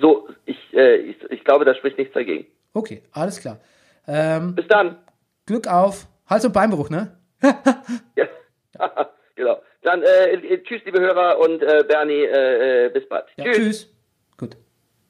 So, 0.00 0.28
ich, 0.44 0.56
ich, 0.72 1.16
ich 1.30 1.44
glaube, 1.44 1.64
da 1.64 1.74
spricht 1.74 1.98
nichts 1.98 2.12
dagegen. 2.12 2.46
Okay, 2.76 3.02
alles 3.12 3.40
klar. 3.40 3.58
Ähm, 4.06 4.54
Bis 4.54 4.68
dann. 4.68 4.98
Glück 5.46 5.66
auf. 5.66 6.06
Hals- 6.26 6.44
und 6.44 6.52
Beinbruch, 6.52 6.90
ne? 6.90 7.16
ja. 7.42 8.26
genau. 9.34 9.62
Dann 9.82 10.02
äh, 10.02 10.62
tschüss, 10.62 10.82
liebe 10.84 11.00
Hörer 11.00 11.38
und 11.38 11.62
äh, 11.62 11.84
Bernie, 11.88 12.24
äh, 12.24 12.84
äh 12.84 12.90
bis 12.90 13.08
bald. 13.08 13.24
Ja, 13.38 13.44
tschüss. 13.44 13.56
tschüss. 13.56 13.94
Gut. 14.36 14.58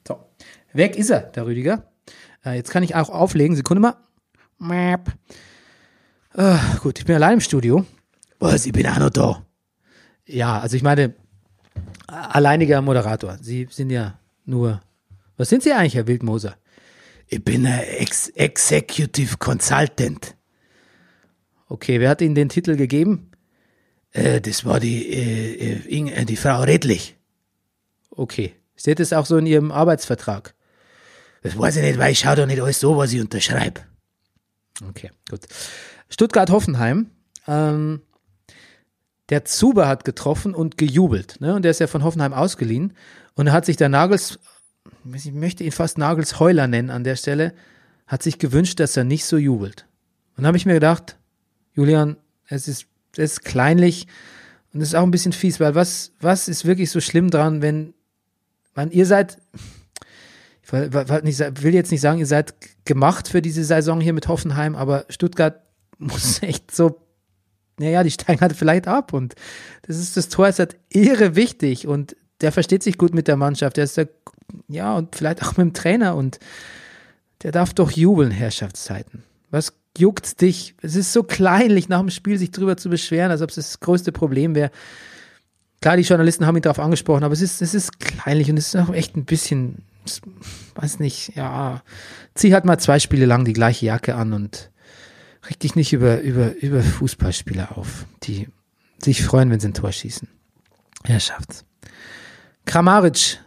So. 0.07 0.17
Weg 0.71 0.97
ist 0.97 1.09
er, 1.09 1.19
der 1.19 1.45
Rüdiger. 1.45 1.91
Äh, 2.45 2.55
jetzt 2.55 2.71
kann 2.71 2.83
ich 2.83 2.95
auch 2.95 3.09
auflegen. 3.09 3.57
Sekunde 3.57 3.81
mal. 3.81 3.95
Map. 4.59 5.11
Äh, 6.35 6.55
gut, 6.81 6.99
ich 6.99 7.05
bin 7.05 7.15
allein 7.15 7.33
im 7.33 7.41
Studio. 7.41 7.85
Was, 8.39 8.65
ich 8.65 8.71
bin 8.71 8.87
auch 8.87 8.99
noch 8.99 9.09
da. 9.09 9.45
Ja, 10.25 10.59
also 10.59 10.77
ich 10.77 10.83
meine, 10.83 11.15
alleiniger 12.07 12.81
Moderator. 12.81 13.37
Sie 13.41 13.67
sind 13.69 13.89
ja 13.89 14.17
nur. 14.45 14.79
Was 15.35 15.49
sind 15.49 15.63
Sie 15.63 15.73
eigentlich, 15.73 15.95
Herr 15.95 16.07
Wildmoser? 16.07 16.55
Ich 17.27 17.43
bin 17.43 17.65
ein 17.65 17.79
Ex 17.79 18.29
Executive 18.29 19.37
Consultant. 19.37 20.35
Okay, 21.69 21.99
wer 21.99 22.09
hat 22.09 22.21
Ihnen 22.21 22.35
den 22.35 22.49
Titel 22.49 22.77
gegeben? 22.77 23.31
Äh, 24.11 24.39
das 24.39 24.63
war 24.63 24.79
die, 24.79 25.05
äh, 25.11 25.79
äh, 25.89 26.21
äh 26.21 26.25
die 26.25 26.37
Frau 26.37 26.61
Redlich. 26.61 27.17
Okay. 28.09 28.55
Steht 28.77 28.99
es 28.99 29.11
auch 29.11 29.25
so 29.25 29.37
in 29.37 29.45
Ihrem 29.45 29.71
Arbeitsvertrag? 29.71 30.53
Das 31.41 31.57
weiß 31.57 31.77
ich 31.77 31.83
nicht, 31.83 31.99
weil 31.99 32.11
ich 32.11 32.19
schaue 32.19 32.35
doch 32.35 32.45
nicht 32.45 32.61
alles 32.61 32.79
so, 32.79 32.97
was 32.97 33.11
ich 33.11 33.19
unterschreibe. 33.19 33.81
Okay, 34.87 35.11
gut. 35.29 35.41
Stuttgart-Hoffenheim. 36.09 37.09
Ähm, 37.47 38.01
der 39.29 39.45
Zuber 39.45 39.87
hat 39.87 40.05
getroffen 40.05 40.53
und 40.53 40.77
gejubelt. 40.77 41.41
Ne? 41.41 41.55
Und 41.55 41.63
der 41.63 41.71
ist 41.71 41.79
ja 41.79 41.87
von 41.87 42.03
Hoffenheim 42.03 42.33
ausgeliehen. 42.33 42.93
Und 43.35 43.47
er 43.47 43.53
hat 43.53 43.65
sich 43.65 43.77
der 43.77 43.89
Nagels, 43.89 44.39
ich 45.13 45.31
möchte 45.31 45.63
ihn 45.63 45.71
fast 45.71 45.97
Nagels 45.97 46.39
Heuler 46.39 46.67
nennen 46.67 46.89
an 46.89 47.03
der 47.03 47.15
Stelle, 47.15 47.53
hat 48.07 48.23
sich 48.23 48.39
gewünscht, 48.39 48.79
dass 48.79 48.97
er 48.97 49.03
nicht 49.03 49.25
so 49.25 49.37
jubelt. 49.37 49.85
Und 50.35 50.43
da 50.43 50.47
habe 50.47 50.57
ich 50.57 50.65
mir 50.65 50.73
gedacht, 50.73 51.17
Julian, 51.73 52.17
es 52.47 52.67
ist, 52.67 52.87
es 53.13 53.33
ist 53.33 53.43
kleinlich 53.43 54.07
und 54.73 54.81
es 54.81 54.89
ist 54.89 54.95
auch 54.95 55.03
ein 55.03 55.11
bisschen 55.11 55.33
fies, 55.33 55.59
weil 55.59 55.75
was, 55.75 56.11
was 56.19 56.47
ist 56.47 56.65
wirklich 56.65 56.91
so 56.91 57.01
schlimm 57.01 57.29
dran, 57.29 57.61
wenn 57.61 57.93
man, 58.75 58.91
ihr 58.91 59.05
seid, 59.05 59.37
ich 60.61 60.71
will 60.71 61.73
jetzt 61.73 61.91
nicht 61.91 62.01
sagen, 62.01 62.19
ihr 62.19 62.25
seid 62.25 62.53
gemacht 62.85 63.27
für 63.27 63.41
diese 63.41 63.63
Saison 63.63 63.99
hier 64.01 64.13
mit 64.13 64.27
Hoffenheim, 64.27 64.75
aber 64.75 65.05
Stuttgart 65.09 65.61
muss 65.97 66.41
echt 66.43 66.73
so 66.73 67.01
naja, 67.79 68.03
die 68.03 68.11
steigen 68.11 68.41
halt 68.41 68.55
vielleicht 68.55 68.87
ab 68.87 69.13
und 69.13 69.35
das 69.83 69.97
ist 69.97 70.17
das 70.17 70.29
Tor 70.29 70.47
ist 70.47 70.59
halt 70.59 70.77
irre 70.89 71.35
wichtig 71.35 71.87
und 71.87 72.15
der 72.41 72.51
versteht 72.51 72.83
sich 72.83 72.97
gut 72.97 73.13
mit 73.13 73.27
der 73.27 73.37
Mannschaft, 73.37 73.77
der 73.77 73.83
ist 73.83 73.97
der, 73.97 74.09
ja, 74.67 74.95
und 74.95 75.15
vielleicht 75.15 75.43
auch 75.43 75.57
mit 75.57 75.59
dem 75.59 75.73
Trainer 75.73 76.15
und 76.15 76.39
der 77.43 77.51
darf 77.51 77.73
doch 77.73 77.91
jubeln, 77.91 78.31
Herrschaftszeiten. 78.31 79.23
Was 79.51 79.73
juckt 79.97 80.41
dich? 80.41 80.75
Es 80.81 80.95
ist 80.95 81.13
so 81.13 81.23
kleinlich, 81.23 81.89
nach 81.89 81.99
dem 81.99 82.09
Spiel 82.09 82.37
sich 82.37 82.51
drüber 82.51 82.77
zu 82.77 82.89
beschweren, 82.89 83.31
als 83.31 83.41
ob 83.41 83.49
es 83.49 83.55
das 83.55 83.79
größte 83.79 84.11
Problem 84.11 84.55
wäre. 84.55 84.71
Klar, 85.81 85.97
die 85.97 86.03
Journalisten 86.03 86.45
haben 86.45 86.55
ihn 86.55 86.63
darauf 86.63 86.79
angesprochen, 86.79 87.23
aber 87.23 87.33
es 87.33 87.41
ist, 87.41 87.61
es 87.61 87.73
ist 87.73 87.99
kleinlich 87.99 88.49
und 88.49 88.57
es 88.57 88.73
ist 88.73 88.75
auch 88.75 88.93
echt 88.93 89.15
ein 89.15 89.25
bisschen, 89.25 89.83
weiß 90.75 90.99
nicht, 90.99 91.35
ja, 91.35 91.83
zieh 92.33 92.53
halt 92.53 92.65
mal 92.65 92.79
zwei 92.79 92.99
Spiele 92.99 93.25
lang 93.25 93.45
die 93.45 93.53
gleiche 93.53 93.85
Jacke 93.85 94.15
an 94.15 94.33
und 94.33 94.71
Reg 95.47 95.59
dich 95.59 95.75
nicht 95.75 95.93
über, 95.93 96.19
über, 96.21 96.55
über 96.55 96.81
Fußballspieler 96.81 97.77
auf, 97.77 98.05
die 98.23 98.47
sich 99.01 99.23
freuen, 99.23 99.49
wenn 99.49 99.59
sie 99.59 99.69
ein 99.69 99.73
Tor 99.73 99.91
schießen. 99.91 100.27
Er 101.03 101.19
schafft's. 101.19 101.63
Kramaric, 102.65 103.39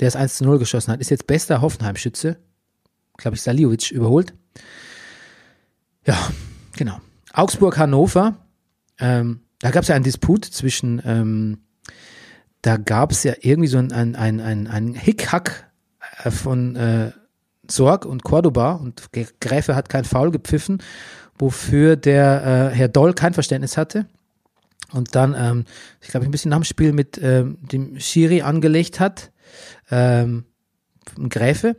der 0.00 0.08
es 0.08 0.16
1 0.16 0.38
zu 0.38 0.44
0 0.44 0.58
geschossen 0.58 0.92
hat, 0.92 1.00
ist 1.00 1.10
jetzt 1.10 1.26
bester 1.26 1.60
Hoffenheim-Schütze. 1.60 2.38
Glaube 3.16 3.36
ich, 3.36 3.42
Saliovic 3.42 3.90
überholt. 3.90 4.34
Ja, 6.06 6.16
genau. 6.76 7.00
Augsburg-Hannover. 7.32 8.36
Ähm, 8.98 9.40
da 9.60 9.70
gab 9.70 9.82
es 9.82 9.88
ja 9.88 9.94
einen 9.94 10.04
Disput 10.04 10.44
zwischen, 10.44 11.02
ähm, 11.04 11.58
da 12.62 12.76
gab 12.76 13.12
es 13.12 13.22
ja 13.22 13.34
irgendwie 13.40 13.68
so 13.68 13.78
ein, 13.78 13.92
ein, 13.92 14.16
ein, 14.16 14.40
ein, 14.40 14.66
ein 14.66 14.94
Hickhack 14.94 15.70
äh, 16.24 16.30
von 16.30 16.76
äh, 16.76 17.12
Sorg 17.70 18.06
und 18.06 18.24
Cordoba 18.24 18.72
und 18.72 19.10
Gräfe 19.40 19.76
hat 19.76 19.88
kein 19.88 20.04
Foul 20.04 20.30
gepfiffen 20.30 20.82
wofür 21.40 21.96
der 21.96 22.70
äh, 22.72 22.76
Herr 22.76 22.88
Doll 22.88 23.14
kein 23.14 23.34
Verständnis 23.34 23.76
hatte. 23.76 24.06
Und 24.92 25.14
dann, 25.14 25.34
ähm, 25.38 25.64
ich 26.00 26.08
glaube, 26.08 26.26
ein 26.26 26.30
bisschen 26.30 26.50
nach 26.50 26.58
dem 26.58 26.64
Spiel 26.64 26.92
mit 26.92 27.18
ähm, 27.22 27.58
dem 27.60 27.98
Schiri 27.98 28.42
angelegt 28.42 29.00
hat, 29.00 29.29
ähm, 29.90 30.44
Gräfe. 31.28 31.76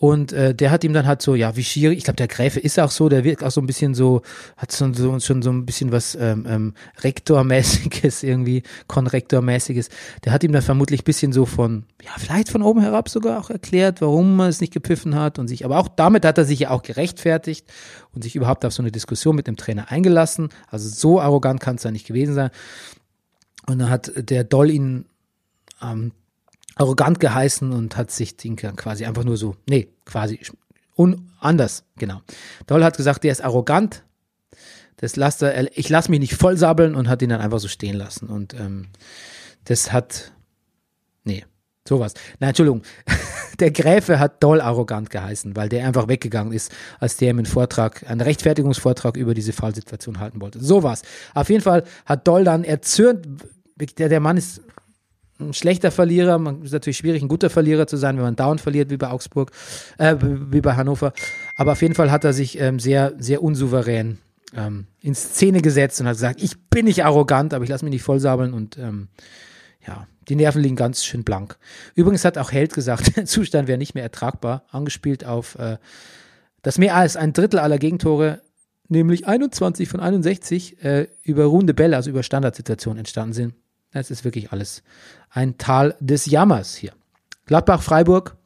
Und 0.00 0.32
äh, 0.32 0.54
der 0.54 0.70
hat 0.70 0.82
ihm 0.82 0.94
dann 0.94 1.06
halt 1.06 1.20
so, 1.20 1.34
ja, 1.34 1.56
wie 1.56 1.62
Schiri, 1.62 1.92
ich 1.92 2.04
glaube, 2.04 2.16
der 2.16 2.26
Gräfe 2.26 2.58
ist 2.58 2.80
auch 2.80 2.90
so, 2.90 3.10
der 3.10 3.22
wirkt 3.22 3.44
auch 3.44 3.50
so 3.50 3.60
ein 3.60 3.66
bisschen 3.66 3.92
so, 3.92 4.22
hat 4.56 4.72
so, 4.72 4.90
so 4.94 5.20
schon 5.20 5.42
so 5.42 5.50
ein 5.50 5.66
bisschen 5.66 5.92
was 5.92 6.14
ähm, 6.14 6.46
ähm, 6.48 6.74
Rektormäßiges 7.02 8.22
irgendwie, 8.22 8.62
Konrektormäßiges. 8.86 9.90
Der 10.24 10.32
hat 10.32 10.42
ihm 10.42 10.52
dann 10.52 10.62
vermutlich 10.62 11.04
bisschen 11.04 11.34
so 11.34 11.44
von, 11.44 11.84
ja, 12.02 12.12
vielleicht 12.16 12.48
von 12.48 12.62
oben 12.62 12.80
herab 12.80 13.10
sogar 13.10 13.38
auch 13.38 13.50
erklärt, 13.50 14.00
warum 14.00 14.36
man 14.36 14.48
es 14.48 14.62
nicht 14.62 14.72
gepfiffen 14.72 15.14
hat 15.16 15.38
und 15.38 15.48
sich, 15.48 15.66
aber 15.66 15.76
auch 15.76 15.88
damit 15.88 16.24
hat 16.24 16.38
er 16.38 16.46
sich 16.46 16.60
ja 16.60 16.70
auch 16.70 16.80
gerechtfertigt 16.80 17.70
und 18.14 18.24
sich 18.24 18.34
überhaupt 18.34 18.64
auf 18.64 18.72
so 18.72 18.82
eine 18.82 18.92
Diskussion 18.92 19.36
mit 19.36 19.46
dem 19.46 19.58
Trainer 19.58 19.90
eingelassen. 19.90 20.48
Also 20.68 20.88
so 20.88 21.20
arrogant 21.20 21.60
kann 21.60 21.76
es 21.76 21.82
ja 21.82 21.90
nicht 21.90 22.06
gewesen 22.06 22.34
sein. 22.34 22.50
Und 23.66 23.80
dann 23.80 23.90
hat 23.90 24.12
der 24.16 24.44
Doll 24.44 24.70
ihn 24.70 25.04
am 25.78 26.12
arrogant 26.76 27.20
geheißen 27.20 27.72
und 27.72 27.96
hat 27.96 28.10
sich 28.10 28.36
Tinker 28.36 28.72
quasi 28.72 29.04
einfach 29.04 29.24
nur 29.24 29.36
so, 29.36 29.56
nee, 29.68 29.88
quasi 30.04 30.40
un 30.96 31.30
anders, 31.40 31.84
genau. 31.96 32.20
Doll 32.66 32.84
hat 32.84 32.96
gesagt, 32.96 33.24
der 33.24 33.32
ist 33.32 33.42
arrogant. 33.42 34.04
Das 34.96 35.16
lasst 35.16 35.40
er, 35.42 35.76
ich 35.76 35.88
lasse 35.88 36.10
mich 36.10 36.20
nicht 36.20 36.34
voll 36.34 36.58
sabbeln 36.58 36.94
und 36.94 37.08
hat 37.08 37.22
ihn 37.22 37.30
dann 37.30 37.40
einfach 37.40 37.58
so 37.58 37.68
stehen 37.68 37.96
lassen. 37.96 38.28
Und 38.28 38.52
ähm, 38.52 38.88
das 39.64 39.92
hat, 39.92 40.32
nee, 41.24 41.44
sowas. 41.88 42.12
Nein, 42.38 42.50
Entschuldigung. 42.50 42.82
Der 43.60 43.70
Gräfe 43.70 44.18
hat 44.18 44.42
Doll 44.42 44.62
arrogant 44.62 45.10
geheißen, 45.10 45.54
weil 45.54 45.68
der 45.68 45.86
einfach 45.86 46.08
weggegangen 46.08 46.54
ist, 46.54 46.72
als 46.98 47.18
der 47.18 47.28
ihm 47.28 47.38
einen 47.38 47.46
Vortrag, 47.46 48.08
einen 48.08 48.22
Rechtfertigungsvortrag 48.22 49.18
über 49.18 49.34
diese 49.34 49.52
Fallsituation 49.52 50.18
halten 50.18 50.40
wollte. 50.40 50.64
Sowas. 50.64 51.02
Auf 51.34 51.50
jeden 51.50 51.62
Fall 51.62 51.84
hat 52.06 52.26
Doll 52.26 52.44
dann 52.44 52.64
erzürnt, 52.64 53.26
der, 53.98 54.08
der 54.08 54.20
Mann 54.20 54.38
ist 54.38 54.62
ein 55.40 55.54
schlechter 55.54 55.90
Verlierer. 55.90 56.38
Man 56.38 56.62
ist 56.62 56.72
natürlich 56.72 56.98
schwierig, 56.98 57.22
ein 57.22 57.28
guter 57.28 57.50
Verlierer 57.50 57.86
zu 57.86 57.96
sein, 57.96 58.16
wenn 58.16 58.24
man 58.24 58.36
down 58.36 58.58
verliert, 58.58 58.90
wie 58.90 58.96
bei 58.96 59.10
Augsburg, 59.10 59.50
äh, 59.98 60.16
wie 60.20 60.60
bei 60.60 60.76
Hannover. 60.76 61.12
Aber 61.56 61.72
auf 61.72 61.82
jeden 61.82 61.94
Fall 61.94 62.10
hat 62.10 62.24
er 62.24 62.32
sich 62.32 62.58
ähm, 62.60 62.78
sehr, 62.78 63.14
sehr 63.18 63.42
unsouverän 63.42 64.18
ähm, 64.54 64.86
in 65.00 65.14
Szene 65.14 65.62
gesetzt 65.62 66.00
und 66.00 66.06
hat 66.06 66.14
gesagt, 66.14 66.42
ich 66.42 66.58
bin 66.68 66.84
nicht 66.84 67.04
arrogant, 67.04 67.54
aber 67.54 67.64
ich 67.64 67.70
lasse 67.70 67.84
mich 67.84 67.92
nicht 67.92 68.02
vollsabeln 68.02 68.52
und 68.52 68.78
ähm, 68.78 69.08
ja, 69.86 70.06
die 70.28 70.36
Nerven 70.36 70.62
liegen 70.62 70.76
ganz 70.76 71.04
schön 71.04 71.24
blank. 71.24 71.58
Übrigens 71.94 72.24
hat 72.24 72.38
auch 72.38 72.52
Held 72.52 72.72
gesagt, 72.72 73.16
der 73.16 73.26
Zustand 73.26 73.68
wäre 73.68 73.78
nicht 73.78 73.94
mehr 73.94 74.04
ertragbar, 74.04 74.64
angespielt 74.70 75.24
auf, 75.24 75.56
äh, 75.58 75.78
dass 76.62 76.78
mehr 76.78 76.96
als 76.96 77.16
ein 77.16 77.32
Drittel 77.32 77.58
aller 77.58 77.78
Gegentore, 77.78 78.42
nämlich 78.88 79.26
21 79.26 79.88
von 79.88 80.00
61, 80.00 80.82
äh, 80.84 81.08
über 81.22 81.44
runde 81.44 81.74
Bälle, 81.74 81.96
also 81.96 82.10
über 82.10 82.22
Standardsituationen 82.22 82.98
entstanden 82.98 83.32
sind. 83.32 83.54
Das 83.92 84.10
ist 84.10 84.24
wirklich 84.24 84.52
alles 84.52 84.82
ein 85.30 85.58
Tal 85.58 85.96
des 86.00 86.26
Jammers 86.26 86.74
hier. 86.74 86.92
Gladbach-Freiburg. 87.46 88.36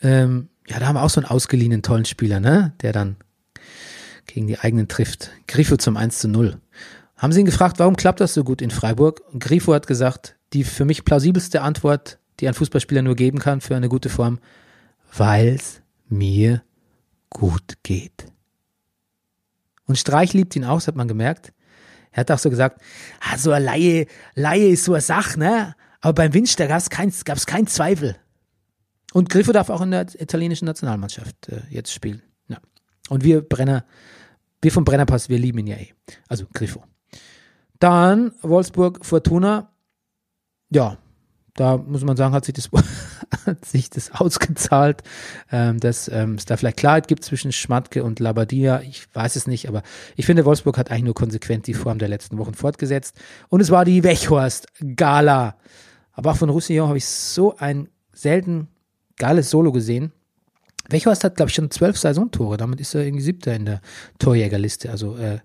Ähm, 0.00 0.48
ja, 0.68 0.78
da 0.78 0.86
haben 0.86 0.96
wir 0.96 1.02
auch 1.02 1.10
so 1.10 1.20
einen 1.20 1.30
ausgeliehenen 1.30 1.82
tollen 1.82 2.04
Spieler, 2.04 2.40
ne? 2.40 2.74
Der 2.80 2.92
dann 2.92 3.16
gegen 4.26 4.46
die 4.46 4.58
eigenen 4.58 4.88
trifft. 4.88 5.30
Grifo 5.46 5.76
zum 5.76 5.96
1 5.96 6.18
zu 6.18 6.28
0. 6.28 6.58
Haben 7.16 7.32
sie 7.32 7.40
ihn 7.40 7.46
gefragt, 7.46 7.78
warum 7.78 7.96
klappt 7.96 8.20
das 8.20 8.34
so 8.34 8.44
gut 8.44 8.60
in 8.60 8.70
Freiburg? 8.70 9.22
Und 9.32 9.42
Grifo 9.42 9.72
hat 9.74 9.86
gesagt, 9.86 10.36
die 10.52 10.64
für 10.64 10.84
mich 10.84 11.04
plausibelste 11.04 11.62
Antwort, 11.62 12.18
die 12.40 12.48
ein 12.48 12.54
Fußballspieler 12.54 13.02
nur 13.02 13.16
geben 13.16 13.38
kann 13.38 13.60
für 13.60 13.76
eine 13.76 13.88
gute 13.88 14.08
Form, 14.08 14.38
weil's 15.16 15.80
mir 16.08 16.62
gut 17.30 17.78
geht. 17.82 18.26
Und 19.86 19.98
Streich 19.98 20.32
liebt 20.32 20.56
ihn 20.56 20.64
auch, 20.64 20.76
das 20.76 20.88
hat 20.88 20.96
man 20.96 21.08
gemerkt. 21.08 21.52
Er 22.16 22.20
hat 22.20 22.30
auch 22.30 22.38
so 22.38 22.48
gesagt, 22.48 22.80
ah, 23.20 23.36
so 23.36 23.52
eine 23.52 23.66
Laie, 23.66 24.06
Laie 24.34 24.70
ist 24.70 24.84
so 24.84 24.94
eine 24.94 25.02
Sache, 25.02 25.38
ne? 25.38 25.74
Aber 26.00 26.14
beim 26.14 26.32
Winch, 26.32 26.56
da 26.56 26.66
gab 26.66 26.78
es 26.78 26.88
kein, 26.88 27.12
keinen 27.12 27.66
Zweifel. 27.66 28.16
Und 29.12 29.28
Griffo 29.28 29.52
darf 29.52 29.68
auch 29.68 29.82
in 29.82 29.90
der 29.90 30.06
italienischen 30.18 30.64
Nationalmannschaft 30.64 31.50
äh, 31.50 31.60
jetzt 31.68 31.92
spielen. 31.92 32.22
Ja. 32.48 32.56
Und 33.10 33.22
wir 33.22 33.42
Brenner, 33.42 33.84
wir 34.62 34.72
vom 34.72 34.86
Brennerpass, 34.86 35.28
wir 35.28 35.38
lieben 35.38 35.58
ihn 35.58 35.66
ja 35.66 35.76
eh. 35.76 35.92
Also 36.26 36.46
Griffo. 36.54 36.84
Dann 37.80 38.32
Wolfsburg 38.40 39.04
Fortuna. 39.04 39.74
Ja, 40.70 40.96
da 41.56 41.78
muss 41.78 42.04
man 42.04 42.16
sagen, 42.16 42.34
hat 42.34 42.44
sich 42.44 42.54
das, 42.54 42.70
hat 43.46 43.64
sich 43.64 43.90
das 43.90 44.12
ausgezahlt, 44.12 45.02
ähm, 45.50 45.80
dass 45.80 46.08
ähm, 46.08 46.34
es 46.34 46.44
da 46.44 46.56
vielleicht 46.56 46.76
Klarheit 46.76 47.08
gibt 47.08 47.24
zwischen 47.24 47.52
Schmatke 47.52 48.04
und 48.04 48.20
Labadia. 48.20 48.80
Ich 48.82 49.06
weiß 49.14 49.36
es 49.36 49.46
nicht, 49.46 49.68
aber 49.68 49.82
ich 50.16 50.26
finde, 50.26 50.44
Wolfsburg 50.44 50.78
hat 50.78 50.90
eigentlich 50.90 51.04
nur 51.04 51.14
konsequent 51.14 51.66
die 51.66 51.74
Form 51.74 51.98
der 51.98 52.08
letzten 52.08 52.38
Wochen 52.38 52.54
fortgesetzt. 52.54 53.16
Und 53.48 53.60
es 53.60 53.70
war 53.70 53.84
die 53.84 54.04
Wechhorst-Gala. 54.04 55.56
Aber 56.12 56.30
auch 56.30 56.36
von 56.36 56.50
Roussillon 56.50 56.88
habe 56.88 56.98
ich 56.98 57.06
so 57.06 57.56
ein 57.56 57.88
selten 58.12 58.68
geiles 59.18 59.50
Solo 59.50 59.72
gesehen. 59.72 60.12
Wechhorst 60.88 61.24
hat, 61.24 61.36
glaube 61.36 61.50
ich, 61.50 61.54
schon 61.54 61.70
zwölf 61.70 61.98
Saisontore. 61.98 62.56
Damit 62.56 62.80
ist 62.80 62.94
er 62.94 63.04
irgendwie 63.04 63.24
siebter 63.24 63.54
in 63.54 63.64
der 63.64 63.80
Torjägerliste. 64.18 64.90
Also 64.90 65.16
äh, 65.16 65.40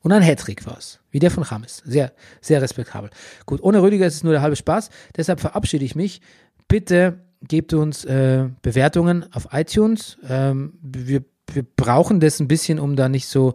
Und 0.00 0.12
ein 0.12 0.22
Hattrick 0.22 0.64
war 0.66 0.78
es, 0.78 1.00
wie 1.10 1.18
der 1.18 1.30
von 1.30 1.44
James. 1.48 1.82
Sehr, 1.84 2.12
sehr 2.40 2.62
respektabel. 2.62 3.10
Gut, 3.46 3.62
ohne 3.62 3.82
Rüdiger 3.82 4.06
ist 4.06 4.14
es 4.14 4.24
nur 4.24 4.32
der 4.32 4.42
halbe 4.42 4.56
Spaß. 4.56 4.90
Deshalb 5.16 5.40
verabschiede 5.40 5.84
ich 5.84 5.94
mich. 5.94 6.20
Bitte 6.68 7.20
gebt 7.46 7.72
uns 7.74 8.04
äh, 8.04 8.48
Bewertungen 8.62 9.26
auf 9.32 9.48
iTunes. 9.52 10.18
Ähm, 10.28 10.74
wir, 10.82 11.24
wir 11.52 11.64
brauchen 11.76 12.20
das 12.20 12.40
ein 12.40 12.48
bisschen, 12.48 12.78
um 12.78 12.96
da 12.96 13.08
nicht 13.08 13.28
so 13.28 13.54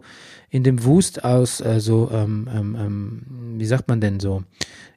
in 0.50 0.64
dem 0.64 0.84
Wust 0.84 1.24
aus 1.24 1.60
äh, 1.60 1.80
so, 1.80 2.10
ähm, 2.12 2.48
ähm, 2.52 2.76
ähm 2.78 3.54
wie 3.58 3.66
sagt 3.66 3.88
man 3.88 4.00
denn 4.00 4.20
so, 4.20 4.42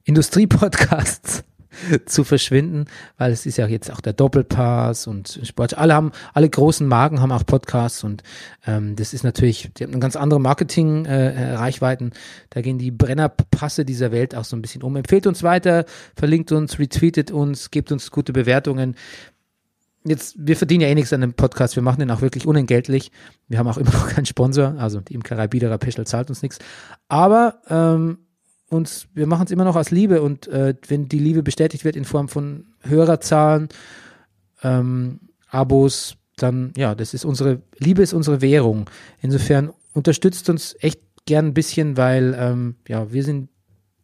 Industriepodcasts 0.03 1.43
zu 2.05 2.23
verschwinden, 2.23 2.85
weil 3.17 3.31
es 3.31 3.45
ist 3.45 3.57
ja 3.57 3.67
jetzt 3.67 3.91
auch 3.91 4.01
der 4.01 4.13
Doppelpass 4.13 5.07
und 5.07 5.39
Sport. 5.43 5.77
Alle 5.77 5.93
haben, 5.93 6.11
alle 6.33 6.49
großen 6.49 6.87
Marken 6.87 7.21
haben 7.21 7.31
auch 7.31 7.45
Podcasts 7.45 8.03
und 8.03 8.23
ähm, 8.65 8.95
das 8.95 9.13
ist 9.13 9.23
natürlich, 9.23 9.69
die 9.77 9.83
haben 9.83 9.91
eine 9.91 9.99
ganz 9.99 10.15
andere 10.15 10.39
Marketing-Reichweiten. 10.39 12.07
Äh, 12.11 12.15
da 12.49 12.61
gehen 12.61 12.77
die 12.77 12.91
Brennerpasse 12.91 13.85
dieser 13.85 14.11
Welt 14.11 14.35
auch 14.35 14.45
so 14.45 14.55
ein 14.55 14.61
bisschen 14.61 14.83
um. 14.83 14.95
Empfehlt 14.95 15.27
uns 15.27 15.43
weiter, 15.43 15.85
verlinkt 16.15 16.51
uns, 16.51 16.79
retweetet 16.79 17.31
uns, 17.31 17.71
gebt 17.71 17.91
uns 17.91 18.11
gute 18.11 18.33
Bewertungen. 18.33 18.95
Jetzt, 20.03 20.35
wir 20.39 20.55
verdienen 20.55 20.81
ja 20.81 20.87
eh 20.87 20.95
nichts 20.95 21.11
an 21.11 21.21
dem 21.21 21.33
Podcast, 21.33 21.75
wir 21.75 21.83
machen 21.83 21.99
den 21.99 22.11
auch 22.11 22.21
wirklich 22.21 22.47
unentgeltlich. 22.47 23.11
Wir 23.47 23.59
haben 23.59 23.67
auch 23.67 23.77
immer 23.77 23.91
noch 23.91 24.07
keinen 24.07 24.25
Sponsor, 24.25 24.75
also 24.77 25.01
die 25.01 25.15
Imkerei 25.15 25.47
Biederer 25.47 25.77
Peschel 25.77 26.07
zahlt 26.07 26.29
uns 26.29 26.41
nichts. 26.41 26.59
Aber 27.09 27.61
ähm, 27.69 28.19
uns, 28.69 29.07
wir 29.13 29.27
machen 29.27 29.45
es 29.45 29.51
immer 29.51 29.63
noch 29.63 29.75
aus 29.75 29.91
Liebe 29.91 30.21
und 30.21 30.47
äh, 30.47 30.75
wenn 30.87 31.07
die 31.07 31.19
Liebe 31.19 31.43
bestätigt 31.43 31.85
wird 31.85 31.95
in 31.95 32.05
Form 32.05 32.27
von 32.27 32.67
Hörerzahlen, 32.81 33.69
ähm, 34.63 35.19
Abos, 35.49 36.17
dann 36.35 36.73
ja, 36.75 36.93
das 36.93 37.13
ist 37.13 37.25
unsere 37.25 37.61
Liebe 37.77 38.01
ist 38.01 38.13
unsere 38.13 38.41
Währung. 38.41 38.89
Insofern 39.21 39.71
unterstützt 39.93 40.49
uns 40.49 40.75
echt 40.79 41.01
gern 41.25 41.47
ein 41.47 41.53
bisschen, 41.53 41.97
weil 41.97 42.35
ähm, 42.37 42.75
ja, 42.87 43.11
wir 43.11 43.23
sind 43.23 43.49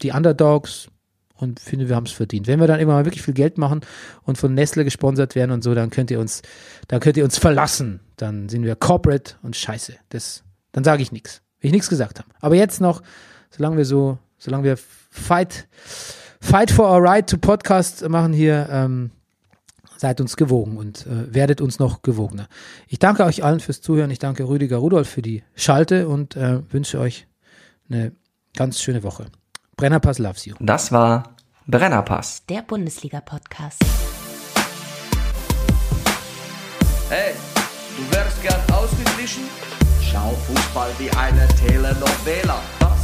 die 0.02 0.12
Underdogs 0.12 0.88
und 1.36 1.60
finde, 1.60 1.90
wir 1.90 1.96
haben 1.96 2.06
es 2.06 2.12
verdient. 2.12 2.48
Wenn 2.48 2.60
wir 2.60 2.68
dann 2.68 2.80
immer 2.80 2.94
mal 2.94 3.06
wirklich 3.06 3.22
viel 3.22 3.34
Geld 3.34 3.58
machen 3.58 3.82
und 4.24 4.38
von 4.38 4.54
Nestle 4.54 4.84
gesponsert 4.84 5.36
werden 5.36 5.52
und 5.52 5.64
so, 5.64 5.76
dann 5.76 5.90
könnt 5.90 6.10
ihr 6.10 6.20
uns, 6.20 6.42
dann 6.88 7.00
könnt 7.00 7.18
ihr 7.18 7.24
uns 7.24 7.38
verlassen. 7.38 8.00
Dann 8.18 8.50
sind 8.50 8.64
wir 8.64 8.76
corporate 8.76 9.36
und 9.42 9.56
scheiße. 9.56 9.96
Das, 10.10 10.44
dann 10.72 10.84
sage 10.84 11.02
ich 11.02 11.12
nichts. 11.12 11.42
Will 11.60 11.70
ich 11.70 11.74
nichts 11.74 11.90
gesagt 11.90 12.20
haben. 12.20 12.30
Aber 12.40 12.56
jetzt 12.56 12.82
noch, 12.82 13.02
solange 13.50 13.78
wir 13.78 13.86
so 13.86 14.18
solange 14.44 14.64
wir 14.66 14.78
Fight, 14.78 15.68
Fight 16.42 16.70
for 16.70 16.90
our 16.90 17.02
Right 17.02 17.30
to 17.30 17.38
Podcast 17.38 18.08
machen 18.10 18.34
hier, 18.34 18.68
ähm, 18.70 19.12
seid 19.98 20.20
uns 20.20 20.36
gewogen 20.36 20.78
und 20.78 21.08
äh, 21.08 21.34
werdet 21.34 21.62
uns 21.62 21.80
noch 21.80 22.02
gewogener. 22.02 22.48
Ich 22.88 23.00
danke 23.00 23.24
euch 23.24 23.44
allen 23.44 23.62
fürs 23.62 23.80
Zuhören. 23.80 24.12
Ich 24.12 24.20
danke 24.20 24.48
Rüdiger 24.48 24.78
Rudolf 24.78 25.08
für 25.08 25.22
die 25.22 25.44
Schalte 25.56 26.10
und 26.10 26.36
äh, 26.36 26.60
wünsche 26.74 27.00
euch 27.00 27.28
eine 27.90 28.12
ganz 28.56 28.82
schöne 28.82 29.04
Woche. 29.04 29.28
Brennerpass 29.78 30.20
loves 30.20 30.46
you. 30.46 30.56
Das 30.60 30.92
war 30.92 31.36
Brennerpass. 31.66 32.46
Der 32.48 32.64
Bundesliga-Podcast. 32.64 33.82
Hey, 37.10 37.34
du 37.96 38.16
wärst 38.16 38.42
gern 38.42 38.60
ausgeglichen? 38.74 39.44
Schau 40.02 40.32
Fußball 40.32 40.90
wie 41.00 41.10
eine 41.12 41.48
Telenovela 41.66 42.62